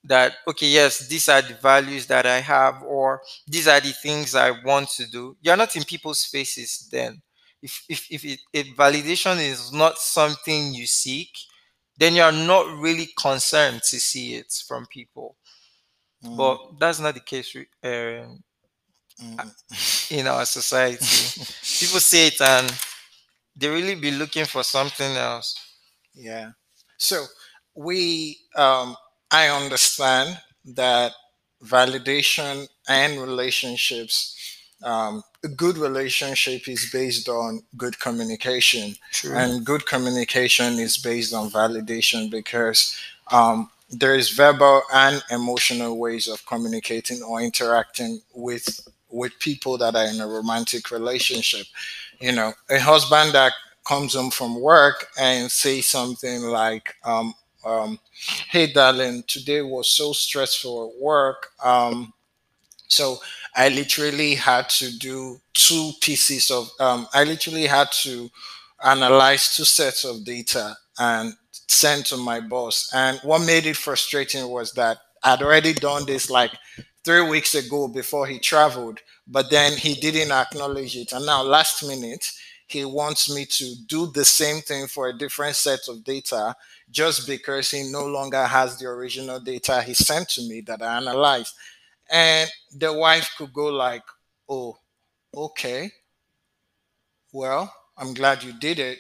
that, 0.06 0.34
okay, 0.48 0.68
yes, 0.68 1.08
these 1.08 1.30
are 1.30 1.42
the 1.42 1.56
values 1.56 2.08
that 2.08 2.26
I 2.26 2.40
have 2.42 2.84
or 2.84 3.22
these 3.48 3.68
are 3.68 3.82
the 3.82 3.94
things 3.94 4.36
I 4.36 4.52
want 4.64 4.90
to 4.92 5.08
do. 5.08 5.38
You're 5.42 5.58
not 5.58 5.76
in 5.76 5.84
people's 5.86 6.26
faces 6.26 6.90
then. 6.92 7.22
If, 7.62 7.84
if, 7.90 8.08
if, 8.12 8.26
it, 8.26 8.40
if 8.54 8.68
validation 8.76 9.40
is 9.40 9.74
not 9.74 9.98
something 10.00 10.74
you 10.74 10.88
seek, 10.88 11.30
then 11.98 12.16
you're 12.16 12.32
not 12.32 12.78
really 12.80 13.10
concerned 13.20 13.84
to 13.84 14.00
see 14.00 14.36
it 14.36 14.52
from 14.68 14.86
people. 14.88 15.38
mm, 16.24 16.38
But 16.38 16.80
that's 16.80 17.00
not 17.00 17.16
the 17.16 17.22
case 17.22 17.56
uh. 17.84 18.26
In 20.12 20.28
our 20.28 20.46
society. 20.46 20.98
People 21.80 22.00
say 22.00 22.28
it 22.28 22.42
and 22.42 22.72
they 23.56 23.70
really 23.70 23.96
be 23.96 24.12
looking 24.12 24.46
for 24.46 24.64
something 24.64 25.16
else. 25.18 25.56
yeah 26.16 26.52
So 26.98 27.26
we, 27.76 28.38
um, 28.56 28.96
I 29.32 29.48
understand 29.50 30.40
that 30.76 31.12
validation 31.64 32.68
and 32.88 33.20
relationships, 33.22 34.36
um, 34.84 35.24
a 35.44 35.48
good 35.48 35.78
relationship 35.78 36.68
is 36.68 36.90
based 36.92 37.30
on 37.30 37.64
good 37.78 38.00
communication, 38.00 38.96
True. 39.12 39.36
and 39.36 39.66
good 39.66 39.86
communication 39.86 40.74
is 40.80 40.98
based 40.98 41.34
on 41.34 41.50
validation 41.50 42.30
because 42.30 42.98
um, 43.32 43.70
there 43.90 44.16
is 44.16 44.30
verbal 44.32 44.82
and 44.94 45.24
emotional 45.32 45.98
ways 45.98 46.28
of 46.28 46.46
communicating 46.46 47.22
or 47.24 47.42
interacting 47.42 48.22
with 48.34 48.88
with 49.14 49.38
people 49.40 49.78
that 49.78 49.96
are 49.96 50.06
in 50.08 50.20
a 50.20 50.28
romantic 50.28 50.92
relationship. 50.92 51.68
You 52.20 52.34
know, 52.34 52.54
a 52.70 52.80
husband 52.80 53.34
that 53.34 53.54
comes 53.88 54.16
home 54.16 54.32
from 54.32 54.60
work 54.62 55.08
and 55.20 55.52
say 55.52 55.82
something 55.82 56.42
like, 56.44 56.96
um, 57.06 57.34
um, 57.66 58.00
"Hey, 58.50 58.72
darling, 58.74 59.24
today 59.28 59.62
was 59.62 59.92
so 59.92 60.14
stressful 60.14 60.90
at 60.90 61.02
work. 61.02 61.50
Um, 61.64 62.14
so 62.88 63.20
I 63.56 63.70
literally 63.70 64.36
had 64.36 64.70
to 64.72 64.98
do 64.98 65.40
two 65.54 65.92
pieces 66.02 66.52
of, 66.52 66.70
um, 66.80 67.08
I 67.14 67.24
literally 67.24 67.68
had 67.68 67.92
to 68.04 68.30
analyze 68.84 69.56
two 69.56 69.66
sets 69.66 70.04
of 70.04 70.24
data 70.26 70.76
and 71.00 71.34
send 71.68 72.06
to 72.08 72.18
my 72.18 72.40
boss. 72.40 72.92
And 72.94 73.20
what 73.24 73.40
made 73.46 73.66
it 73.66 73.78
frustrating 73.78 74.48
was 74.50 74.74
that 74.74 74.98
I'd 75.24 75.42
already 75.42 75.74
done 75.74 76.06
this 76.06 76.30
like 76.30 76.52
three 77.04 77.22
weeks 77.22 77.56
ago 77.56 77.88
before 77.88 78.28
he 78.28 78.40
traveled, 78.40 79.00
but 79.28 79.50
then 79.50 79.78
he 79.78 79.94
didn't 79.96 80.32
acknowledge 80.32 80.96
it. 80.96 81.12
And 81.12 81.26
now, 81.26 81.44
last 81.44 81.84
minute, 81.86 82.26
he 82.68 82.86
wants 82.86 83.34
me 83.34 83.46
to 83.46 83.76
do 83.88 84.08
the 84.12 84.26
same 84.26 84.62
thing 84.62 84.88
for 84.88 85.08
a 85.10 85.18
different 85.18 85.56
set 85.56 85.82
of 85.88 86.04
data 86.04 86.56
just 86.90 87.28
because 87.28 87.70
he 87.72 87.90
no 87.92 88.06
longer 88.06 88.44
has 88.46 88.78
the 88.80 88.86
original 88.88 89.40
data 89.40 89.82
he 89.82 89.94
sent 89.94 90.30
to 90.30 90.42
me 90.48 90.62
that 90.62 90.82
I 90.82 90.98
analyzed. 90.98 91.54
And 92.12 92.50
the 92.76 92.94
wife 92.94 93.34
could 93.38 93.54
go 93.54 93.68
like 93.68 94.04
oh 94.50 94.78
okay. 95.36 95.92
Well 97.34 97.74
i'm 97.98 98.14
glad 98.14 98.44
you 98.44 98.54
did 98.54 98.80
it. 98.80 99.00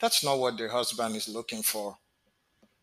That's 0.00 0.24
not 0.24 0.38
what 0.38 0.58
the 0.58 0.68
husband 0.68 1.16
is 1.16 1.28
looking 1.28 1.62
for. 1.62 1.98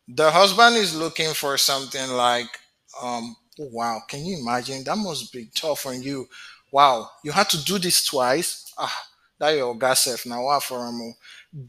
The 0.08 0.32
husband 0.32 0.76
is 0.78 0.96
looking 0.96 1.34
for 1.34 1.58
something 1.58 2.12
like 2.12 2.50
um 3.02 3.36
wow. 3.58 4.02
Can 4.08 4.26
you 4.26 4.38
imagine? 4.40 4.84
That 4.84 4.98
must 4.98 5.32
be 5.32 5.50
tough 5.54 5.86
on 5.86 6.02
you. 6.02 6.28
Wow. 6.72 7.10
You 7.24 7.32
had 7.32 7.50
to 7.50 7.64
do 7.64 7.78
this 7.80 8.06
twice? 8.06 8.74
Ah 8.78 9.08
that 9.40 9.58
your 9.58 9.76
gas 9.78 10.26
now 10.26 10.60
for 10.60 11.14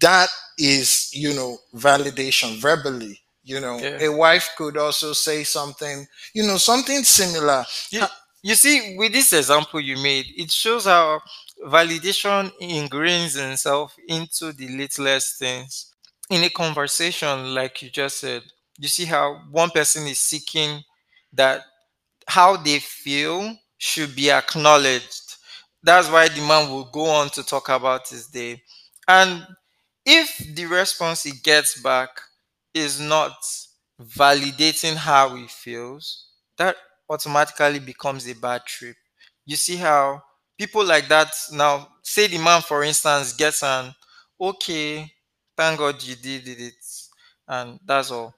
that 0.00 0.28
is 0.58 1.10
you 1.12 1.34
know 1.34 1.56
validation 1.74 2.56
verbally 2.58 3.18
You 3.46 3.60
know, 3.60 3.78
Yeah. 3.78 3.98
a 4.00 4.08
wife 4.10 4.50
could 4.56 4.78
also 4.78 5.12
say 5.12 5.44
something, 5.44 6.06
you 6.32 6.44
know, 6.46 6.56
something 6.56 7.04
similar. 7.04 7.66
You, 7.90 8.00
you 8.42 8.54
see, 8.54 8.96
with 8.96 9.12
this 9.12 9.34
example 9.34 9.80
you 9.82 9.96
made, 9.98 10.26
it 10.34 10.50
shows 10.50 10.86
how 10.86 11.20
validation 11.66 12.50
ingrains 12.62 13.36
itself 13.36 13.94
into 14.08 14.52
the 14.52 14.68
littlest 14.68 15.38
things. 15.38 15.92
In 16.30 16.42
a 16.44 16.48
conversation, 16.48 17.54
like 17.54 17.82
you 17.82 17.90
just 17.90 18.20
said, 18.20 18.42
you 18.78 18.88
see 18.88 19.04
how 19.04 19.42
one 19.50 19.68
person 19.70 20.06
is 20.06 20.20
seeking 20.20 20.82
that 21.34 21.62
how 22.28 22.56
they 22.56 22.78
feel 22.78 23.56
should 23.78 24.14
be 24.16 24.30
acknowledged. 24.30 25.36
That's 25.82 26.10
why 26.10 26.28
the 26.28 26.40
man 26.40 26.70
will 26.70 26.84
go 26.86 27.06
on 27.06 27.30
to 27.30 27.42
talk 27.44 27.68
about 27.68 28.08
his 28.08 28.26
day. 28.28 28.62
And 29.06 29.46
if 30.06 30.38
the 30.54 30.66
response 30.66 31.22
he 31.24 31.32
gets 31.42 31.80
back 31.80 32.10
is 32.72 33.00
not 33.00 33.34
validating 34.00 34.96
how 34.96 35.34
he 35.36 35.46
feels, 35.46 36.26
that 36.58 36.76
automatically 37.08 37.78
becomes 37.78 38.28
a 38.28 38.34
bad 38.34 38.64
trip. 38.66 38.96
You 39.46 39.56
see 39.56 39.76
how 39.76 40.22
people 40.58 40.84
like 40.84 41.08
that 41.08 41.32
now, 41.52 41.88
say 42.02 42.26
the 42.26 42.38
man, 42.38 42.62
for 42.62 42.82
instance, 42.82 43.32
gets 43.34 43.62
an 43.62 43.94
okay, 44.40 45.10
thank 45.56 45.78
God 45.78 46.02
you 46.02 46.16
did 46.16 46.48
it, 46.48 46.74
and 47.46 47.78
that's 47.84 48.10
all. 48.10 48.34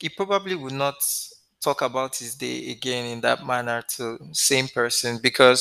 He 0.00 0.08
probably 0.08 0.54
would 0.54 0.72
not 0.72 0.96
talk 1.66 1.82
about 1.82 2.16
his 2.16 2.34
day 2.36 2.70
again 2.70 3.04
in 3.06 3.20
that 3.20 3.44
manner 3.46 3.82
to 3.96 4.18
same 4.32 4.68
person 4.68 5.18
because 5.22 5.60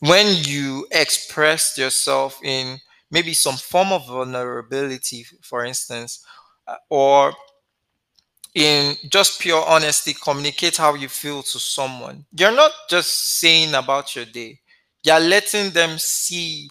when 0.00 0.26
you 0.44 0.86
express 0.92 1.78
yourself 1.78 2.38
in 2.44 2.78
maybe 3.10 3.32
some 3.32 3.56
form 3.56 3.92
of 3.92 4.06
vulnerability 4.06 5.24
for 5.42 5.64
instance 5.64 6.24
uh, 6.68 6.76
or 6.90 7.32
in 8.54 8.94
just 9.08 9.40
pure 9.40 9.64
honesty 9.66 10.14
communicate 10.14 10.76
how 10.76 10.94
you 10.94 11.08
feel 11.08 11.42
to 11.42 11.58
someone 11.58 12.24
you're 12.32 12.54
not 12.64 12.72
just 12.88 13.38
saying 13.38 13.74
about 13.74 14.14
your 14.16 14.24
day. 14.24 14.58
You're 15.04 15.20
letting 15.20 15.70
them 15.70 15.98
see 15.98 16.68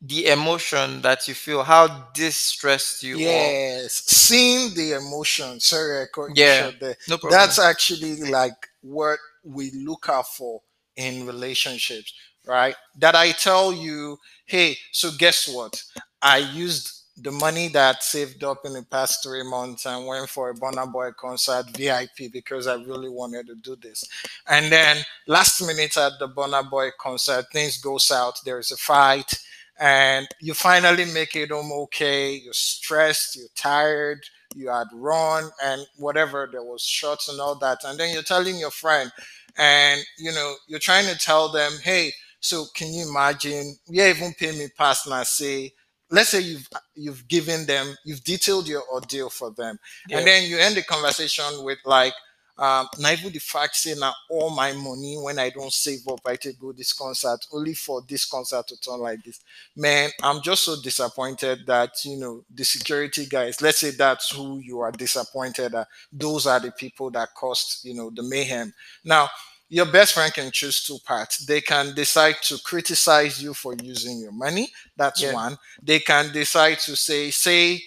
the 0.00 0.26
emotion 0.26 1.02
that 1.02 1.28
you 1.28 1.34
feel 1.34 1.62
how 1.62 2.08
distressed 2.14 3.00
stressed 3.00 3.02
you 3.02 3.18
Yes, 3.18 4.02
seeing 4.06 4.74
the 4.74 4.92
emotion. 4.96 5.60
Sorry, 5.60 6.02
I 6.02 6.06
you 6.28 6.34
yeah 6.34 6.70
there. 6.80 6.96
no 7.08 7.18
problem 7.18 7.38
That's 7.38 7.58
actually 7.58 8.16
like 8.30 8.54
what 8.82 9.18
we 9.44 9.70
look 9.72 10.06
out 10.08 10.28
for 10.28 10.62
in 10.96 11.26
relationships, 11.26 12.12
right? 12.46 12.74
That 12.98 13.16
I 13.16 13.32
tell 13.32 13.72
you, 13.72 14.18
hey, 14.46 14.76
so 14.92 15.10
guess 15.18 15.48
what? 15.48 15.82
I 16.22 16.38
used 16.38 16.96
the 17.16 17.32
money 17.32 17.68
that 17.68 18.02
saved 18.02 18.44
up 18.44 18.58
in 18.64 18.72
the 18.74 18.82
past 18.84 19.22
three 19.22 19.42
months 19.42 19.86
and 19.86 20.06
went 20.06 20.28
for 20.28 20.50
a 20.50 20.54
Burna 20.54 20.90
Boy 20.90 21.10
concert 21.18 21.66
VIP 21.76 22.30
because 22.32 22.66
I 22.66 22.74
really 22.74 23.08
wanted 23.10 23.46
to 23.48 23.56
do 23.56 23.76
this. 23.76 24.04
And 24.46 24.70
then 24.72 25.04
last 25.26 25.60
minute 25.62 25.96
at 25.98 26.12
the 26.18 26.28
Burna 26.28 26.68
Boy 26.70 26.90
concert, 27.00 27.46
things 27.52 27.78
go 27.78 27.98
south. 27.98 28.40
There 28.44 28.58
is 28.58 28.70
a 28.72 28.76
fight 28.76 29.34
and 29.80 30.28
you 30.40 30.54
finally 30.54 31.06
make 31.06 31.34
it 31.34 31.50
home 31.50 31.72
okay. 31.72 32.34
You're 32.34 32.52
stressed, 32.52 33.36
you're 33.36 33.48
tired, 33.56 34.20
you 34.54 34.68
had 34.68 34.88
run 34.92 35.50
and 35.64 35.86
whatever, 35.96 36.48
there 36.52 36.62
was 36.62 36.82
shots 36.82 37.28
and 37.28 37.40
all 37.40 37.58
that. 37.60 37.78
And 37.84 37.98
then 37.98 38.12
you're 38.12 38.22
telling 38.22 38.58
your 38.58 38.70
friend, 38.70 39.10
and 39.58 40.00
you 40.18 40.32
know, 40.32 40.54
you're 40.68 40.78
trying 40.78 41.06
to 41.06 41.18
tell 41.18 41.50
them, 41.50 41.72
hey, 41.82 42.12
so 42.40 42.66
can 42.74 42.92
you 42.92 43.08
imagine? 43.08 43.76
Yeah, 43.88 44.10
even 44.10 44.34
pay 44.34 44.52
me 44.52 44.68
past 44.76 45.08
now, 45.08 45.22
say, 45.22 45.72
let's 46.10 46.30
say 46.30 46.40
you've 46.40 46.68
you've 46.94 47.26
given 47.28 47.66
them, 47.66 47.94
you've 48.04 48.24
detailed 48.24 48.68
your 48.68 48.82
ordeal 48.92 49.30
for 49.30 49.50
them, 49.50 49.78
and 50.10 50.26
then 50.26 50.48
you 50.48 50.58
end 50.58 50.76
the 50.76 50.82
conversation 50.82 51.64
with 51.64 51.78
like, 51.84 52.12
um, 52.60 52.88
na 52.98 53.12
even 53.12 53.32
the 53.32 53.38
fact 53.38 53.74
say 53.74 53.94
now 53.98 54.12
all 54.28 54.50
my 54.50 54.72
money 54.74 55.16
when 55.18 55.38
I 55.38 55.48
don't 55.48 55.72
save 55.72 56.06
up, 56.08 56.20
I 56.26 56.36
take 56.36 56.60
go 56.60 56.72
this 56.72 56.92
concert 56.92 57.40
only 57.54 57.72
for 57.72 58.02
this 58.06 58.26
concert 58.26 58.66
to 58.68 58.78
turn 58.78 59.00
like 59.00 59.24
this. 59.24 59.40
Man, 59.74 60.10
I'm 60.22 60.42
just 60.42 60.64
so 60.66 60.76
disappointed 60.82 61.60
that 61.66 61.92
you 62.04 62.18
know 62.18 62.44
the 62.54 62.64
security 62.64 63.24
guys. 63.24 63.62
Let's 63.62 63.78
say 63.78 63.92
that's 63.92 64.30
who 64.30 64.58
you 64.58 64.80
are 64.80 64.92
disappointed 64.92 65.74
at. 65.74 65.88
Those 66.12 66.46
are 66.46 66.60
the 66.60 66.70
people 66.70 67.10
that 67.12 67.30
caused 67.34 67.82
you 67.82 67.94
know 67.94 68.10
the 68.10 68.22
mayhem. 68.22 68.74
Now, 69.04 69.30
your 69.70 69.86
best 69.86 70.12
friend 70.12 70.32
can 70.34 70.50
choose 70.50 70.82
two 70.84 70.98
parts. 71.06 71.46
They 71.46 71.62
can 71.62 71.94
decide 71.94 72.36
to 72.42 72.58
criticize 72.58 73.42
you 73.42 73.54
for 73.54 73.74
using 73.82 74.20
your 74.20 74.32
money. 74.32 74.70
That's 74.98 75.22
yeah 75.22 75.32
one. 75.32 75.56
They 75.82 76.00
can 76.00 76.30
decide 76.30 76.80
to 76.80 76.94
say 76.94 77.30
say 77.30 77.80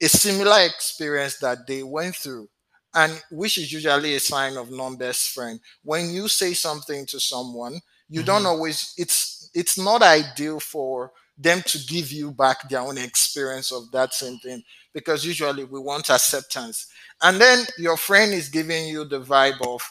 a 0.00 0.08
similar 0.08 0.60
experience 0.66 1.38
that 1.38 1.66
they 1.66 1.82
went 1.82 2.14
through 2.14 2.48
and 2.94 3.22
which 3.30 3.58
is 3.58 3.72
usually 3.72 4.14
a 4.14 4.20
sign 4.20 4.56
of 4.56 4.70
non-best 4.70 5.30
friend. 5.30 5.60
When 5.82 6.10
you 6.10 6.28
say 6.28 6.54
something 6.54 7.06
to 7.06 7.20
someone 7.20 7.80
you 8.10 8.22
don't 8.22 8.42
hmm 8.42 8.46
always 8.46 8.94
it's 8.98 9.50
it's 9.54 9.78
not 9.78 10.02
ideal 10.02 10.60
for 10.60 11.10
them 11.38 11.62
to 11.62 11.78
give 11.86 12.12
you 12.12 12.30
back 12.30 12.68
their 12.68 12.80
own 12.80 12.98
experience 12.98 13.72
of 13.72 13.90
that 13.92 14.12
same 14.14 14.38
thing 14.38 14.62
because 14.92 15.24
usually 15.24 15.64
we 15.64 15.80
want 15.80 16.10
acceptance. 16.10 16.86
And 17.22 17.40
then 17.40 17.66
your 17.78 17.96
friend 17.96 18.32
is 18.32 18.48
giving 18.48 18.86
you 18.88 19.04
the 19.04 19.20
vibe 19.20 19.60
of 19.66 19.82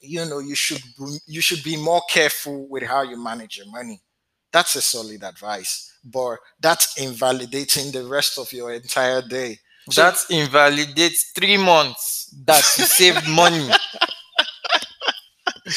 you 0.00 0.24
know 0.24 0.38
you 0.38 0.54
should 0.54 0.82
you 1.26 1.40
should 1.40 1.62
be 1.62 1.76
more 1.76 2.02
careful 2.08 2.66
with 2.68 2.82
how 2.84 3.02
you 3.02 3.22
manage 3.22 3.56
your 3.58 3.66
money. 3.70 4.00
That's 4.52 4.76
a 4.76 4.82
solid 4.82 5.22
advice 5.22 5.84
but 6.04 6.38
that's 6.60 6.96
invalidating 7.02 7.90
the 7.90 8.04
rest 8.04 8.38
of 8.38 8.52
your 8.52 8.72
entire 8.72 9.20
day 9.20 9.58
so 9.90 10.02
that 10.02 10.16
invalidates 10.30 11.32
three 11.32 11.56
months 11.56 12.34
that 12.44 12.62
you 12.76 12.84
saved 12.84 13.28
money 13.28 13.68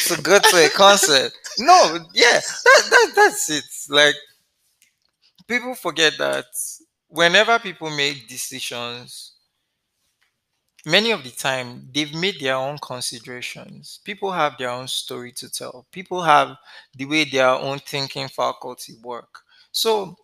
to 0.08 0.22
go 0.22 0.40
to 0.40 0.66
a 0.66 0.70
concert. 0.70 1.32
No, 1.60 2.00
yeah, 2.14 2.40
that, 2.40 2.84
that 2.90 3.12
that's 3.16 3.50
it. 3.50 3.64
Like 3.90 4.16
people 5.48 5.76
forget 5.76 6.14
that 6.18 6.46
whenever 7.08 7.60
people 7.60 7.90
make 7.90 8.28
decisions, 8.28 9.34
many 10.86 11.12
of 11.12 11.24
the 11.24 11.32
time 11.32 11.88
they've 11.94 12.14
made 12.14 12.40
their 12.40 12.56
own 12.56 12.78
considerations. 12.80 14.00
People 14.04 14.32
have 14.32 14.58
their 14.58 14.70
own 14.70 14.88
story 14.88 15.32
to 15.34 15.50
tell. 15.50 15.86
People 15.92 16.22
have 16.22 16.58
the 16.96 17.06
way 17.06 17.26
their 17.26 17.50
own 17.50 17.80
thinking 17.80 18.28
faculty 18.28 18.94
work. 19.04 19.40
So 19.72 20.16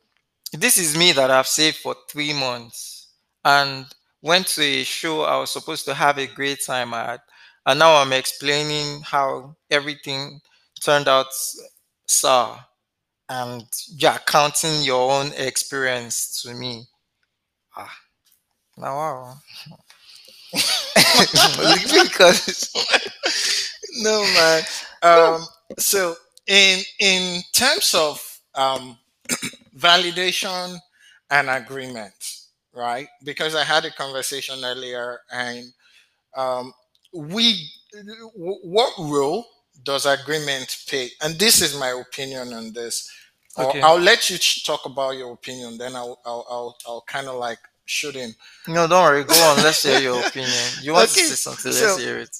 this 0.54 0.78
is 0.78 0.98
me 0.98 1.12
that 1.12 1.30
I've 1.30 1.48
saved 1.48 1.78
for 1.78 1.96
three 2.10 2.34
months 2.34 2.97
and 3.48 3.86
went 4.22 4.45
to 4.48 4.62
a 4.62 4.84
show 4.84 5.22
I 5.22 5.38
was 5.38 5.52
supposed 5.52 5.86
to 5.86 5.93
have 5.93 6.18
a 6.18 6.28
great 6.28 6.60
time 6.66 6.93
at. 6.93 7.22
And 7.66 7.80
now 7.80 7.95
I'm 7.95 8.12
explaining 8.14 9.02
how 9.04 9.56
everything 9.72 10.41
turned 10.84 11.08
out 11.08 11.28
sour. 12.08 12.60
And 13.30 13.64
you're 13.98 14.20
counting 14.26 14.84
your 14.84 15.12
own 15.14 15.32
experience 15.38 16.41
to 16.41 16.54
me. 16.54 16.84
Ah, 17.78 17.93
now 18.78 18.95
wow. 18.98 19.36
because 22.04 22.72
no 23.98 24.22
man 24.34 24.64
um 25.04 25.45
so 25.78 26.16
in 26.48 26.80
in 27.00 27.41
terms 27.54 27.93
of 27.93 28.22
um 28.56 28.98
validation 29.78 30.78
and 31.30 31.50
agreement 31.50 32.14
right 32.78 33.08
because 33.24 33.56
i 33.56 33.64
had 33.64 33.86
a 33.86 33.92
conversation 33.92 34.64
earlier 34.64 35.20
and 35.32 35.66
um 36.38 36.74
we 37.14 37.70
w- 37.94 38.60
what 38.64 38.94
role 39.00 39.46
does 39.84 40.06
agreement 40.06 40.78
play 40.88 41.10
and 41.22 41.40
this 41.40 41.62
is 41.62 41.78
my 41.80 41.90
opinion 41.90 42.54
on 42.54 42.74
this 42.74 43.10
Okay. 43.58 43.84
i'll 43.84 44.00
let 44.00 44.30
you 44.30 44.38
ch- 44.38 44.66
talk 44.66 44.86
about 44.86 45.12
your 45.12 45.34
opinion 45.34 45.78
then 45.78 45.96
i'll 45.96 46.20
i'll 46.26 46.46
i'll, 46.50 46.78
I'll 46.88 47.02
kind 47.08 47.28
of 47.28 47.36
like 47.38 47.60
shoot 47.86 48.16
in 48.16 48.34
No, 48.68 48.88
don't 48.88 49.04
worry. 49.04 49.24
Go 49.24 49.42
on. 49.42 49.62
Let's 49.62 49.84
hear 49.84 49.98
your 50.00 50.22
opinion. 50.22 50.76
You 50.80 50.94
want 50.94 51.10
to 51.10 51.18
say 51.18 51.36
something? 51.36 51.74
Let's 51.74 51.96
hear 51.96 52.20
it. 52.20 52.36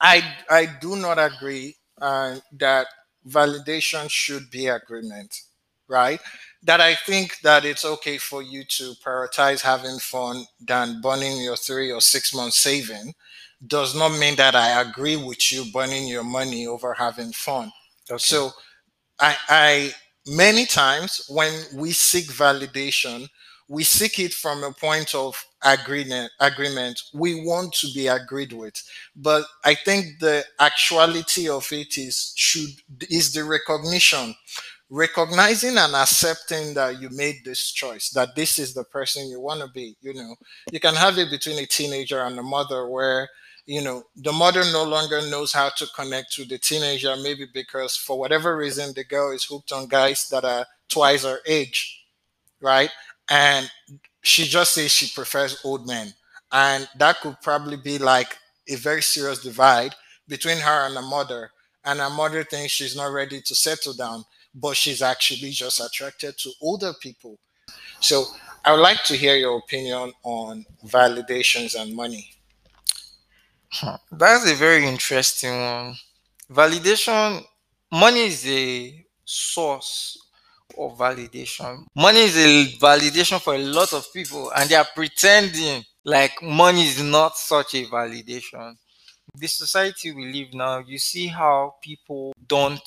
I 0.00 0.36
I 0.50 0.66
do 0.66 0.96
not 0.96 1.18
agree 1.18 1.76
uh, 2.00 2.40
that 2.52 2.86
validation 3.26 4.10
should 4.10 4.50
be 4.50 4.66
agreement, 4.68 5.34
right? 5.88 6.20
That 6.62 6.80
I 6.80 6.94
think 6.94 7.40
that 7.40 7.64
it's 7.64 7.84
okay 7.84 8.18
for 8.18 8.42
you 8.42 8.64
to 8.64 8.92
prioritize 9.04 9.62
having 9.62 9.98
fun 9.98 10.44
than 10.60 11.00
burning 11.00 11.40
your 11.40 11.56
three 11.56 11.90
or 11.90 12.02
six 12.02 12.34
months 12.34 12.58
saving 12.58 13.14
does 13.66 13.94
not 13.94 14.18
mean 14.18 14.36
that 14.36 14.54
I 14.54 14.80
agree 14.80 15.16
with 15.16 15.52
you 15.52 15.64
burning 15.72 16.06
your 16.06 16.24
money 16.24 16.66
over 16.66 16.94
having 16.94 17.32
fun. 17.32 17.72
Okay. 18.10 18.18
So 18.18 18.50
I, 19.20 19.36
I 19.48 19.92
many 20.26 20.66
times 20.66 21.26
when 21.28 21.52
we 21.74 21.92
seek 21.92 22.26
validation, 22.26 23.28
we 23.68 23.84
seek 23.84 24.18
it 24.18 24.34
from 24.34 24.64
a 24.64 24.72
point 24.72 25.14
of 25.14 25.42
agreement. 25.62 26.32
Agreement. 26.40 27.00
We 27.14 27.44
want 27.46 27.72
to 27.74 27.88
be 27.94 28.08
agreed 28.08 28.52
with, 28.52 28.82
but 29.14 29.44
I 29.64 29.74
think 29.74 30.18
the 30.20 30.44
actuality 30.58 31.48
of 31.48 31.70
it 31.72 31.96
is 31.96 32.32
should 32.36 32.70
is 33.08 33.32
the 33.32 33.44
recognition. 33.44 34.34
Recognizing 34.90 35.78
and 35.78 35.94
accepting 35.94 36.74
that 36.74 37.00
you 37.00 37.08
made 37.10 37.36
this 37.44 37.70
choice, 37.70 38.10
that 38.10 38.34
this 38.34 38.58
is 38.58 38.74
the 38.74 38.84
person 38.84 39.28
you 39.28 39.40
want 39.40 39.60
to 39.60 39.68
be. 39.68 39.96
You 40.00 40.14
know, 40.14 40.34
you 40.72 40.80
can 40.80 40.94
have 40.94 41.16
it 41.16 41.30
between 41.30 41.58
a 41.58 41.66
teenager 41.66 42.20
and 42.20 42.38
a 42.38 42.42
mother 42.42 42.88
where, 42.88 43.28
you 43.66 43.82
know, 43.82 44.02
the 44.16 44.32
mother 44.32 44.62
no 44.72 44.82
longer 44.84 45.20
knows 45.30 45.52
how 45.52 45.68
to 45.76 45.86
connect 45.94 46.32
to 46.32 46.44
the 46.44 46.58
teenager, 46.58 47.14
maybe 47.22 47.46
because 47.54 47.96
for 47.96 48.18
whatever 48.18 48.56
reason 48.56 48.92
the 48.94 49.04
girl 49.04 49.32
is 49.32 49.44
hooked 49.44 49.70
on 49.70 49.86
guys 49.86 50.28
that 50.30 50.44
are 50.44 50.66
twice 50.88 51.22
her 51.22 51.38
age, 51.46 52.04
right? 52.60 52.90
And 53.30 53.70
she 54.22 54.44
just 54.44 54.74
says 54.74 54.90
she 54.90 55.14
prefers 55.14 55.60
old 55.64 55.86
men. 55.86 56.12
And 56.50 56.88
that 56.98 57.20
could 57.20 57.36
probably 57.42 57.76
be 57.76 57.98
like 57.98 58.36
a 58.68 58.74
very 58.74 59.02
serious 59.02 59.40
divide 59.40 59.94
between 60.26 60.58
her 60.58 60.86
and 60.86 60.96
her 60.96 61.02
mother. 61.02 61.50
And 61.84 62.00
her 62.00 62.10
mother 62.10 62.42
thinks 62.42 62.72
she's 62.72 62.96
not 62.96 63.12
ready 63.12 63.40
to 63.40 63.54
settle 63.54 63.94
down, 63.94 64.24
but 64.54 64.76
she's 64.76 65.02
actually 65.02 65.50
just 65.50 65.80
attracted 65.80 66.36
to 66.38 66.50
older 66.60 66.92
people. 67.00 67.38
So 68.00 68.24
I 68.64 68.72
would 68.72 68.80
like 68.80 69.04
to 69.04 69.16
hear 69.16 69.36
your 69.36 69.58
opinion 69.58 70.12
on 70.22 70.66
validations 70.86 71.80
and 71.80 71.94
money. 71.94 72.30
Hmm, 73.72 73.96
that's 74.10 74.50
a 74.50 74.54
very 74.54 74.86
interesting 74.86 75.52
one. 75.52 75.94
Validation, 76.50 77.44
money 77.92 78.26
is 78.26 78.46
a 78.46 79.06
source 79.24 80.18
of 80.76 80.98
validation. 80.98 81.84
Money 81.94 82.20
is 82.20 82.36
a 82.36 82.66
validation 82.78 83.40
for 83.40 83.54
a 83.54 83.58
lot 83.58 83.92
of 83.92 84.12
people, 84.12 84.50
and 84.56 84.68
they 84.68 84.74
are 84.74 84.86
pretending 84.94 85.84
like 86.04 86.42
money 86.42 86.82
is 86.82 87.02
not 87.02 87.36
such 87.36 87.74
a 87.74 87.84
validation. 87.86 88.76
The 89.34 89.46
society 89.46 90.12
we 90.12 90.32
live 90.32 90.54
now, 90.54 90.78
you 90.78 90.98
see 90.98 91.28
how 91.28 91.76
people 91.82 92.32
don't 92.46 92.80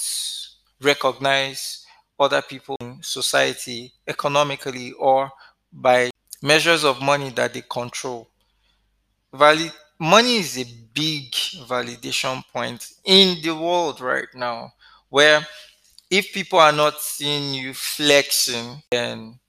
recognize 0.83 1.85
other 2.19 2.41
people 2.41 2.75
in 2.81 3.01
society 3.01 3.93
economically 4.07 4.91
or 4.93 5.31
by 5.71 6.09
measures 6.41 6.83
of 6.83 7.01
money 7.01 7.29
that 7.31 7.53
they 7.53 7.61
control. 7.61 8.29
Money 9.99 10.35
is 10.37 10.57
a 10.57 10.65
big 10.93 11.31
validation 11.67 12.43
point 12.51 12.87
in 13.05 13.41
the 13.41 13.55
world 13.55 14.01
right 14.01 14.27
now 14.35 14.71
where 15.09 15.45
if 16.09 16.33
people 16.33 16.59
are 16.59 16.73
not 16.73 16.99
seeing 16.99 17.53
you 17.53 17.73
flexing, 17.73 18.81
then 18.91 19.39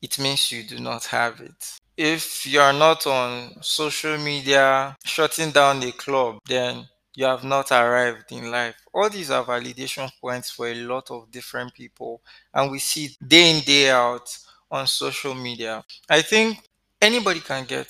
it 0.00 0.18
means 0.18 0.52
you 0.52 0.62
do 0.62 0.78
not 0.78 1.04
have 1.06 1.40
it. 1.40 1.78
If 1.96 2.46
you 2.46 2.60
are 2.60 2.72
not 2.72 3.06
on 3.06 3.60
social 3.60 4.16
media 4.18 4.96
shutting 5.04 5.50
down 5.50 5.80
the 5.80 5.92
club, 5.92 6.38
then 6.46 6.86
you 7.14 7.24
have 7.24 7.44
not 7.44 7.70
arrived 7.72 8.32
in 8.32 8.50
life. 8.50 8.76
All 8.92 9.08
these 9.08 9.30
are 9.30 9.44
validation 9.44 10.10
points 10.20 10.50
for 10.50 10.68
a 10.68 10.74
lot 10.74 11.10
of 11.10 11.30
different 11.30 11.74
people, 11.74 12.22
and 12.52 12.70
we 12.70 12.78
see 12.78 13.16
day 13.26 13.56
in, 13.56 13.62
day 13.64 13.90
out 13.90 14.36
on 14.70 14.86
social 14.86 15.34
media. 15.34 15.84
I 16.08 16.22
think 16.22 16.58
anybody 17.00 17.40
can 17.40 17.64
get 17.64 17.88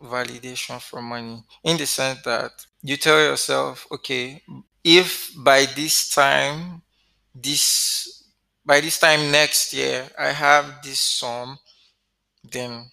validation 0.00 0.80
from 0.80 1.04
money 1.06 1.42
in 1.64 1.76
the 1.76 1.86
sense 1.86 2.20
that 2.24 2.50
you 2.82 2.96
tell 2.96 3.18
yourself, 3.20 3.86
okay, 3.92 4.42
if 4.82 5.30
by 5.36 5.66
this 5.76 6.10
time 6.10 6.82
this 7.34 8.24
by 8.64 8.80
this 8.80 8.98
time 8.98 9.30
next 9.32 9.72
year 9.72 10.08
I 10.18 10.28
have 10.28 10.82
this 10.82 11.00
sum, 11.00 11.58
then 12.44 12.90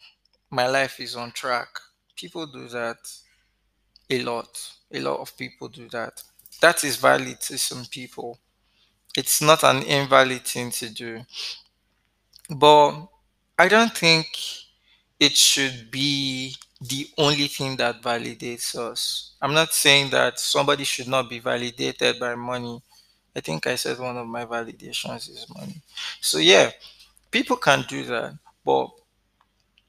my 0.51 0.67
life 0.67 0.99
is 0.99 1.15
on 1.15 1.32
track. 1.32 1.69
People 2.15 2.47
do 2.47 2.67
that 2.69 2.97
a 4.09 4.21
lot. 4.23 4.78
A 4.91 4.99
lot 4.99 5.19
of 5.19 5.35
people 5.37 5.67
do 5.67 5.89
that. 5.89 6.23
That 6.61 6.83
is 6.83 6.97
valid 6.97 7.41
to 7.41 7.57
some 7.57 7.85
people. 7.85 8.39
It's 9.17 9.41
not 9.41 9.63
an 9.63 9.83
invalid 9.83 10.45
thing 10.45 10.71
to 10.71 10.89
do. 10.89 11.25
But 12.49 13.07
I 13.57 13.67
don't 13.67 13.95
think 13.95 14.27
it 15.19 15.35
should 15.35 15.91
be 15.91 16.55
the 16.81 17.09
only 17.17 17.47
thing 17.47 17.75
that 17.77 18.01
validates 18.01 18.75
us. 18.75 19.31
I'm 19.41 19.53
not 19.53 19.73
saying 19.73 20.11
that 20.11 20.39
somebody 20.39 20.83
should 20.85 21.07
not 21.07 21.29
be 21.29 21.39
validated 21.39 22.19
by 22.19 22.35
money. 22.35 22.81
I 23.35 23.41
think 23.41 23.67
I 23.67 23.75
said 23.75 23.99
one 23.99 24.17
of 24.17 24.27
my 24.27 24.45
validations 24.45 25.29
is 25.29 25.47
money. 25.55 25.81
So 26.21 26.37
yeah, 26.39 26.71
people 27.31 27.57
can 27.57 27.85
do 27.89 28.05
that, 28.05 28.37
but 28.65 28.89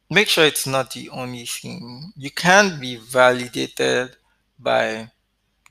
make 0.08 0.28
sure 0.28 0.44
it's 0.44 0.66
not 0.66 0.90
the 0.92 1.08
only 1.10 1.44
thing. 1.46 2.12
You 2.16 2.30
can't 2.30 2.80
be 2.80 2.96
validated 2.96 4.16
by 4.62 5.10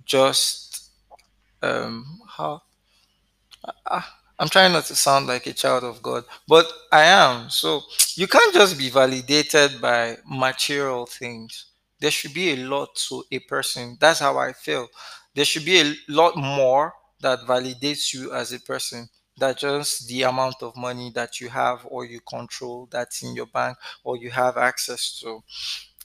just 0.05 0.91
um 1.63 2.21
how 2.27 2.61
ah, 3.85 4.15
I'm 4.39 4.47
trying 4.49 4.71
not 4.71 4.85
to 4.85 4.95
sound 4.95 5.27
like 5.27 5.47
a 5.47 5.53
child 5.53 5.83
of 5.83 6.01
God, 6.01 6.23
but 6.47 6.71
I 6.91 7.03
am. 7.03 7.49
So 7.49 7.81
you 8.15 8.27
can't 8.27 8.53
just 8.53 8.77
be 8.77 8.89
validated 8.89 9.81
by 9.81 10.17
material 10.25 11.05
things. 11.05 11.65
There 11.99 12.11
should 12.11 12.33
be 12.33 12.51
a 12.51 12.55
lot 12.57 12.95
to 13.09 13.23
a 13.31 13.39
person. 13.39 13.97
That's 13.99 14.19
how 14.19 14.37
I 14.37 14.53
feel. 14.53 14.87
There 15.35 15.43
should 15.45 15.65
be 15.65 15.81
a 15.81 15.93
lot 16.07 16.37
more 16.37 16.93
that 17.21 17.39
validates 17.41 18.13
you 18.13 18.33
as 18.33 18.53
a 18.53 18.59
person 18.61 19.09
than 19.37 19.55
just 19.55 20.07
the 20.07 20.23
amount 20.23 20.55
of 20.61 20.75
money 20.77 21.11
that 21.15 21.41
you 21.41 21.49
have 21.49 21.85
or 21.89 22.05
you 22.05 22.21
control 22.21 22.87
that's 22.89 23.21
in 23.23 23.35
your 23.35 23.45
bank 23.47 23.77
or 24.05 24.15
you 24.17 24.29
have 24.31 24.55
access 24.57 25.19
to. 25.19 25.43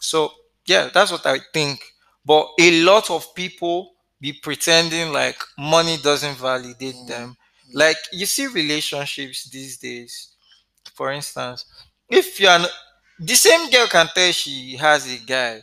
So 0.00 0.32
yeah, 0.66 0.90
that's 0.92 1.12
what 1.12 1.26
I 1.26 1.40
think. 1.52 1.80
But 2.24 2.48
a 2.58 2.82
lot 2.82 3.10
of 3.10 3.34
people 3.34 3.92
be 4.20 4.32
pretending 4.32 5.12
like 5.12 5.38
money 5.58 5.96
doesn't 5.98 6.36
validate 6.38 6.94
Mm, 6.94 7.08
them. 7.08 7.36
Like 7.72 7.96
you 8.12 8.26
see 8.26 8.46
relationships 8.46 9.48
these 9.50 9.76
days, 9.78 10.30
for 10.94 11.12
instance, 11.12 11.64
if 12.08 12.40
you're 12.40 12.58
the 13.18 13.34
same 13.34 13.70
girl 13.70 13.86
can 13.88 14.08
tell 14.14 14.32
she 14.32 14.76
has 14.76 15.06
a 15.12 15.18
guy, 15.18 15.62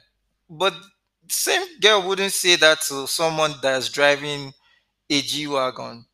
but 0.50 0.74
the 0.74 1.34
same 1.34 1.80
girl 1.80 2.02
wouldn't 2.08 2.34
say 2.34 2.56
that 2.58 2.82
to 2.82 3.08
someone 3.08 3.56
that's 3.62 3.90
driving 3.90 4.54
a 5.10 5.22
G 5.22 5.48
wagon 5.48 6.06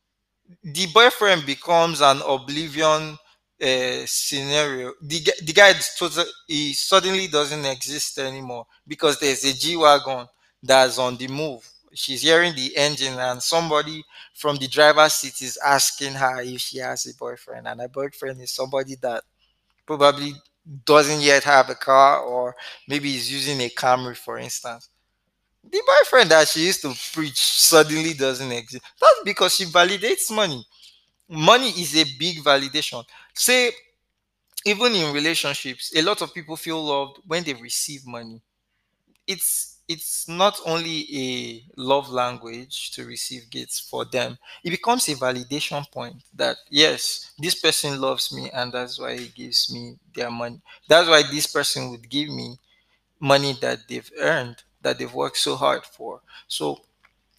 the 0.62 0.86
boyfriend 0.92 1.46
becomes 1.46 2.00
an 2.00 2.20
oblivion 2.26 3.18
uh, 3.60 4.02
scenario. 4.06 4.92
The, 5.02 5.20
the 5.44 5.52
guy 5.52 5.70
is 5.70 5.90
total, 5.98 6.24
he 6.46 6.72
suddenly 6.74 7.26
doesn't 7.28 7.64
exist 7.64 8.18
anymore 8.18 8.66
because 8.86 9.18
there's 9.18 9.44
a 9.44 9.52
G 9.54 9.76
wagon 9.76 10.26
that's 10.62 10.98
on 10.98 11.16
the 11.16 11.28
move. 11.28 11.68
She's 11.94 12.22
hearing 12.22 12.54
the 12.54 12.76
engine, 12.76 13.14
and 13.18 13.42
somebody 13.42 14.04
from 14.34 14.56
the 14.56 14.68
driver's 14.68 15.14
seat 15.14 15.40
is 15.42 15.58
asking 15.64 16.14
her 16.14 16.42
if 16.42 16.60
she 16.60 16.78
has 16.78 17.06
a 17.06 17.16
boyfriend. 17.16 17.66
And 17.66 17.80
her 17.80 17.88
boyfriend 17.88 18.40
is 18.40 18.52
somebody 18.52 18.96
that 19.02 19.24
probably 19.86 20.34
doesn't 20.86 21.22
yet 21.22 21.44
have 21.44 21.70
a 21.70 21.74
car, 21.76 22.20
or 22.20 22.56
maybe 22.88 23.16
is 23.16 23.32
using 23.32 23.60
a 23.62 23.70
Camry, 23.70 24.16
for 24.16 24.38
instance. 24.38 24.90
The 25.64 25.82
boyfriend 25.86 26.30
that 26.30 26.48
she 26.48 26.66
used 26.66 26.82
to 26.82 26.94
preach 27.12 27.36
suddenly 27.42 28.14
doesn't 28.14 28.52
exist. 28.52 28.84
That's 29.00 29.20
because 29.24 29.54
she 29.56 29.64
validates 29.66 30.30
money 30.34 30.66
money 31.28 31.70
is 31.70 31.96
a 31.96 32.04
big 32.18 32.38
validation 32.38 33.04
say 33.34 33.72
even 34.64 34.94
in 34.94 35.12
relationships 35.14 35.92
a 35.96 36.02
lot 36.02 36.22
of 36.22 36.34
people 36.34 36.56
feel 36.56 36.82
loved 36.84 37.18
when 37.26 37.44
they 37.44 37.54
receive 37.54 38.06
money 38.06 38.42
it's 39.26 39.77
it's 39.88 40.28
not 40.28 40.60
only 40.66 41.06
a 41.16 41.64
love 41.80 42.10
language 42.10 42.92
to 42.92 43.04
receive 43.06 43.48
gifts 43.50 43.80
for 43.80 44.04
them 44.04 44.38
it 44.64 44.70
becomes 44.70 45.08
a 45.08 45.14
validation 45.14 45.88
point 45.90 46.16
that 46.34 46.56
yes 46.70 47.32
this 47.38 47.54
person 47.54 48.00
loves 48.00 48.32
me 48.32 48.50
and 48.52 48.72
that's 48.72 48.98
why 49.00 49.16
he 49.16 49.28
gives 49.28 49.72
me 49.72 49.96
their 50.14 50.30
money 50.30 50.60
that's 50.88 51.08
why 51.08 51.22
this 51.22 51.46
person 51.46 51.90
would 51.90 52.08
give 52.08 52.28
me 52.28 52.56
money 53.20 53.54
that 53.60 53.80
they've 53.88 54.10
earned 54.20 54.62
that 54.82 54.98
they've 54.98 55.14
worked 55.14 55.38
so 55.38 55.56
hard 55.56 55.84
for 55.84 56.20
so 56.48 56.78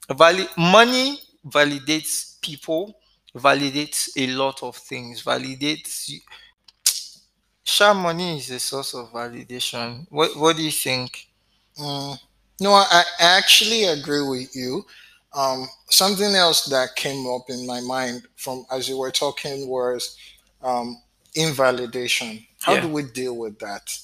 Vali- 0.10 0.50
money 0.58 1.20
validates 1.47 2.39
people, 2.41 2.95
validates 3.36 4.10
a 4.18 4.28
lot 4.28 4.62
of 4.64 4.76
things, 4.76 5.24
validates. 5.24 6.12
Sure, 7.64 7.93
money 7.93 8.38
is 8.38 8.50
a 8.52 8.60
source 8.60 8.93
of 8.93 9.12
validation. 9.14 10.06
What 10.10 10.36
What 10.36 10.58
do 10.58 10.64
you 10.64 10.72
think? 10.72 11.30
mm. 11.78 12.20
No, 12.60 12.74
I, 12.74 13.03
actually 13.20 13.86
agree 13.86 14.22
with 14.28 14.55
you. 14.55 14.86
Um, 15.34 15.68
something 15.89 16.34
else 16.36 16.66
that 16.66 16.95
came 16.95 17.28
up 17.28 17.43
in 17.49 17.66
my 17.68 17.80
mind 17.82 18.24
from 18.36 18.66
as 18.72 18.89
you 18.89 18.97
were 18.97 19.12
talking 19.12 19.68
was 19.68 20.18
um, 20.62 21.01
invalidation. 21.36 22.45
How 22.62 22.76
Yeah, 22.76 22.82
do 22.82 22.88
we 22.89 23.03
deal 23.03 23.38
with 23.38 23.60
that? 23.60 23.97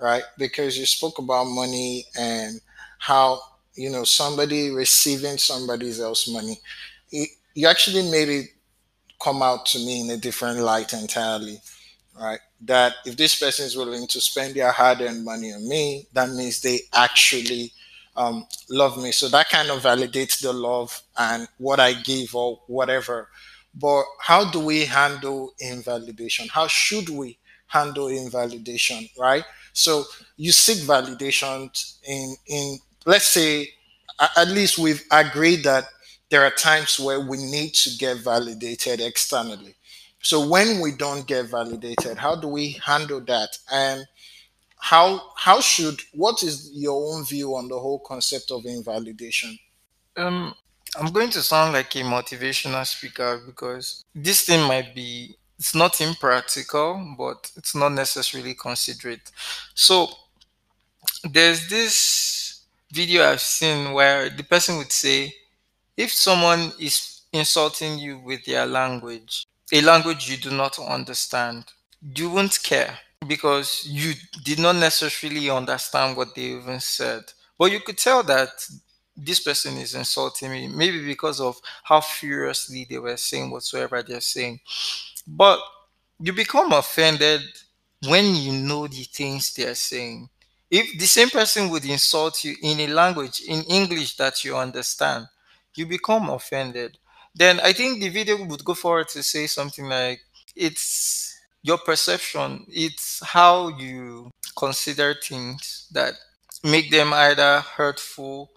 right? 0.00 0.24
Because 0.38 0.78
you 0.78 0.86
spoke 0.86 1.18
about 1.18 1.44
money 1.46 2.06
and 2.18 2.60
how 2.98 3.40
you 3.74 3.90
know 3.90 4.04
somebody 4.04 4.70
receiving 4.70 5.38
somebody 5.38 5.90
else 6.00 6.28
money. 6.28 6.58
You, 7.10 7.26
you 7.54 7.68
actually 7.68 8.10
made 8.10 8.28
it 8.28 8.46
come 9.22 9.42
out 9.42 9.66
to 9.66 9.78
me 9.78 10.02
in 10.02 10.10
a 10.10 10.16
different 10.16 10.58
light 10.60 10.92
entirely, 10.92 11.58
right? 12.20 12.40
That 12.62 12.94
if 13.06 13.16
this 13.16 13.38
person 13.38 13.66
is 13.66 13.76
willing 13.76 14.06
to 14.08 14.20
spend 14.20 14.54
their 14.54 14.72
hard-earned 14.72 15.24
money 15.24 15.52
on 15.52 15.68
me, 15.68 16.06
that 16.12 16.30
means 16.30 16.60
they 16.60 16.80
actually 16.94 17.72
um, 18.16 18.46
love 18.70 19.02
me. 19.02 19.12
So 19.12 19.28
that 19.28 19.48
kind 19.50 19.70
of 19.70 19.82
validates 19.82 20.40
the 20.40 20.52
love 20.52 21.02
and 21.18 21.48
what 21.58 21.80
I 21.80 21.94
give 21.94 22.34
or 22.34 22.60
whatever. 22.66 23.28
but 23.74 24.04
how 24.20 24.50
do 24.50 24.60
we 24.60 24.84
handle 24.84 25.52
invalidation? 25.58 26.48
How 26.48 26.66
should 26.68 27.08
we 27.08 27.38
handle 27.66 28.06
invalidation, 28.08 29.08
right? 29.18 29.44
So 29.72 30.04
you 30.36 30.52
seek 30.52 30.78
validation 30.86 31.70
in 32.06 32.36
in 32.46 32.78
let's 33.04 33.26
say 33.28 33.70
at 34.36 34.48
least 34.48 34.78
we've 34.78 35.02
agreed 35.10 35.64
that 35.64 35.86
there 36.30 36.44
are 36.44 36.50
times 36.50 36.98
where 36.98 37.20
we 37.20 37.36
need 37.38 37.74
to 37.74 37.90
get 37.98 38.18
validated 38.18 39.00
externally. 39.00 39.74
So 40.22 40.46
when 40.48 40.80
we 40.80 40.92
don't 40.92 41.26
get 41.26 41.46
validated, 41.46 42.16
how 42.18 42.36
do 42.36 42.48
we 42.48 42.72
handle 42.84 43.20
that? 43.22 43.58
And 43.70 44.06
how 44.84 45.18
how 45.34 45.62
should 45.62 45.98
what 46.12 46.42
is 46.42 46.70
your 46.74 47.14
own 47.14 47.24
view 47.24 47.56
on 47.56 47.68
the 47.68 47.78
whole 47.78 48.00
concept 48.00 48.50
of 48.50 48.66
invalidation? 48.66 49.58
Um, 50.14 50.54
I'm 51.00 51.10
going 51.10 51.30
to 51.30 51.42
sound 51.42 51.72
like 51.72 51.96
a 51.96 52.00
motivational 52.00 52.86
speaker 52.86 53.40
because 53.46 54.04
this 54.14 54.44
thing 54.44 54.68
might 54.68 54.94
be 54.94 55.38
it's 55.58 55.74
not 55.74 56.02
impractical, 56.02 57.14
but 57.16 57.50
it's 57.56 57.74
not 57.74 57.92
necessarily 57.92 58.52
considerate. 58.52 59.32
So 59.74 60.08
there's 61.30 61.66
this 61.70 62.60
video 62.92 63.24
I've 63.24 63.40
seen 63.40 63.94
where 63.94 64.28
the 64.28 64.42
person 64.42 64.76
would 64.76 64.92
say, 64.92 65.32
if 65.96 66.12
someone 66.12 66.72
is 66.78 67.22
insulting 67.32 67.98
you 67.98 68.18
with 68.18 68.44
their 68.44 68.66
language, 68.66 69.46
a 69.72 69.80
language 69.80 70.30
you 70.30 70.36
do 70.36 70.50
not 70.50 70.78
understand, 70.78 71.64
you 72.14 72.28
won't 72.28 72.62
care 72.62 72.98
because 73.26 73.86
you 73.88 74.14
did 74.44 74.58
not 74.58 74.76
necessarily 74.76 75.50
understand 75.50 76.16
what 76.16 76.34
they 76.34 76.42
even 76.42 76.80
said. 76.80 77.22
But 77.58 77.72
you 77.72 77.80
could 77.80 77.98
tell 77.98 78.22
that 78.24 78.50
this 79.16 79.40
person 79.40 79.76
is 79.76 79.94
insulting 79.94 80.50
me, 80.50 80.68
maybe 80.68 81.04
because 81.04 81.40
of 81.40 81.56
how 81.84 82.00
furiously 82.00 82.86
they 82.88 82.98
were 82.98 83.16
saying 83.16 83.50
whatsoever 83.50 84.02
they're 84.02 84.20
saying. 84.20 84.60
But 85.26 85.60
you 86.20 86.32
become 86.32 86.72
offended 86.72 87.42
when 88.06 88.34
you 88.34 88.52
know 88.52 88.86
the 88.86 89.04
things 89.04 89.54
they're 89.54 89.74
saying. 89.74 90.28
If 90.70 90.98
the 90.98 91.06
same 91.06 91.30
person 91.30 91.68
would 91.70 91.84
insult 91.84 92.42
you 92.42 92.56
in 92.62 92.80
a 92.80 92.88
language, 92.88 93.42
in 93.46 93.62
English 93.64 94.16
that 94.16 94.44
you 94.44 94.56
understand, 94.56 95.26
you 95.74 95.86
become 95.86 96.30
offended. 96.30 96.98
Then 97.34 97.60
I 97.60 97.72
think 97.72 98.00
the 98.00 98.08
video 98.08 98.44
would 98.44 98.64
go 98.64 98.74
forward 98.74 99.08
to 99.08 99.22
say 99.22 99.46
something 99.46 99.86
like, 99.86 100.20
it's 100.56 101.33
your 101.64 101.78
perception, 101.78 102.66
it's 102.68 103.24
how 103.24 103.68
you 103.68 104.30
consider 104.56 105.14
things 105.14 105.88
that 105.92 106.12
make 106.62 106.90
them 106.90 107.12
either 107.14 107.60
hurtful 107.60 108.50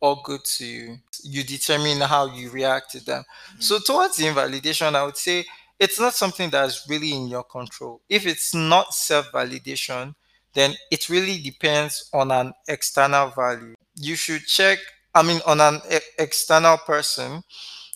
or 0.00 0.20
good 0.24 0.44
to 0.44 0.64
you. 0.64 0.96
You 1.24 1.42
determine 1.42 2.00
how 2.00 2.26
you 2.34 2.50
react 2.50 2.92
to 2.92 3.04
them. 3.04 3.24
Mm-hmm. 3.24 3.60
So, 3.60 3.80
towards 3.80 4.20
invalidation, 4.20 4.94
I 4.94 5.02
would 5.04 5.16
say 5.16 5.44
it's 5.80 5.98
not 5.98 6.14
something 6.14 6.50
that's 6.50 6.88
really 6.88 7.12
in 7.12 7.26
your 7.26 7.42
control. 7.42 8.00
If 8.08 8.26
it's 8.26 8.54
not 8.54 8.94
self 8.94 9.32
validation, 9.32 10.14
then 10.54 10.74
it 10.92 11.08
really 11.08 11.38
depends 11.38 12.08
on 12.14 12.30
an 12.30 12.52
external 12.68 13.30
value. 13.30 13.74
You 13.96 14.14
should 14.14 14.46
check, 14.46 14.78
I 15.12 15.22
mean, 15.24 15.40
on 15.46 15.60
an 15.60 15.80
e- 15.90 15.98
external 16.18 16.78
person. 16.78 17.42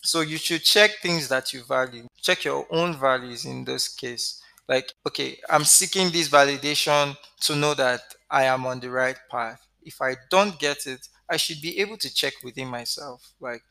So 0.03 0.21
you 0.23 0.39
should 0.39 0.65
check 0.65 0.91
things 1.03 1.29
that 1.29 1.53
you 1.53 1.63
value. 1.65 2.07
Check 2.21 2.45
your 2.45 2.67
own 2.71 2.95
values 2.97 3.45
in 3.45 3.65
this 3.65 3.89
case. 3.89 4.43
Like, 4.69 4.93
okay, 5.07 5.39
I'm 5.49 5.65
seeking 5.65 6.11
this 6.11 6.29
validation 6.29 7.17
to 7.43 7.57
know 7.57 7.75
that 7.75 8.01
I 8.31 8.45
am 8.45 8.67
on 8.67 8.81
the 8.81 8.91
right 8.91 9.17
path. 9.31 9.67
If 9.83 10.03
I 10.03 10.17
don't 10.31 10.59
get 10.59 10.87
it, 10.87 11.07
I 11.31 11.37
should 11.37 11.61
be 11.61 11.79
able 11.81 11.97
to 11.99 12.13
check 12.13 12.35
within 12.43 12.69
myself. 12.69 13.33
Like, 13.41 13.63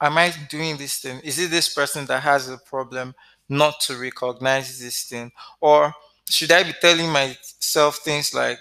am 0.00 0.16
I 0.18 0.32
doing 0.48 0.76
this 0.76 0.98
thing? 0.98 1.20
Is 1.24 1.38
it 1.38 1.50
this 1.50 1.72
person 1.74 2.06
that 2.06 2.22
has 2.22 2.48
a 2.48 2.58
problem 2.58 3.14
not 3.48 3.80
to 3.80 3.96
recognize 3.96 4.78
this 4.78 5.04
thing? 5.04 5.32
Or 5.60 5.92
should 6.28 6.52
I 6.52 6.62
be 6.62 6.74
telling 6.80 7.10
myself 7.10 7.98
things 7.98 8.32
like, 8.32 8.58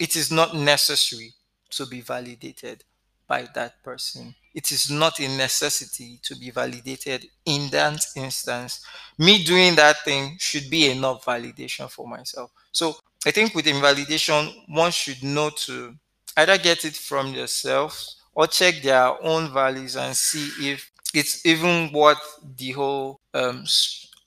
it 0.00 0.16
is 0.16 0.30
not 0.30 0.54
necessary 0.54 1.32
to 1.70 1.86
be 1.86 2.00
validated 2.00 2.84
by 3.26 3.46
that 3.54 3.82
person? 3.82 4.34
It 4.54 4.72
is 4.72 4.90
not 4.90 5.20
a 5.20 5.28
necessity 5.28 6.18
to 6.22 6.34
be 6.36 6.50
validated 6.50 7.26
in 7.44 7.68
that 7.70 8.04
instance. 8.16 8.84
Me 9.18 9.44
doing 9.44 9.74
that 9.76 10.02
thing 10.04 10.36
should 10.38 10.70
be 10.70 10.90
enough 10.90 11.24
validation 11.24 11.90
for 11.90 12.06
myself. 12.08 12.50
So 12.72 12.96
I 13.26 13.30
think 13.30 13.54
with 13.54 13.66
invalidation, 13.66 14.50
one 14.68 14.92
should 14.92 15.22
know 15.22 15.50
to 15.66 15.94
either 16.36 16.58
get 16.58 16.84
it 16.84 16.96
from 16.96 17.34
yourself 17.34 18.14
or 18.34 18.46
check 18.46 18.82
their 18.82 19.22
own 19.22 19.52
values 19.52 19.96
and 19.96 20.16
see 20.16 20.70
if 20.72 20.90
it's 21.14 21.44
even 21.46 21.92
worth 21.92 22.38
the 22.56 22.72
whole 22.72 23.20
um, 23.34 23.64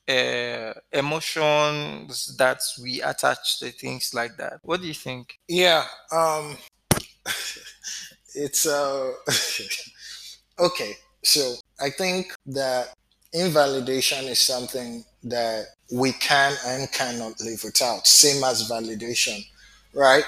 uh, 0.08 0.74
emotions 0.91 2.36
that 2.38 2.60
we 2.82 3.02
attach 3.02 3.60
to 3.60 3.72
things 3.72 4.14
like 4.14 4.36
that. 4.38 4.60
What 4.64 4.82
do 4.82 4.88
you 4.88 4.93
think? 4.93 5.38
Yeah, 5.47 5.86
um, 6.12 6.58
it's 8.40 8.66
uh, 8.66 9.12
okay. 10.60 10.94
So 11.24 11.56
I 11.80 11.90
think 11.90 12.34
that 12.48 12.94
invalidation 13.34 14.26
is 14.26 14.40
something 14.40 15.04
that 15.24 15.66
we 15.92 16.14
can 16.14 16.56
and 16.66 16.92
cannot 16.92 17.40
live 17.42 17.64
without, 17.64 18.08
same 18.08 18.44
as 18.44 18.70
validation, 18.70 19.46
right? 19.94 20.24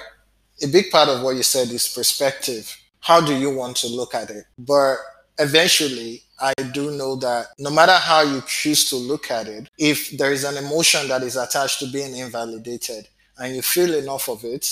A 0.64 0.68
big 0.68 0.92
part 0.92 1.10
of 1.10 1.22
what 1.24 1.36
you 1.36 1.44
said 1.44 1.70
is 1.70 1.88
perspective. 1.88 2.76
How 3.00 3.22
do 3.22 3.36
you 3.36 3.56
want 3.56 3.78
to 3.78 3.88
look 3.88 4.14
at 4.14 4.30
it? 4.30 4.46
But 4.60 4.98
eventually, 5.40 6.22
I 6.40 6.54
do 6.74 6.92
know 6.92 7.16
that 7.18 7.48
no 7.58 7.70
matter 7.72 7.94
how 7.94 8.22
you 8.22 8.44
choose 8.46 8.90
to 8.90 8.96
look 8.96 9.32
at 9.32 9.48
it, 9.48 9.70
if 9.78 10.12
there 10.18 10.32
is 10.32 10.44
an 10.44 10.58
emotion 10.58 11.08
that 11.08 11.24
is 11.24 11.36
attached 11.38 11.80
to 11.80 11.88
being 11.88 12.16
invalidated 12.16 13.08
and 13.38 13.56
you 13.56 13.62
feel 13.62 13.94
enough 13.94 14.28
of 14.28 14.44
it, 14.44 14.68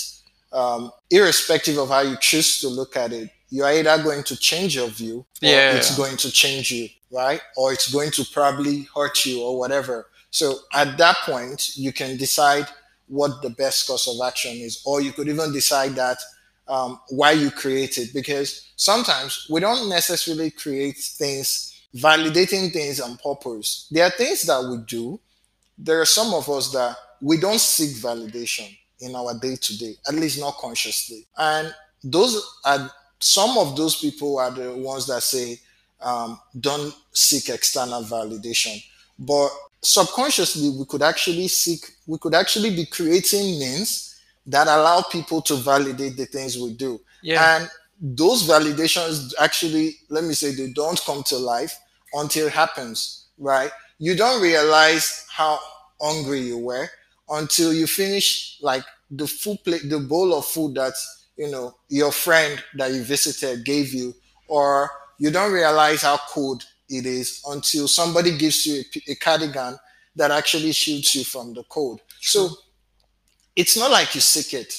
um, 0.52 0.90
irrespective 1.10 1.78
of 1.78 1.88
how 1.88 2.00
you 2.00 2.16
choose 2.20 2.60
to 2.60 2.68
look 2.68 2.96
at 2.96 3.12
it, 3.12 3.30
you're 3.50 3.66
either 3.66 4.02
going 4.02 4.22
to 4.24 4.36
change 4.36 4.76
your 4.76 4.88
view 4.88 5.18
or 5.42 5.48
Yeah. 5.48 5.74
it's 5.76 5.96
going 5.96 6.16
to 6.18 6.30
change 6.30 6.70
you, 6.72 6.88
right? 7.10 7.40
Or 7.56 7.72
it's 7.72 7.90
going 7.92 8.10
to 8.12 8.24
probably 8.32 8.88
hurt 8.94 9.24
you 9.26 9.42
or 9.42 9.58
whatever. 9.58 10.06
So 10.30 10.60
at 10.72 10.96
that 10.98 11.16
point, 11.24 11.76
you 11.76 11.92
can 11.92 12.16
decide 12.16 12.66
what 13.08 13.42
the 13.42 13.50
best 13.50 13.86
course 13.88 14.06
of 14.06 14.24
action 14.24 14.52
is, 14.52 14.82
or 14.84 15.00
you 15.00 15.12
could 15.12 15.28
even 15.28 15.52
decide 15.52 15.96
that 15.96 16.18
um, 16.68 17.00
why 17.08 17.32
you 17.32 17.50
create 17.50 17.98
it 17.98 18.14
because 18.14 18.70
sometimes 18.76 19.46
we 19.50 19.58
don't 19.60 19.88
necessarily 19.88 20.50
create 20.52 20.96
things 20.96 21.82
validating 21.96 22.72
things 22.72 23.00
on 23.00 23.16
purpose 23.16 23.88
there 23.90 24.04
are 24.04 24.10
things 24.10 24.42
that 24.42 24.62
we 24.62 24.76
do 24.86 25.18
there 25.76 26.00
are 26.00 26.04
some 26.06 26.32
of 26.32 26.48
us 26.48 26.70
that 26.70 26.96
we 27.20 27.36
don't 27.36 27.60
seek 27.60 27.96
validation 27.96 28.68
in 29.00 29.14
our 29.14 29.38
day 29.38 29.56
to 29.56 29.78
day 29.78 29.94
at 30.08 30.14
least 30.14 30.38
not 30.40 30.56
consciously 30.58 31.24
and 31.38 31.74
those 32.04 32.58
are 32.64 32.90
some 33.18 33.58
of 33.58 33.76
those 33.76 33.96
people 33.96 34.38
are 34.38 34.50
the 34.50 34.72
ones 34.76 35.06
that 35.06 35.22
say 35.22 35.58
um, 36.02 36.40
don't 36.60 36.94
seek 37.12 37.48
external 37.50 38.02
validation 38.02 38.82
but 39.18 39.50
subconsciously 39.82 40.70
we 40.70 40.84
could 40.86 41.02
actually 41.02 41.48
seek 41.48 41.80
we 42.06 42.18
could 42.18 42.34
actually 42.34 42.74
be 42.74 42.86
creating 42.86 43.58
means 43.58 44.10
that 44.46 44.66
allow 44.66 45.02
people 45.02 45.40
to 45.42 45.54
validate 45.56 46.16
the 46.16 46.26
things 46.26 46.58
we 46.58 46.72
do. 46.74 47.00
Yeah. 47.22 47.56
And 47.56 47.70
those 48.00 48.48
validations 48.48 49.32
actually, 49.38 49.96
let 50.08 50.24
me 50.24 50.34
say, 50.34 50.54
they 50.54 50.72
don't 50.72 51.00
come 51.04 51.22
to 51.24 51.36
life 51.36 51.78
until 52.14 52.46
it 52.46 52.52
happens, 52.52 53.26
right? 53.38 53.70
You 53.98 54.16
don't 54.16 54.42
realize 54.42 55.26
how 55.30 55.58
hungry 56.00 56.40
you 56.40 56.58
were 56.58 56.88
until 57.30 57.72
you 57.72 57.86
finish 57.86 58.58
like 58.60 58.84
the 59.10 59.26
food 59.26 59.58
plate, 59.64 59.88
the 59.88 59.98
bowl 59.98 60.34
of 60.34 60.46
food 60.46 60.74
that 60.74 60.94
you 61.36 61.50
know 61.50 61.74
your 61.88 62.12
friend 62.12 62.62
that 62.74 62.92
you 62.92 63.02
visited 63.02 63.64
gave 63.64 63.92
you, 63.92 64.14
or 64.48 64.90
you 65.18 65.30
don't 65.30 65.52
realize 65.52 66.02
how 66.02 66.18
cold 66.28 66.64
it 66.88 67.06
is 67.06 67.42
until 67.48 67.86
somebody 67.88 68.36
gives 68.36 68.66
you 68.66 68.82
a, 69.08 69.12
a 69.12 69.14
cardigan 69.16 69.78
that 70.16 70.30
actually 70.30 70.72
shields 70.72 71.14
you 71.14 71.24
from 71.24 71.54
the 71.54 71.62
cold. 71.64 72.00
So 72.20 72.50
it's 73.56 73.76
not 73.76 73.90
like 73.90 74.14
you 74.14 74.20
seek 74.20 74.54
it, 74.54 74.74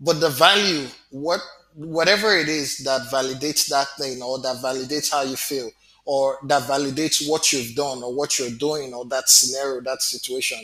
but 0.00 0.20
the 0.20 0.28
value, 0.28 0.86
what 1.10 1.40
whatever 1.74 2.36
it 2.36 2.48
is 2.48 2.78
that 2.78 3.02
validates 3.12 3.68
that 3.68 3.86
thing 3.98 4.22
or 4.22 4.40
that 4.40 4.56
validates 4.56 5.10
how 5.10 5.22
you 5.22 5.36
feel 5.36 5.70
or 6.04 6.38
that 6.44 6.62
validates 6.64 7.28
what 7.28 7.52
you've 7.52 7.74
done 7.76 8.02
or 8.02 8.14
what 8.14 8.38
you're 8.38 8.50
doing 8.58 8.92
or 8.92 9.04
that 9.06 9.28
scenario, 9.28 9.80
that 9.80 10.02
situation 10.02 10.58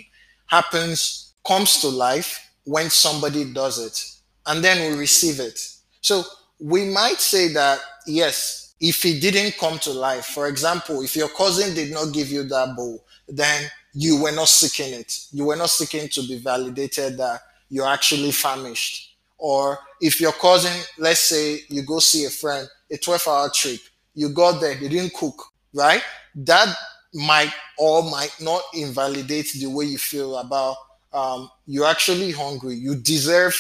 happens, 0.47 1.35
comes 1.47 1.81
to 1.81 1.89
life 1.89 2.51
when 2.65 2.91
somebody 2.91 3.53
does 3.53 3.79
it. 3.79 4.05
And 4.47 4.63
then 4.63 4.91
we 4.91 4.99
receive 4.99 5.41
it. 5.41 5.59
So 6.01 6.23
we 6.61 6.85
might 6.85 7.21
say 7.21 7.49
that, 7.53 7.81
yes, 8.07 8.75
if 8.81 9.05
it 9.05 9.21
didn't 9.21 9.59
come 9.59 9.79
to 9.81 9.91
life, 9.91 10.27
for 10.27 10.49
example, 10.49 11.03
if 11.03 11.17
your 11.17 11.29
cousin 11.29 11.75
did 11.75 11.93
not 11.93 12.13
give 12.13 12.31
you 12.31 12.45
that 12.45 12.77
bowl, 12.77 13.05
then 13.29 13.71
you 13.93 14.21
were 14.23 14.33
not 14.33 14.49
seeking 14.49 14.93
it. 14.93 15.27
You 15.33 15.47
were 15.47 15.57
not 15.57 15.71
seeking 15.71 16.09
to 16.09 16.21
be 16.23 16.39
validated 16.39 17.17
that 17.19 17.41
you're 17.71 17.89
actually 17.89 18.31
famished. 18.31 19.17
Or 19.39 19.79
if 20.01 20.21
your 20.21 20.33
cousin, 20.33 20.73
let's 20.99 21.21
say 21.21 21.61
you 21.69 21.83
go 21.83 21.99
see 21.99 22.25
a 22.25 22.31
friend, 22.31 22.69
a 22.91 22.97
12 22.97 23.29
hour 23.29 23.51
trip, 23.53 23.81
you 24.15 24.29
got 24.31 24.61
there, 24.61 24.75
they 24.75 24.89
didn't 24.89 25.15
cook, 25.15 25.43
right? 25.75 26.03
That 26.35 26.75
might 27.17 27.53
or 27.79 28.03
might 28.11 28.35
not 28.41 28.63
invalidate 28.75 29.51
the 29.55 29.67
way 29.67 29.87
you 29.87 29.99
feel 29.99 30.37
about 30.39 30.77
um, 31.13 31.51
you're 31.67 31.87
actually 31.87 32.31
hungry. 32.31 32.75
You 32.75 32.95
deserve 32.95 33.57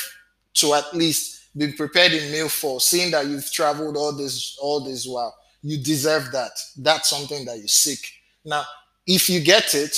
to 0.55 0.75
at 0.75 0.93
least 0.95 1.57
be 1.57 1.73
prepared 1.73 2.13
in 2.13 2.31
meal 2.31 2.49
for 2.51 2.81
seeing 2.81 3.11
that 3.13 3.27
you've 3.27 3.51
traveled 3.51 3.97
all 3.97 4.13
this 4.13 4.59
all 4.61 4.81
this 4.81 5.07
while. 5.07 5.35
You 5.63 5.79
deserve 5.83 6.31
that. 6.33 6.51
That's 6.77 7.09
something 7.09 7.45
that 7.47 7.59
you 7.59 7.67
seek. 7.67 8.07
Now, 8.45 8.65
if 9.07 9.31
you 9.31 9.41
get 9.41 9.75
it, 9.75 9.97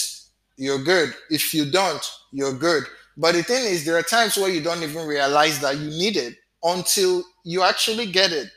you're 0.56 0.82
good. 0.82 1.14
If 1.30 1.52
you 1.52 1.70
don't, 1.70 2.04
you're 2.32 2.54
good. 2.54 2.84
But 3.16 3.32
the 3.34 3.42
thing 3.42 3.64
is, 3.64 3.84
there 3.84 3.96
are 3.98 4.02
times 4.02 4.36
where 4.36 4.48
you 4.50 4.60
don't 4.62 4.82
even 4.82 5.06
realize 5.06 5.58
that 5.60 5.76
you 5.76 5.90
need 5.90 6.16
it 6.16 6.36
until 6.62 7.24
you 7.44 7.62
actually 7.64 8.06
get 8.06 8.32
it. 8.32 8.48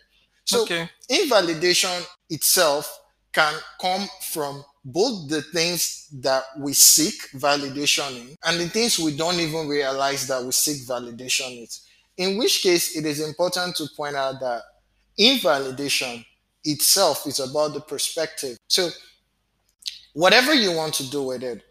So, 0.45 0.61
Okay. 0.63 0.89
invalidation 1.09 2.03
itself 2.29 2.99
can 3.33 3.53
come 3.81 4.07
from 4.31 4.63
both 4.83 5.29
the 5.29 5.41
things 5.41 6.07
that 6.21 6.43
we 6.57 6.73
seek 6.73 7.13
validation 7.35 8.09
in 8.19 8.35
and 8.45 8.59
the 8.59 8.67
things 8.69 8.97
we 8.97 9.15
don't 9.15 9.39
even 9.39 9.67
realize 9.67 10.27
that 10.27 10.43
we 10.43 10.51
seek 10.51 10.87
validation 10.87 11.51
in. 11.51 11.67
In 12.17 12.37
which 12.37 12.61
case, 12.61 12.95
it 12.97 13.05
is 13.05 13.19
important 13.25 13.75
to 13.77 13.87
point 13.95 14.15
out 14.15 14.39
that 14.39 14.63
invalidation 15.17 16.25
itself 16.63 17.25
is 17.27 17.39
about 17.39 17.73
the 17.73 17.81
perspective. 17.81 18.57
So, 18.67 18.89
whatever 20.13 20.53
you 20.53 20.73
want 20.73 20.93
to 20.95 21.09
do 21.09 21.23
with 21.23 21.43
it, 21.43 21.63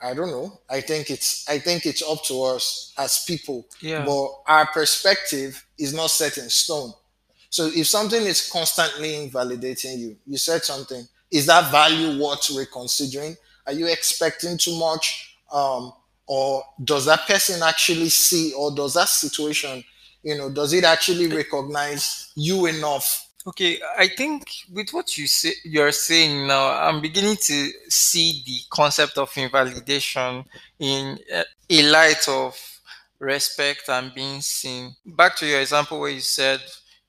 I 0.00 0.14
don't 0.14 0.30
know. 0.30 0.60
I 0.70 0.80
think 0.80 1.10
it's 1.10 1.48
I 1.48 1.58
think 1.58 1.84
it's 1.84 2.02
up 2.02 2.22
to 2.24 2.42
us 2.42 2.92
as 2.96 3.24
people. 3.24 3.66
Yeah. 3.80 4.04
But 4.04 4.28
our 4.46 4.66
perspective 4.66 5.64
is 5.78 5.92
not 5.92 6.10
set 6.10 6.38
in 6.38 6.48
stone. 6.50 6.92
So 7.50 7.70
if 7.74 7.86
something 7.86 8.22
is 8.22 8.50
constantly 8.50 9.16
invalidating 9.16 9.98
you, 9.98 10.16
you 10.26 10.36
said 10.36 10.62
something, 10.64 11.06
is 11.30 11.46
that 11.46 11.70
value 11.70 12.22
worth 12.22 12.50
reconsidering? 12.50 13.36
Are 13.66 13.72
you 13.72 13.86
expecting 13.86 14.56
too 14.56 14.78
much? 14.78 15.36
Um, 15.52 15.92
or 16.26 16.62
does 16.84 17.06
that 17.06 17.26
person 17.26 17.62
actually 17.62 18.10
see, 18.10 18.52
or 18.52 18.74
does 18.74 18.94
that 18.94 19.08
situation, 19.08 19.82
you 20.22 20.36
know, 20.36 20.50
does 20.50 20.72
it 20.72 20.84
actually 20.84 21.26
recognize 21.26 22.32
you 22.36 22.66
enough? 22.66 23.26
Okay, 23.46 23.80
I 23.96 24.08
think 24.08 24.44
with 24.72 24.90
what 24.90 25.16
you 25.16 25.26
say, 25.26 25.52
you're 25.64 25.92
saying 25.92 26.46
now, 26.46 26.70
I'm 26.70 27.00
beginning 27.00 27.36
to 27.36 27.70
see 27.88 28.42
the 28.44 28.58
concept 28.68 29.16
of 29.16 29.32
invalidation 29.36 30.44
in 30.78 31.18
uh, 31.34 31.44
a 31.70 31.82
light 31.84 32.28
of 32.28 32.58
respect 33.18 33.88
and 33.88 34.12
being 34.14 34.42
seen. 34.42 34.94
Back 35.06 35.36
to 35.36 35.46
your 35.46 35.60
example 35.60 35.98
where 35.98 36.10
you 36.10 36.20
said 36.20 36.60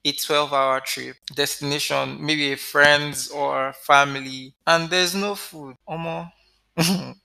a 0.06 0.12
12 0.12 0.54
hour 0.54 0.80
trip, 0.82 1.18
destination, 1.36 2.24
maybe 2.26 2.54
a 2.54 2.58
friends 2.58 3.30
or 3.30 3.74
family, 3.74 4.54
and 4.66 4.90
there's 4.90 5.16
no 5.16 5.36
food. 5.36 5.76
Omo. 5.88 6.32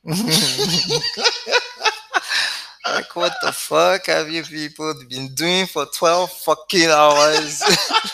like, 2.87 3.15
what 3.15 3.35
the 3.43 3.53
fuck 3.53 4.07
have 4.07 4.29
you 4.29 4.43
people 4.43 4.95
been 5.09 5.35
doing 5.35 5.67
for 5.67 5.87
12 5.87 6.31
fucking 6.33 6.89
hours? 6.89 7.63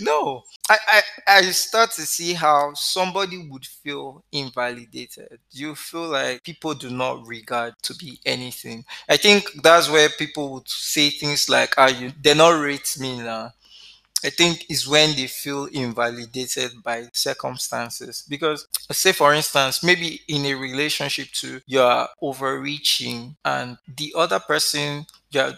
no 0.00 0.42
I, 0.72 1.02
I 1.28 1.38
i 1.38 1.42
start 1.50 1.90
to 1.92 2.02
see 2.02 2.32
how 2.34 2.72
somebody 2.74 3.38
would 3.50 3.66
feel 3.66 4.24
invalidated. 4.32 5.38
You 5.50 5.74
feel 5.74 6.08
like 6.08 6.42
people 6.44 6.74
do 6.74 6.90
not 6.90 7.26
regard 7.26 7.74
to 7.82 7.94
be 7.94 8.18
anything? 8.24 8.84
I 9.08 9.16
think 9.16 9.50
that's 9.62 9.88
where 9.90 10.08
people 10.08 10.52
would 10.54 10.68
say 10.68 11.10
things 11.10 11.48
like 11.48 11.76
are 11.78 11.90
you 11.90 12.12
they 12.20 12.34
not 12.34 12.60
rate 12.60 12.96
me 12.98 13.18
now 13.18 13.52
I 14.24 14.30
think 14.30 14.66
is 14.70 14.88
when 14.88 15.16
they 15.16 15.26
feel 15.28 15.66
invalidated 15.66 16.82
by 16.82 17.08
circumstances. 17.12 18.24
Because, 18.28 18.66
say 18.90 19.12
for 19.12 19.34
instance, 19.34 19.82
maybe 19.82 20.20
in 20.28 20.46
a 20.46 20.54
relationship 20.54 21.28
too, 21.32 21.60
you're 21.66 22.08
overreaching 22.22 23.36
and 23.44 23.78
the 23.96 24.14
other 24.16 24.40
person 24.40 25.06
you're 25.30 25.54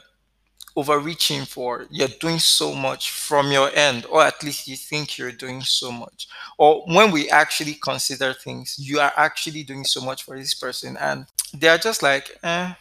overreaching 0.77 1.45
for 1.45 1.87
you're 1.91 2.09
doing 2.20 2.39
so 2.39 2.75
much 2.75 3.11
from 3.11 3.53
your 3.53 3.70
end 3.75 4.07
or 4.07 4.22
at 4.22 4.43
least 4.43 4.66
you 4.66 4.77
think 4.77 5.16
you're 5.16 5.33
doing 5.33 5.61
so 5.62 5.93
much. 5.93 6.27
Or 6.59 6.83
when 6.87 7.12
we 7.12 7.31
actually 7.31 7.75
consider 7.75 8.33
things 8.35 8.77
you 8.79 8.99
are 9.01 9.12
actually 9.16 9.62
doing 9.62 9.85
so 9.85 10.01
much 10.01 10.25
for 10.25 10.37
this 10.39 10.55
person 10.55 10.97
and 10.99 11.27
they're 11.53 11.79
just 11.79 12.03
like 12.03 12.39
eh, 12.43 12.75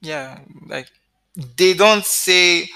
yeah 0.00 0.40
like 0.68 0.88
they 1.56 1.74
don't 1.74 2.04
say 2.04 2.68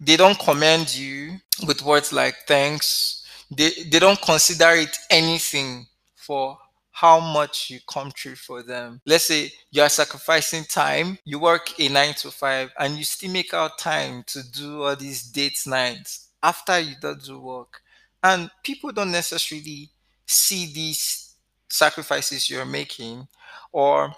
they 0.00 0.16
don't 0.16 0.38
commend 0.38 0.94
you 0.94 1.38
with 1.66 1.82
words 1.82 2.12
like 2.12 2.36
thanks. 2.46 3.24
They 3.50 3.70
they 3.90 3.98
don't 3.98 4.20
consider 4.20 4.70
it 4.72 4.96
anything 5.10 5.86
for 6.14 6.58
how 6.96 7.20
much 7.20 7.68
you 7.68 7.78
come 7.86 8.10
through 8.10 8.34
for 8.34 8.62
them. 8.62 9.02
Let's 9.04 9.24
say 9.24 9.52
you 9.70 9.82
are 9.82 9.88
sacrificing 9.90 10.64
time 10.64 11.18
you 11.26 11.38
work 11.38 11.78
a 11.78 11.90
nine 11.90 12.14
to 12.14 12.30
five 12.30 12.70
and 12.78 12.96
you 12.96 13.04
still 13.04 13.30
make 13.30 13.52
out 13.52 13.78
time 13.78 14.24
to 14.28 14.40
do 14.50 14.82
all 14.82 14.96
these 14.96 15.22
dates 15.24 15.66
nights 15.66 16.30
after 16.42 16.80
you 16.80 16.94
don't 16.98 17.22
do 17.22 17.38
work. 17.38 17.82
And 18.22 18.50
people 18.62 18.92
don't 18.92 19.12
necessarily 19.12 19.90
see 20.24 20.72
these 20.72 21.34
sacrifices 21.68 22.48
you're 22.48 22.64
making 22.64 23.28
or 23.72 24.14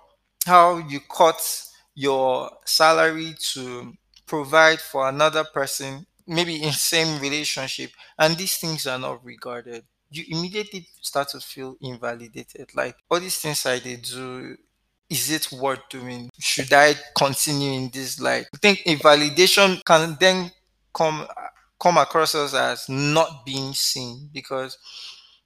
how 0.46 0.78
you 0.78 1.00
cut 1.00 1.40
your 1.96 2.48
salary 2.64 3.34
to 3.54 3.92
provide 4.24 4.80
for 4.80 5.08
another 5.08 5.42
person 5.42 6.06
maybe 6.28 6.62
in 6.62 6.70
same 6.70 7.20
relationship 7.20 7.90
and 8.20 8.36
these 8.36 8.56
things 8.58 8.86
are 8.86 8.98
not 9.00 9.24
regarded 9.24 9.82
you 10.10 10.24
immediately 10.28 10.86
start 11.00 11.28
to 11.28 11.40
feel 11.40 11.76
invalidated 11.80 12.68
like 12.74 12.96
all 13.10 13.20
these 13.20 13.38
things 13.38 13.66
i 13.66 13.78
did 13.78 14.02
do 14.02 14.56
is 15.10 15.30
it 15.30 15.50
worth 15.52 15.80
doing 15.90 16.30
should 16.38 16.72
i 16.72 16.94
continue 17.16 17.72
in 17.72 17.90
this 17.92 18.20
life? 18.20 18.46
i 18.54 18.58
think 18.58 18.82
invalidation 18.86 19.78
can 19.84 20.16
then 20.20 20.50
come 20.94 21.26
come 21.80 21.96
across 21.96 22.34
us 22.34 22.54
as 22.54 22.88
not 22.88 23.44
being 23.46 23.72
seen 23.72 24.28
because 24.32 24.76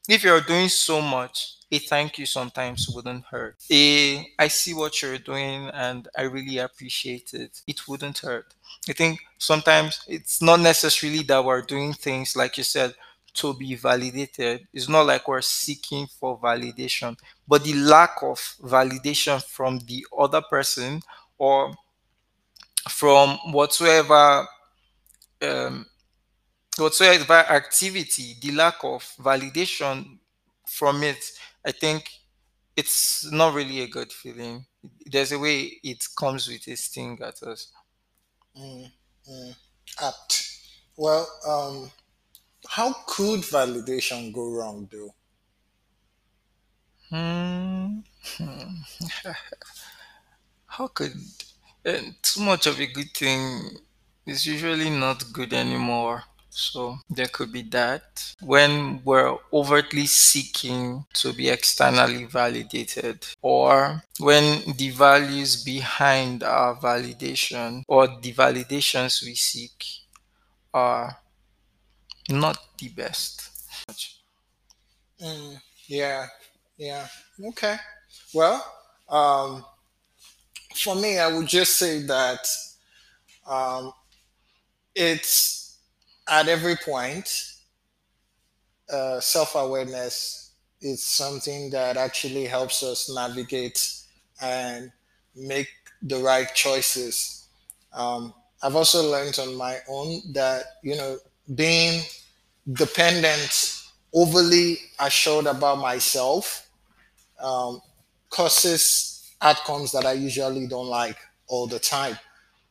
if 0.09 0.23
you're 0.25 0.41
doing 0.41 0.69
so 0.69 1.01
much, 1.01 1.55
a 1.71 1.79
thank 1.79 2.19
you 2.19 2.27
sometimes 2.27 2.89
wouldn't 2.89 3.25
hurt. 3.27 3.57
A 3.71 4.27
I 4.39 4.49
see 4.49 4.75
what 4.75 5.01
you're 5.01 5.19
doing 5.19 5.69
and 5.73 6.09
I 6.17 6.23
really 6.23 6.59
appreciate 6.59 7.33
it. 7.33 7.63
It 7.67 7.89
wouldn't 7.89 8.19
hurt. 8.19 8.55
I 8.89 8.93
think 8.93 9.21
sometimes 9.39 10.01
it's 10.07 10.43
not 10.43 10.61
necessarily 10.61 11.23
that 11.25 11.45
we're 11.45 11.63
doing 11.63 11.93
things 11.95 12.37
like 12.37 12.59
you 12.59 12.65
said 12.65 12.95
to 13.35 13.55
be 13.55 13.75
validated. 13.75 14.67
It's 14.73 14.89
not 14.89 15.07
like 15.07 15.27
we're 15.29 15.41
seeking 15.43 16.07
for 16.07 16.39
validation, 16.39 17.19
but 17.49 17.65
the 17.65 17.75
lack 17.75 18.23
of 18.23 18.39
validation 18.63 19.43
from 19.43 19.79
the 19.81 20.07
other 20.19 20.43
person 20.43 21.01
or 21.39 21.75
from 22.89 23.39
whatsoever 23.53 24.47
um, 25.43 25.87
whatsoever 26.79 27.35
activity, 27.35 28.37
the 28.41 28.53
lack 28.53 28.77
of 28.85 29.03
validation 29.21 30.19
from 30.67 31.03
it, 31.03 31.25
I 31.67 31.73
think 31.73 32.11
it's 32.77 33.31
not 33.33 33.55
really 33.55 33.83
a 33.83 33.89
good 33.89 34.13
feeling. 34.13 34.67
There's 35.07 35.33
a 35.33 35.39
way 35.39 35.79
it 35.83 36.05
comes 36.19 36.49
with 36.49 36.67
a 36.69 36.77
sting 36.77 37.19
at 37.23 37.43
us. 37.43 37.73
Mm, 38.59 38.91
mm, 39.31 39.57
apt. 40.03 40.49
Well, 40.97 41.29
um, 41.47 41.91
how 42.69 42.93
could 43.07 43.41
validation 43.43 44.33
go 44.33 44.51
wrong, 44.51 44.89
though? 44.91 45.15
Hmm. 47.11 48.01
How 50.67 50.89
could 50.89 51.15
uh, 51.87 51.99
too 52.23 52.41
much 52.41 52.67
of 52.67 52.81
a 52.81 52.87
good 52.87 53.13
thing 53.15 53.79
is 54.27 54.45
usually 54.47 54.91
not 54.91 55.33
good 55.33 55.53
anymore? 55.53 56.25
So 56.51 56.99
there 57.09 57.29
could 57.29 57.53
be 57.53 57.63
that 57.71 58.35
when 58.41 59.03
we're 59.05 59.39
overtly 59.53 60.07
seeking 60.07 61.07
to 61.15 61.33
be 61.33 61.49
externally 61.49 62.25
validated, 62.25 63.27
or 63.41 64.03
when 64.19 64.75
the 64.77 64.91
values 64.91 65.63
behind 65.65 66.43
our 66.43 66.77
validation 66.77 67.85
or 67.89 68.07
the 68.09 68.33
validations 68.35 69.23
we 69.23 69.35
seek 69.35 69.87
are 70.75 71.19
not 72.31 72.59
the 72.79 72.89
best. 72.89 73.51
Mm, 75.21 75.61
yeah, 75.87 76.27
yeah. 76.77 77.07
Okay. 77.49 77.77
Well, 78.35 78.65
um, 79.09 79.65
for 80.75 80.95
me, 80.97 81.19
I 81.19 81.33
would 81.33 81.47
just 81.47 81.77
say 81.77 82.03
that 82.03 82.47
um, 83.47 83.93
it's 84.95 85.79
at 86.29 86.49
every 86.49 86.77
point, 86.77 87.29
uh, 88.93 89.21
self 89.21 89.55
awareness 89.55 90.53
is 90.81 91.03
something 91.03 91.71
that 91.71 91.97
actually 91.97 92.45
helps 92.47 92.83
us 92.83 93.11
navigate 93.15 93.95
and 94.41 94.91
make 95.37 95.69
the 96.03 96.19
right 96.19 96.53
choices. 96.55 97.47
Um, 97.93 98.35
I've 98.63 98.77
also 98.77 99.03
learned 99.11 99.39
on 99.39 99.55
my 99.57 99.79
own 99.89 100.21
that, 100.33 100.65
you 100.83 100.97
know, 100.97 101.19
being 101.55 102.03
dependent 102.73 103.83
overly 104.15 104.79
assured 105.01 105.47
about 105.47 105.79
myself 105.79 106.69
um, 107.41 107.81
causes 108.31 109.35
outcomes 109.41 109.93
that 109.93 110.07
I 110.07 110.13
usually 110.13 110.67
don't 110.67 110.87
like 110.87 111.17
all 111.49 111.67
the 111.67 111.79
time, 111.79 112.19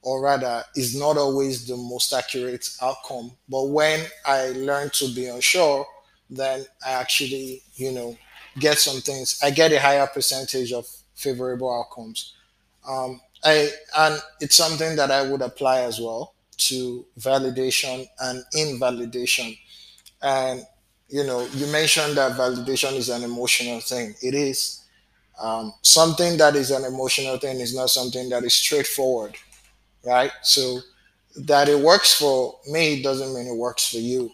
or 0.02 0.22
rather, 0.22 0.64
is 0.76 0.96
not 0.96 1.18
always 1.18 1.68
the 1.68 1.78
most 1.78 2.14
accurate 2.14 2.68
outcome. 2.82 3.32
But 3.50 3.66
when 3.66 4.06
I 4.26 4.50
learn 4.52 4.90
to 4.94 5.14
be 5.14 5.28
unsure, 5.28 5.86
then 6.30 6.66
I 6.86 6.92
actually, 6.94 7.62
you 7.76 7.92
know, 7.92 8.18
get 8.60 8.80
some 8.80 9.02
things. 9.02 9.40
I 9.44 9.52
get 9.52 9.72
a 9.74 9.80
higher 9.80 10.08
percentage 10.08 10.72
of 10.74 10.88
favorable 11.16 11.74
outcomes. 11.74 12.34
Um, 12.88 13.22
I 13.44 13.70
and 13.98 14.22
it's 14.40 14.56
something 14.56 14.96
that 14.96 15.12
I 15.12 15.30
would 15.30 15.42
apply 15.42 15.82
as 15.82 16.00
well 16.00 16.34
to 16.68 17.06
validation 17.20 18.08
and 18.20 18.44
invalidation. 18.56 19.56
And 20.22 20.66
you 21.10 21.24
know, 21.26 21.48
you 21.56 21.68
mentioned 21.68 22.18
that 22.18 22.34
validation 22.38 22.94
is 22.94 23.10
an 23.10 23.24
emotional 23.24 23.82
thing. 23.82 24.16
It 24.22 24.34
is 24.34 24.84
um, 25.42 25.74
something 25.82 26.38
that 26.38 26.56
is 26.56 26.72
an 26.72 26.86
emotional 26.86 27.38
thing 27.38 27.60
is 27.60 27.76
not 27.76 27.90
something 27.90 28.30
that 28.30 28.44
is 28.44 28.54
straightforward, 28.54 29.36
right? 30.06 30.32
So 30.44 30.80
that 31.38 31.70
it 31.70 31.80
works 31.80 32.14
for 32.14 32.60
me 32.68 33.02
doesn't 33.02 33.34
mean 33.34 33.48
it 33.48 33.58
works 33.58 33.90
for 33.90 33.98
you. 33.98 34.32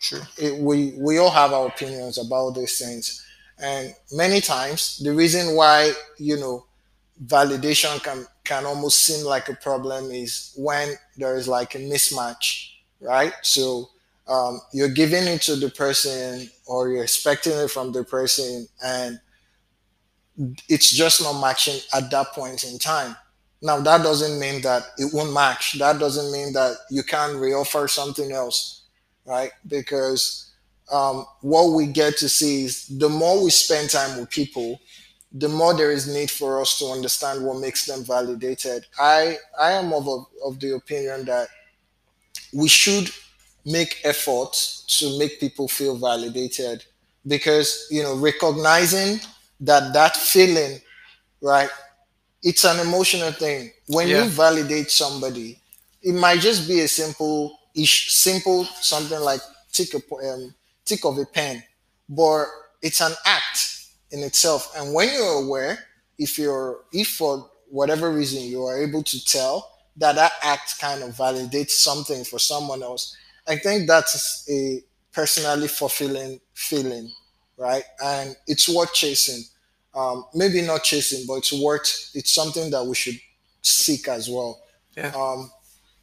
True. 0.00 0.20
It, 0.38 0.60
we 0.62 0.94
we 0.98 1.18
all 1.18 1.30
have 1.30 1.52
our 1.52 1.68
opinions 1.68 2.18
about 2.18 2.52
these 2.54 2.78
things, 2.78 3.24
and 3.58 3.94
many 4.12 4.40
times 4.40 4.98
the 4.98 5.12
reason 5.14 5.54
why 5.56 5.92
you 6.18 6.36
know 6.38 6.64
validation 7.26 8.02
can 8.02 8.26
can 8.50 8.66
almost 8.66 9.06
seem 9.06 9.24
like 9.24 9.48
a 9.48 9.54
problem 9.54 10.10
is 10.10 10.52
when 10.56 10.94
there 11.16 11.36
is 11.36 11.46
like 11.46 11.76
a 11.76 11.78
mismatch, 11.78 12.70
right? 13.00 13.32
So 13.42 13.90
um, 14.26 14.60
you're 14.72 14.88
giving 15.02 15.24
it 15.28 15.42
to 15.42 15.54
the 15.54 15.70
person 15.70 16.50
or 16.66 16.88
you're 16.88 17.04
expecting 17.04 17.52
it 17.52 17.70
from 17.70 17.92
the 17.92 18.02
person, 18.02 18.66
and 18.84 19.20
it's 20.68 20.90
just 20.90 21.22
not 21.22 21.40
matching 21.40 21.78
at 21.94 22.10
that 22.10 22.28
point 22.32 22.64
in 22.64 22.78
time. 22.78 23.14
Now 23.62 23.78
that 23.80 24.02
doesn't 24.02 24.40
mean 24.40 24.62
that 24.62 24.82
it 24.98 25.14
won't 25.14 25.32
match. 25.32 25.78
That 25.78 26.00
doesn't 26.00 26.32
mean 26.32 26.52
that 26.54 26.76
you 26.90 27.04
can't 27.04 27.34
reoffer 27.34 27.88
something 27.88 28.32
else, 28.32 28.82
right? 29.24 29.52
Because 29.68 30.50
um, 30.90 31.24
what 31.42 31.68
we 31.76 31.86
get 31.86 32.16
to 32.18 32.28
see 32.28 32.64
is 32.64 32.86
the 32.88 33.08
more 33.08 33.44
we 33.44 33.50
spend 33.50 33.90
time 33.90 34.18
with 34.18 34.28
people, 34.30 34.80
the 35.32 35.48
more 35.48 35.74
there 35.74 35.90
is 35.92 36.12
need 36.12 36.30
for 36.30 36.60
us 36.60 36.78
to 36.78 36.86
understand 36.86 37.44
what 37.44 37.60
makes 37.60 37.86
them 37.86 38.04
validated. 38.04 38.86
I 38.98 39.38
I 39.58 39.72
am 39.72 39.92
of 39.92 40.08
of 40.44 40.60
the 40.60 40.74
opinion 40.74 41.24
that 41.26 41.48
we 42.52 42.68
should 42.68 43.10
make 43.64 44.00
efforts 44.04 44.84
to 44.98 45.18
make 45.18 45.38
people 45.38 45.68
feel 45.68 45.96
validated 45.96 46.84
because 47.26 47.86
you 47.90 48.02
know 48.02 48.16
recognizing 48.16 49.20
that 49.60 49.92
that 49.92 50.16
feeling 50.16 50.80
right 51.40 51.70
it's 52.42 52.64
an 52.64 52.80
emotional 52.80 53.32
thing. 53.32 53.70
When 53.88 54.08
you 54.08 54.24
validate 54.28 54.90
somebody, 54.90 55.60
it 56.02 56.14
might 56.14 56.40
just 56.40 56.66
be 56.66 56.80
a 56.80 56.88
simple 56.88 57.58
ish, 57.74 58.12
simple 58.14 58.64
something 58.64 59.20
like 59.20 59.40
tick 59.72 59.88
a 59.94 60.32
um, 60.32 60.54
tick 60.84 61.04
of 61.04 61.18
a 61.18 61.26
pen, 61.26 61.62
but 62.08 62.46
it's 62.82 63.00
an 63.00 63.12
act 63.26 63.79
in 64.10 64.20
itself. 64.20 64.72
And 64.76 64.94
when 64.94 65.12
you're 65.12 65.44
aware, 65.44 65.78
if 66.18 66.38
you're 66.38 66.80
if 66.92 67.08
for 67.08 67.50
whatever 67.68 68.10
reason 68.10 68.42
you 68.42 68.64
are 68.64 68.82
able 68.82 69.02
to 69.02 69.24
tell 69.24 69.70
that 69.96 70.16
that 70.16 70.32
act 70.42 70.78
kind 70.80 71.02
of 71.02 71.10
validates 71.10 71.70
something 71.70 72.24
for 72.24 72.38
someone 72.38 72.82
else, 72.82 73.16
I 73.46 73.56
think 73.56 73.86
that's 73.86 74.48
a 74.50 74.82
personally 75.12 75.68
fulfilling 75.68 76.40
feeling, 76.54 77.10
right? 77.56 77.84
And 78.02 78.36
it's 78.46 78.68
worth 78.68 78.92
chasing 78.92 79.44
um, 79.94 80.24
maybe 80.34 80.62
not 80.62 80.84
chasing, 80.84 81.26
but 81.26 81.34
it's 81.34 81.52
worth. 81.52 82.10
It's 82.14 82.32
something 82.32 82.70
that 82.70 82.84
we 82.84 82.94
should 82.94 83.18
seek 83.62 84.08
as 84.08 84.28
well. 84.28 84.62
Yeah. 84.96 85.12
Um, 85.16 85.50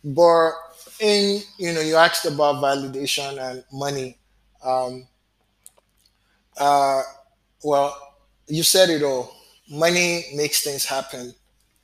but 0.03 0.51
in 0.99 1.41
you 1.57 1.73
know, 1.73 1.81
you 1.81 1.95
asked 1.95 2.25
about 2.25 2.55
validation 2.55 3.39
and 3.39 3.63
money. 3.71 4.17
Um, 4.63 5.07
uh, 6.59 7.01
well, 7.63 7.95
you 8.47 8.63
said 8.63 8.89
it 8.89 9.03
all. 9.03 9.33
Money 9.69 10.25
makes 10.35 10.63
things 10.63 10.85
happen, 10.85 11.33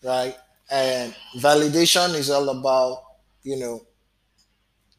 right? 0.04 0.36
And 0.72 1.16
validation 1.38 2.16
is 2.16 2.30
all 2.30 2.50
about 2.50 3.04
you 3.44 3.58
know 3.58 3.82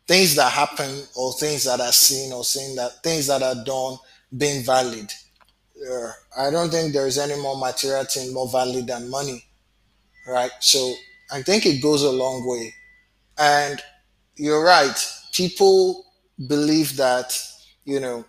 things 0.06 0.34
that 0.36 0.52
happen 0.52 1.02
or 1.16 1.32
things 1.34 1.64
that 1.64 1.80
are 1.80 1.92
seen 1.92 2.32
or 2.32 2.44
seen 2.44 2.76
that 2.76 3.02
things 3.02 3.26
that 3.26 3.42
are 3.42 3.64
done 3.64 3.96
being 4.36 4.62
valid. 4.64 5.10
Uh, 5.90 6.10
I 6.38 6.50
don't 6.50 6.70
think 6.70 6.92
there's 6.92 7.18
any 7.18 7.40
more 7.40 7.58
material 7.58 8.04
thing 8.04 8.32
more 8.34 8.48
valid 8.50 8.86
than 8.86 9.10
money, 9.10 9.44
right? 10.28 10.50
So 10.60 10.94
I 11.32 11.42
think 11.42 11.66
it 11.66 11.82
goes 11.82 12.02
a 12.02 12.10
long 12.10 12.46
way. 12.48 12.74
And 13.38 13.82
you're 14.36 14.64
right. 14.64 14.96
People 15.32 16.06
believe 16.48 16.96
that, 16.98 17.38
you 17.84 18.00
know, 18.00 18.24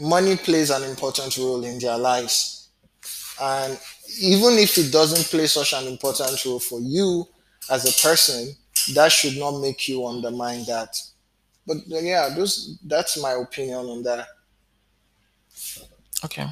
money 0.00 0.36
plays 0.36 0.70
an 0.70 0.82
important 0.84 1.36
role 1.36 1.64
in 1.64 1.78
their 1.78 1.98
lives. 1.98 2.68
And 3.40 3.78
even 4.20 4.54
if 4.54 4.78
it 4.78 4.92
doesn't 4.92 5.30
play 5.30 5.46
such 5.46 5.72
an 5.72 5.86
important 5.86 6.44
role 6.44 6.60
for 6.60 6.80
you 6.80 7.26
as 7.70 7.84
a 7.84 8.08
person, 8.08 8.54
that 8.94 9.12
should 9.12 9.36
not 9.36 9.60
make 9.60 9.88
you 9.88 10.06
undermine 10.06 10.64
that. 10.66 10.96
But 11.66 11.78
yeah, 11.86 12.30
those 12.34 12.78
that's 12.84 13.20
my 13.20 13.32
opinion 13.32 13.78
on 13.78 14.02
that. 14.04 14.26
Okay. 16.24 16.46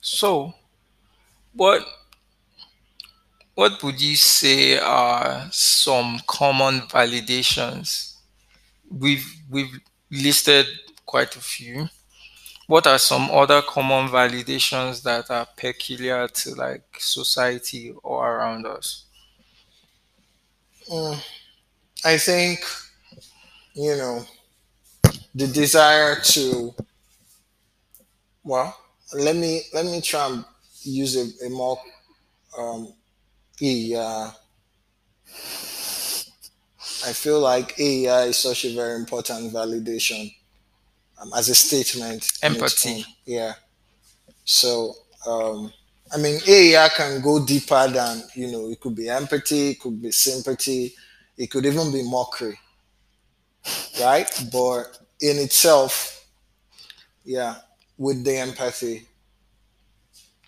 So, 0.00 0.54
what 1.52 1.84
what 3.56 3.82
would 3.82 4.00
you 4.00 4.14
say 4.14 4.78
are 4.78 5.48
some 5.50 6.20
common 6.28 6.82
validations? 6.82 8.14
We've 8.88 9.26
we've 9.50 9.80
listed 10.12 10.66
quite 11.06 11.36
a 11.36 11.40
few. 11.40 11.88
What 12.68 12.86
are 12.86 12.98
some 12.98 13.30
other 13.30 13.62
common 13.62 14.08
validations 14.10 15.02
that 15.04 15.30
are 15.30 15.46
peculiar 15.56 16.28
to 16.28 16.54
like 16.54 16.98
society 17.00 17.92
or 18.02 18.36
around 18.38 18.66
us? 18.66 19.06
Mm, 20.90 21.18
I 22.04 22.18
think, 22.18 22.60
you 23.74 23.96
know, 23.96 24.24
the 25.34 25.46
desire 25.46 26.16
to 26.22 26.74
well 28.44 28.74
let 29.14 29.36
me 29.36 29.62
let 29.74 29.84
me 29.84 30.00
try 30.00 30.26
and 30.28 30.44
use 30.82 31.16
a, 31.16 31.46
a 31.46 31.50
more 31.50 31.78
um 32.58 32.92
yeah 33.60 34.32
i 37.06 37.12
feel 37.12 37.40
like 37.40 37.78
ai 37.80 38.24
is 38.24 38.38
such 38.38 38.64
a 38.66 38.74
very 38.74 38.94
important 38.96 39.52
validation 39.52 40.30
um, 41.20 41.30
as 41.36 41.48
a 41.48 41.54
statement 41.54 42.30
in 42.42 42.52
its 42.56 42.86
own 42.86 42.92
Empathy. 42.92 43.04
yeah 43.24 43.52
so 44.44 44.92
um 45.26 45.72
i 46.12 46.16
mean 46.18 46.40
ai 46.46 46.88
can 46.90 47.20
go 47.20 47.44
deeper 47.44 47.88
than 47.88 48.22
you 48.34 48.50
know 48.50 48.68
it 48.70 48.80
could 48.80 48.94
be 48.94 49.08
empathy 49.08 49.70
it 49.70 49.80
could 49.80 50.00
be 50.00 50.10
sympathy 50.10 50.94
it 51.36 51.48
could 51.48 51.66
even 51.66 51.92
be 51.92 52.02
mockery 52.08 52.58
right 54.00 54.30
but 54.52 54.84
in 55.20 55.38
itself 55.38 56.26
yeah 57.24 57.56
with 57.98 58.22
the 58.24 58.36
empathy 58.36 59.06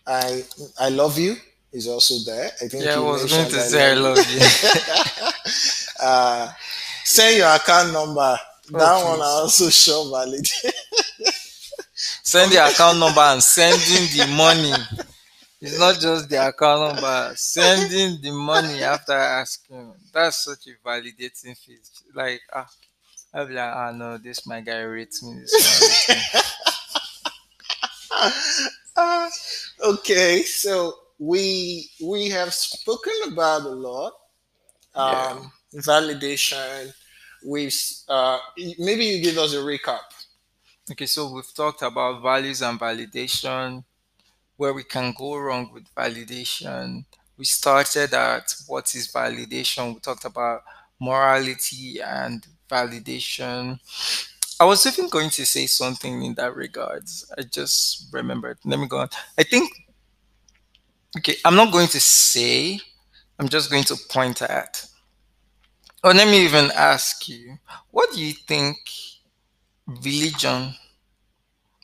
I 0.08 0.42
I 0.80 0.88
love 0.88 1.18
you 1.18 1.36
is 1.72 1.86
also 1.86 2.14
there. 2.24 2.50
I 2.62 2.68
think 2.68 2.84
Yeah, 2.84 2.94
I 2.94 2.96
you 2.96 3.04
was 3.04 3.30
going 3.30 3.50
to 3.50 3.56
I 3.56 3.60
say 3.60 3.90
I 3.90 3.94
love 3.94 4.16
you. 4.32 4.40
uh, 6.02 6.50
send 7.04 7.36
your 7.36 7.54
account 7.54 7.92
number. 7.92 8.38
Oh 8.74 8.78
That 8.78 9.04
one 9.04 9.20
I 9.20 9.24
also 9.24 9.68
show 9.70 10.10
valid. 10.10 10.46
Send 11.94 12.52
the 12.52 12.64
account 12.66 12.98
number 12.98 13.20
and 13.20 13.42
sending 13.42 14.06
the 14.16 14.26
money. 14.36 14.72
It's 15.60 15.78
not 15.78 15.98
just 15.98 16.28
the 16.28 16.48
account 16.48 16.94
number, 16.94 17.32
sending 17.34 18.20
the 18.22 18.30
money 18.30 18.82
after 18.82 19.12
asking. 19.12 19.94
That's 20.12 20.44
such 20.44 20.66
a 20.68 20.86
validating 20.86 21.56
feat. 21.58 21.80
Like, 22.14 22.40
ah, 22.52 22.68
I'll 23.34 23.46
be 23.46 23.54
like, 23.54 23.74
ah, 23.74 23.90
no, 23.92 24.18
this 24.18 24.46
my 24.46 24.60
guy 24.60 24.80
rates 24.82 25.22
me. 25.24 25.40
This 25.40 25.52
one 25.52 25.88
rates 25.88 26.08
me. 26.08 26.40
Uh, 28.96 29.30
okay, 29.84 30.42
so 30.42 30.92
we 31.18 31.88
we 32.02 32.28
have 32.30 32.52
spoken 32.52 33.12
about 33.32 33.62
a 33.62 33.68
lot. 33.68 34.12
Yeah. 34.96 35.36
Um, 35.38 35.52
validation. 35.74 36.92
We've 37.44 37.74
uh, 38.08 38.38
maybe 38.78 39.04
you 39.04 39.22
give 39.22 39.38
us 39.38 39.54
a 39.54 39.58
recap. 39.58 40.00
Okay, 40.90 41.06
so 41.06 41.32
we've 41.32 41.54
talked 41.54 41.82
about 41.82 42.22
values 42.22 42.62
and 42.62 42.80
validation, 42.80 43.84
where 44.56 44.74
we 44.74 44.84
can 44.84 45.14
go 45.16 45.36
wrong 45.38 45.70
with 45.72 45.84
validation. 45.96 47.04
We 47.38 47.44
started 47.46 48.14
at 48.14 48.54
what 48.66 48.94
is 48.94 49.12
validation. 49.12 49.94
We 49.94 50.00
talked 50.00 50.24
about 50.26 50.62
morality 51.00 52.00
and 52.00 52.46
validation. 52.70 53.80
I 54.60 54.64
was 54.64 54.86
even 54.86 55.08
going 55.08 55.30
to 55.30 55.46
say 55.46 55.66
something 55.66 56.22
in 56.24 56.34
that 56.36 56.54
regards. 56.56 57.30
I 57.38 57.42
just 57.42 58.08
remembered. 58.12 58.58
Let 58.64 58.80
me 58.80 58.88
go 58.88 58.98
on. 58.98 59.08
I 59.38 59.44
think 59.44 59.70
okay, 61.16 61.36
I'm 61.44 61.54
not 61.56 61.72
going 61.72 61.88
to 61.88 62.00
say, 62.00 62.80
I'm 63.38 63.48
just 63.48 63.70
going 63.70 63.84
to 63.84 63.96
point 64.10 64.42
at. 64.42 64.84
Or 66.08 66.14
let 66.14 66.26
me 66.26 66.42
even 66.46 66.70
ask 66.70 67.28
you, 67.28 67.58
what 67.90 68.14
do 68.14 68.20
you 68.24 68.32
think 68.32 68.78
religion 69.86 70.74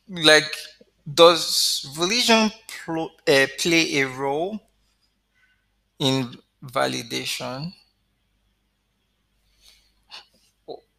like 0.09 0.57
does 1.13 1.85
religion 1.99 2.51
pl- 2.69 3.11
uh, 3.29 3.47
play 3.59 4.01
a 4.01 4.09
role 4.09 4.59
in 5.99 6.37
validation? 6.63 7.75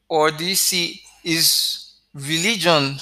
Or 0.10 0.32
do 0.32 0.44
you 0.46 0.56
see 0.56 1.04
is 1.24 1.94
religion 2.14 3.00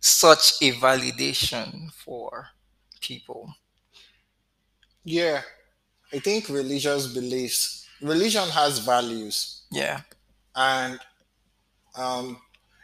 such 0.00 0.60
a 0.62 0.72
validation 0.72 1.92
for 1.92 2.48
people? 3.00 3.54
Yeah, 5.04 5.42
I 6.12 6.18
think 6.20 6.48
religious 6.48 7.06
beliefs, 7.12 7.79
religion 8.02 8.48
has 8.48 8.78
values 8.78 9.62
yeah 9.70 10.00
and, 10.56 10.98
um, 11.96 12.38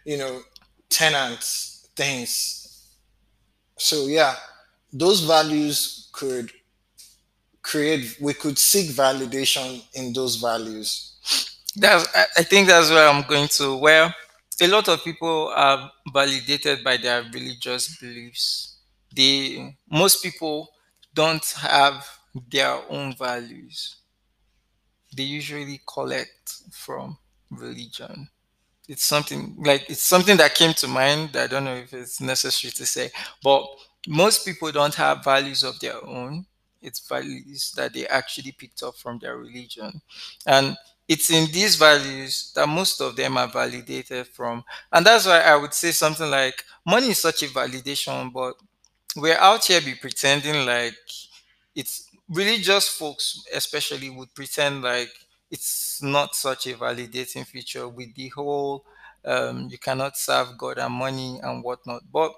you 0.05 0.17
know, 0.19 0.41
tenants, 0.89 1.89
things. 1.97 2.89
So, 3.79 4.07
yeah, 4.07 4.37
those 4.93 5.21
values 5.21 6.09
could 6.13 6.51
create, 7.63 8.17
we 8.21 8.35
could 8.35 8.59
seek 8.59 8.91
validation 8.91 9.83
in 9.95 10.13
those 10.13 10.37
values. 10.37 11.13
that's 11.77 12.07
i 12.39 12.43
think 12.43 12.69
that's 12.69 12.91
where 12.91 13.09
i'm 13.09 13.23
going 13.29 13.49
to 13.49 13.77
where 13.77 14.15
a 14.63 14.67
lot 14.69 14.89
of 14.89 15.03
people 15.05 15.53
are 15.55 15.91
validated 16.13 16.83
by 16.85 16.97
their 16.97 17.23
religious 17.33 17.97
beliefs 18.01 18.79
they 19.15 19.77
most 19.91 20.23
people 20.23 20.69
don't 21.15 21.47
have 21.61 22.07
their 22.51 22.75
own 22.91 23.15
values 23.17 23.97
they 25.17 25.25
usually 25.25 25.81
collect 25.87 26.55
from 26.73 27.19
religion. 27.51 28.29
It's 28.89 29.05
something 29.05 29.57
like 29.59 29.91
it's 29.91 30.03
something 30.03 30.37
that 30.37 30.55
came 30.55 30.73
to 30.75 30.87
mind 30.89 31.37
i 31.37 31.47
don't 31.49 31.65
know 31.65 31.75
if 31.75 31.93
it's 31.93 32.21
necessary 32.21 32.71
to 32.73 32.87
say 32.87 33.11
but 33.43 33.67
most 34.09 34.45
people 34.45 34.71
don't 34.71 34.95
have 34.95 35.25
values 35.25 35.65
of 35.65 35.79
their 35.81 36.05
own. 36.07 36.47
It's 36.81 37.01
values 37.09 37.73
that 37.77 37.93
they 37.93 38.07
actually 38.07 38.53
picked 38.53 38.83
up 38.85 38.97
from 38.97 39.19
their 39.19 39.37
religion. 39.37 40.01
And 40.47 40.77
it's 41.09 41.31
in 41.31 41.51
these 41.51 41.75
values 41.77 42.53
that 42.55 42.69
most 42.69 43.01
of 43.01 43.17
them 43.17 43.37
are 43.37 43.49
validated 43.49 44.29
from. 44.29 44.65
And 44.93 45.05
that's 45.05 45.27
why 45.27 45.41
i 45.41 45.57
would 45.57 45.75
say 45.75 45.91
something 45.91 46.31
like 46.31 46.63
money 46.85 47.09
is 47.11 47.19
such 47.19 47.43
a 47.43 47.47
validation 47.47 48.33
but 48.33 48.55
we're 49.17 49.39
out 49.39 49.65
here 49.65 49.81
be 49.81 49.95
pretending 49.95 50.67
like 50.67 50.95
it's 51.75 52.06
religious 52.29 52.89
folks 52.89 53.45
especially 53.55 54.11
would 54.11 54.35
pretend 54.35 54.83
like 54.83 55.11
it's 55.51 56.03
not 56.03 56.35
such 56.35 56.67
a 56.67 56.75
validating 56.75 57.47
feature 57.47 57.89
with 57.89 58.15
the 58.15 58.29
whole 58.29 58.85
um, 59.25 59.69
you 59.71 59.79
cannot 59.79 60.17
serve 60.17 60.57
god 60.59 60.79
and 60.79 60.95
money 60.95 61.41
and 61.43 61.63
whatnot. 61.65 62.03
But 62.13 62.33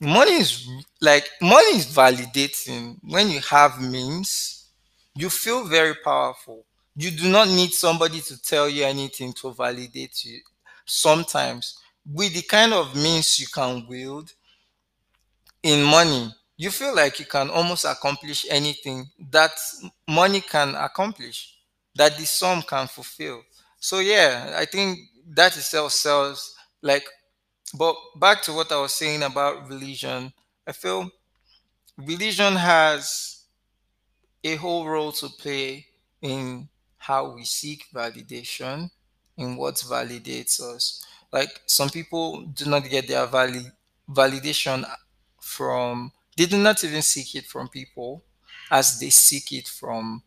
money 0.00 0.32
is 0.32 0.68
like 1.00 1.28
money 1.40 1.76
is 1.78 1.86
validating. 1.86 2.98
When 3.02 3.30
you 3.30 3.40
have 3.40 3.80
means 3.80 4.66
you 5.14 5.30
feel 5.30 5.64
very 5.66 5.94
powerful. 6.04 6.64
You 6.96 7.10
do 7.10 7.28
not 7.30 7.48
need 7.48 7.72
somebody 7.72 8.20
to 8.22 8.42
tell 8.42 8.68
you 8.68 8.84
anything 8.84 9.32
to 9.42 9.52
validate 9.52 10.24
you. 10.24 10.40
Sometimes 10.86 11.78
with 12.10 12.34
the 12.34 12.42
kind 12.42 12.72
of 12.72 12.94
means 12.96 13.38
you 13.38 13.46
can 13.48 13.86
wield 13.88 14.32
in 15.62 15.82
money, 15.84 16.32
you 16.58 16.70
feel 16.72 16.96
like 16.96 17.20
you 17.20 17.26
can 17.26 17.50
almost 17.50 17.86
accomplish 17.86 18.46
anything 18.50 19.10
that 19.30 19.52
money 20.08 20.42
can 20.42 20.76
accomplish, 20.76 21.56
that 21.96 22.18
the 22.18 22.26
sum 22.26 22.62
can 22.62 22.88
fulfill. 22.88 23.42
So 23.80 24.00
yeah, 24.00 24.54
I 24.58 24.66
think 24.66 25.00
that 25.30 25.56
itself 25.56 25.92
sells 25.92 26.56
like 26.82 27.06
but 27.78 27.96
back 28.20 28.42
to 28.42 28.54
what 28.54 28.72
I 28.72 28.80
was 28.80 28.94
saying 28.94 29.22
about 29.24 29.68
religion, 29.68 30.32
I 30.66 30.72
feel 30.72 31.10
religion 31.98 32.56
has 32.56 33.44
a 34.44 34.56
whole 34.56 34.86
role 34.86 35.12
to 35.12 35.28
play 35.28 35.86
in 36.22 36.68
how 36.98 37.30
we 37.34 37.44
seek 37.44 37.84
validation, 37.94 38.90
in 39.36 39.56
what 39.56 39.76
validates 39.76 40.60
us. 40.60 41.04
Like 41.32 41.60
some 41.66 41.90
people 41.90 42.42
do 42.46 42.66
not 42.66 42.88
get 42.88 43.08
their 43.08 43.26
vali- 43.26 43.70
validation 44.08 44.84
from, 45.40 46.12
they 46.38 46.46
do 46.46 46.58
not 46.58 46.84
even 46.84 47.02
seek 47.02 47.36
it 47.36 47.46
from 47.46 47.68
people 47.68 48.24
as 48.70 49.00
they 49.00 49.10
seek 49.10 49.52
it 49.52 49.68
from 49.68 50.22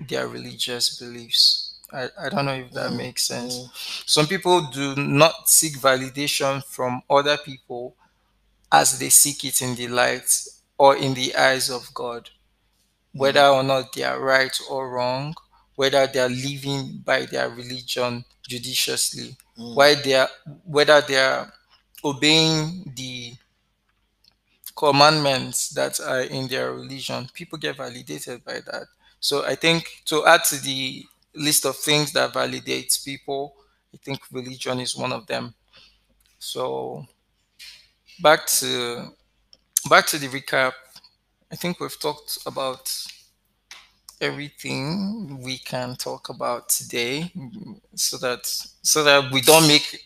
their 0.00 0.28
religious 0.28 0.98
beliefs. 0.98 1.74
I, 1.92 2.08
I 2.20 2.30
don't 2.30 2.46
know 2.46 2.54
if 2.54 2.72
that 2.74 2.90
Mm, 2.90 2.96
makes 2.98 3.26
sense. 3.26 3.64
mm, 3.64 3.70
Some 4.06 4.26
people 4.26 4.62
do 4.72 4.96
not 4.96 5.48
seek 5.50 5.74
validation 5.78 6.64
from 6.64 7.02
other 7.10 7.38
people 7.38 7.96
as 8.72 8.98
they 8.98 9.10
seek 9.10 9.44
it 9.44 9.62
in 9.62 9.76
the 9.76 9.88
light 9.88 10.30
or 10.78 10.96
in 10.96 11.14
the 11.14 11.34
eyes 11.36 11.70
of 11.70 11.92
God 11.94 12.30
whether 13.16 13.46
mm, 13.46 13.56
or 13.56 13.62
not 13.62 13.92
they 13.94 14.02
are 14.04 14.20
right 14.20 14.56
or 14.70 14.90
wrong, 14.90 15.34
whether 15.76 16.06
they 16.06 16.20
are 16.20 16.28
living 16.28 17.02
by 17.04 17.26
their 17.26 17.50
religion 17.50 18.24
judiciously, 18.48 19.36
mm. 19.58 19.74
why 19.74 19.94
they 19.94 20.14
are, 20.14 20.28
whether 20.64 21.00
they 21.02 21.16
are 21.18 21.52
obeying 22.04 22.92
the 22.96 23.34
commandments 24.82 25.68
that 25.70 26.00
are 26.00 26.22
in 26.22 26.48
their 26.48 26.72
religion. 26.72 27.28
People 27.32 27.56
get 27.56 27.76
validated 27.76 28.44
by 28.44 28.54
that. 28.54 28.86
So 29.20 29.44
I 29.46 29.54
think 29.54 30.02
to 30.06 30.26
add 30.26 30.42
to 30.46 30.60
the 30.60 31.04
list 31.34 31.64
of 31.64 31.76
things 31.76 32.12
that 32.14 32.32
validates 32.32 33.04
people, 33.04 33.54
I 33.94 33.98
think 33.98 34.20
religion 34.32 34.80
is 34.80 34.96
one 34.96 35.12
of 35.12 35.26
them. 35.28 35.54
So 36.38 37.06
back 38.20 38.46
to 38.46 39.08
back 39.88 40.06
to 40.08 40.18
the 40.18 40.28
recap. 40.28 40.72
I 41.52 41.56
think 41.56 41.80
we've 41.80 42.00
talked 42.00 42.38
about 42.46 42.90
everything 44.20 45.40
we 45.42 45.58
can 45.58 45.96
talk 45.96 46.28
about 46.28 46.68
today 46.68 47.32
so 47.94 48.16
that 48.18 48.46
so 48.82 49.02
that 49.04 49.30
we 49.32 49.40
don't 49.40 49.66
make 49.66 49.98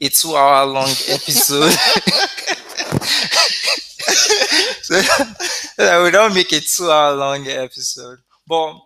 a 0.00 0.08
two 0.08 0.36
hour 0.36 0.64
long 0.66 0.88
episode 1.08 1.72
so 4.84 6.04
we 6.04 6.10
don't 6.10 6.34
make 6.34 6.52
a 6.52 6.60
two 6.60 6.90
hour 6.90 7.14
long 7.14 7.46
episode. 7.48 8.18
But 8.46 8.78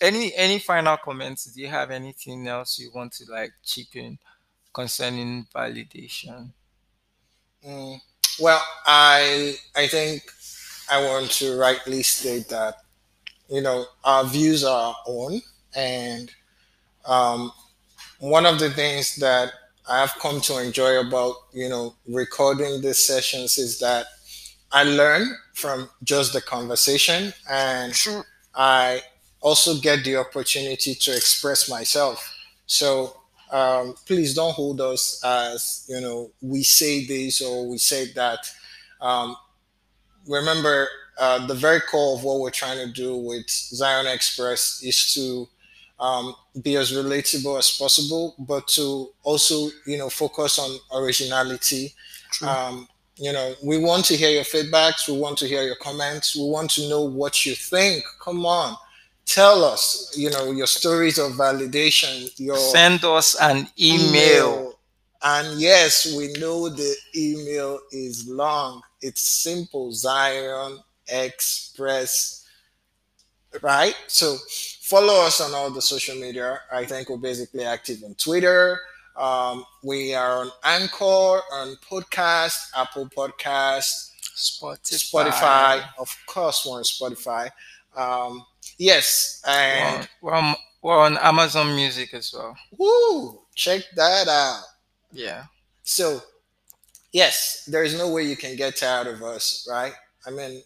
any 0.00 0.34
any 0.34 0.58
final 0.58 0.96
comments? 0.96 1.44
Do 1.46 1.60
you 1.60 1.68
have 1.68 1.90
anything 1.90 2.46
else 2.46 2.78
you 2.78 2.90
want 2.94 3.12
to 3.14 3.24
like 3.30 3.52
chip 3.64 3.94
in 3.94 4.18
concerning 4.72 5.46
validation? 5.54 6.50
Mm. 7.66 7.98
Well, 8.38 8.62
I 8.84 9.56
I 9.74 9.86
think 9.86 10.22
I 10.90 11.02
want 11.02 11.30
to 11.32 11.58
rightly 11.58 12.02
state 12.02 12.48
that 12.48 12.74
you 13.48 13.62
know 13.62 13.86
our 14.04 14.24
views 14.24 14.64
are 14.64 14.88
our 14.88 14.96
own, 15.06 15.40
and 15.74 16.30
um, 17.06 17.52
one 18.18 18.44
of 18.46 18.58
the 18.58 18.70
things 18.70 19.16
that 19.16 19.52
I've 19.88 20.14
come 20.16 20.40
to 20.42 20.62
enjoy 20.62 21.00
about 21.00 21.34
you 21.52 21.68
know 21.68 21.94
recording 22.06 22.82
these 22.82 23.06
sessions 23.06 23.56
is 23.56 23.78
that 23.78 24.06
I 24.72 24.82
learn 24.84 25.28
from 25.54 25.88
just 26.02 26.32
the 26.32 26.40
conversation, 26.40 27.32
and 27.50 27.92
true 27.94 28.22
I 28.54 29.02
also 29.40 29.78
get 29.80 30.04
the 30.04 30.16
opportunity 30.16 30.94
to 30.94 31.16
express 31.16 31.68
myself. 31.70 32.32
So 32.66 33.16
um, 33.52 33.94
please 34.06 34.34
don't 34.34 34.52
hold 34.54 34.80
us 34.80 35.22
as 35.24 35.86
you 35.88 36.00
know 36.00 36.30
we 36.40 36.62
say 36.62 37.06
this 37.06 37.40
or 37.40 37.68
we 37.68 37.78
say 37.78 38.12
that. 38.14 38.40
Um, 39.00 39.36
remember, 40.26 40.88
uh, 41.18 41.46
the 41.46 41.54
very 41.54 41.80
core 41.80 42.16
of 42.16 42.24
what 42.24 42.40
we're 42.40 42.50
trying 42.50 42.78
to 42.86 42.92
do 42.92 43.16
with 43.16 43.48
Zion 43.48 44.06
Express 44.06 44.82
is 44.82 45.14
to 45.14 45.48
um, 45.98 46.34
be 46.62 46.76
as 46.76 46.92
relatable 46.92 47.58
as 47.58 47.70
possible, 47.70 48.34
but 48.38 48.66
to 48.68 49.10
also 49.22 49.68
you 49.86 49.98
know 49.98 50.10
focus 50.10 50.58
on 50.58 50.78
originality 51.00 51.94
um, 52.46 52.88
you 53.16 53.32
know, 53.32 53.54
we 53.62 53.78
want 53.78 54.04
to 54.06 54.16
hear 54.16 54.30
your 54.30 54.44
feedbacks. 54.44 55.08
We 55.08 55.18
want 55.18 55.38
to 55.38 55.46
hear 55.46 55.62
your 55.62 55.76
comments. 55.76 56.36
We 56.36 56.48
want 56.48 56.70
to 56.72 56.88
know 56.88 57.02
what 57.02 57.46
you 57.46 57.54
think. 57.54 58.04
Come 58.22 58.44
on, 58.44 58.76
tell 59.24 59.64
us. 59.64 60.14
You 60.16 60.30
know, 60.30 60.52
your 60.52 60.66
stories 60.66 61.18
of 61.18 61.32
validation, 61.32 62.30
your 62.38 62.56
send 62.56 63.04
us 63.04 63.34
an 63.40 63.68
email 63.80 64.06
email. 64.08 64.72
And 65.22 65.60
yes, 65.60 66.14
we 66.16 66.32
know 66.34 66.68
the 66.68 66.94
email 67.16 67.80
is 67.90 68.28
long. 68.28 68.82
It's 69.00 69.42
simple. 69.42 69.92
Zion 69.92 70.78
Express, 71.08 72.46
right? 73.62 73.96
So 74.08 74.36
follow 74.82 75.24
us 75.24 75.40
on 75.40 75.54
all 75.54 75.70
the 75.70 75.82
social 75.82 76.16
media. 76.16 76.60
I 76.72 76.84
think 76.84 77.08
we're 77.08 77.16
basically 77.16 77.64
active 77.64 78.02
on 78.04 78.14
Twitter. 78.14 78.78
Um, 79.16 79.64
we 79.82 80.14
are 80.14 80.40
on 80.40 80.50
Anchor, 80.64 81.04
on 81.52 81.76
Podcast, 81.88 82.70
Apple 82.76 83.08
Podcast, 83.16 84.10
Spotify. 84.36 85.30
Spotify. 85.30 85.84
Of 85.98 86.14
course, 86.26 86.66
we're 86.68 86.76
on 86.78 86.82
Spotify. 86.82 87.48
Um, 87.96 88.44
yes, 88.78 89.42
and 89.48 90.06
We're 90.20 90.34
on, 90.34 90.54
we're 90.82 90.98
on 91.00 91.16
Amazon 91.18 91.74
Music 91.74 92.12
as 92.12 92.32
well. 92.36 92.54
woo, 92.78 93.40
check 93.54 93.82
that 93.96 94.28
out. 94.28 94.62
Yeah. 95.12 95.44
So, 95.82 96.20
yes, 97.12 97.64
there 97.66 97.84
is 97.84 97.96
no 97.96 98.12
way 98.12 98.24
you 98.24 98.36
can 98.36 98.54
get 98.56 98.76
tired 98.76 99.06
of 99.06 99.22
us, 99.22 99.66
right? 99.70 99.94
I 100.26 100.30
mean, 100.30 100.62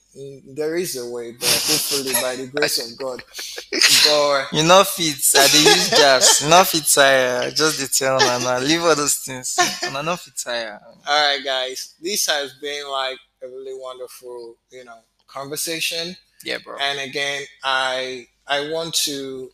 there 0.57 0.75
is 0.77 0.97
a 0.97 1.09
way, 1.11 1.33
but 1.33 1.45
hopefully 1.49 2.13
by 2.23 2.35
the 2.37 2.47
grace 2.47 2.79
of 2.81 2.97
God. 2.99 3.23
But 3.71 4.53
You 4.53 4.65
know 4.67 4.85
fit, 4.85 5.17
I 5.37 5.47
dey 5.49 5.59
use 5.59 5.91
jazz. 5.91 6.47
No 6.49 6.65
fit 6.65 6.87
tire. 6.87 7.51
Just 7.51 7.79
the 7.79 7.87
tell 7.89 8.19
Nana. 8.19 8.65
Leave 8.65 8.83
all 8.83 8.97
those 8.97 9.17
things. 9.17 9.59
Nana 9.83 10.03
no 10.03 10.17
fit 10.17 10.35
tire. 10.37 10.81
all 11.07 11.29
right, 11.37 11.45
guys, 11.45 11.95
this 12.01 12.27
has 12.27 12.55
been 12.55 12.89
like 12.91 13.19
a 13.43 13.47
really 13.49 13.75
wonderful, 13.79 14.57
you 14.71 14.85
know, 14.85 14.99
conversation. 15.27 16.17
Yeah, 16.45 16.59
bro. 16.65 16.77
And 16.81 16.99
again, 17.01 17.43
I 17.63 18.27
I 18.47 18.71
want 18.71 18.95
to. 19.05 19.51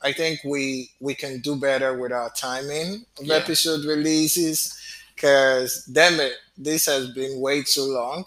I 0.00 0.12
think 0.12 0.40
we 0.44 0.90
we 1.00 1.14
can 1.14 1.40
do 1.40 1.56
better 1.56 1.96
with 1.98 2.10
our 2.10 2.30
timing 2.30 3.04
of 3.18 3.26
Yeah. 3.26 3.36
episode 3.36 3.84
releases, 3.84 4.74
because 5.14 5.84
damn 5.92 6.18
it, 6.20 6.32
this 6.56 6.86
has 6.86 7.10
been 7.10 7.38
way 7.40 7.62
too 7.62 7.84
long. 7.84 8.24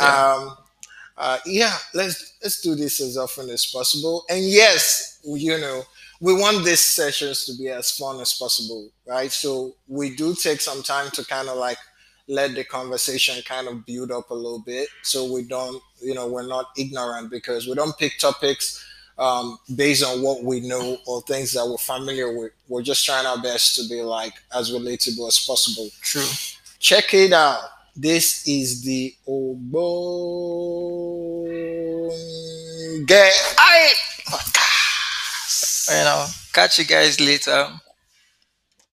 Yeah. 0.00 0.34
Um, 0.34 0.56
uh, 1.16 1.38
yeah, 1.46 1.76
let's 1.94 2.34
let's 2.42 2.60
do 2.60 2.74
this 2.76 3.00
as 3.00 3.16
often 3.16 3.50
as 3.50 3.66
possible. 3.66 4.24
And 4.30 4.44
yes, 4.44 5.20
you 5.24 5.58
know, 5.58 5.82
we 6.20 6.32
want 6.32 6.64
these 6.64 6.80
sessions 6.80 7.44
to 7.46 7.56
be 7.56 7.68
as 7.70 7.90
fun 7.90 8.20
as 8.20 8.34
possible, 8.34 8.90
right? 9.06 9.30
So 9.30 9.74
we 9.88 10.14
do 10.14 10.34
take 10.34 10.60
some 10.60 10.82
time 10.82 11.10
to 11.12 11.24
kind 11.24 11.48
of 11.48 11.56
like 11.56 11.78
let 12.28 12.54
the 12.54 12.62
conversation 12.64 13.42
kind 13.42 13.66
of 13.66 13.84
build 13.86 14.12
up 14.12 14.30
a 14.30 14.34
little 14.34 14.60
bit, 14.60 14.88
so 15.02 15.32
we 15.32 15.42
don't, 15.42 15.82
you 16.00 16.14
know, 16.14 16.28
we're 16.28 16.46
not 16.46 16.66
ignorant 16.76 17.30
because 17.30 17.66
we 17.66 17.74
don't 17.74 17.96
pick 17.98 18.18
topics 18.18 18.84
um, 19.18 19.58
based 19.74 20.04
on 20.04 20.22
what 20.22 20.44
we 20.44 20.60
know 20.60 20.98
or 21.06 21.22
things 21.22 21.52
that 21.52 21.66
we're 21.66 21.78
familiar 21.78 22.36
with. 22.38 22.52
We're 22.68 22.82
just 22.82 23.04
trying 23.04 23.26
our 23.26 23.40
best 23.42 23.74
to 23.76 23.88
be 23.88 24.02
like 24.02 24.34
as 24.54 24.70
relatable 24.70 25.26
as 25.26 25.38
possible 25.44 25.88
True. 26.02 26.24
check 26.78 27.12
it 27.14 27.32
out. 27.32 27.60
This 28.00 28.46
is 28.46 28.82
the 28.82 29.12
Obonge 29.26 29.74
I 33.58 33.92
podcast. 34.24 35.90
You 35.90 36.04
know, 36.04 36.26
catch 36.52 36.78
you 36.78 36.84
guys 36.84 37.18
later. 37.18 37.72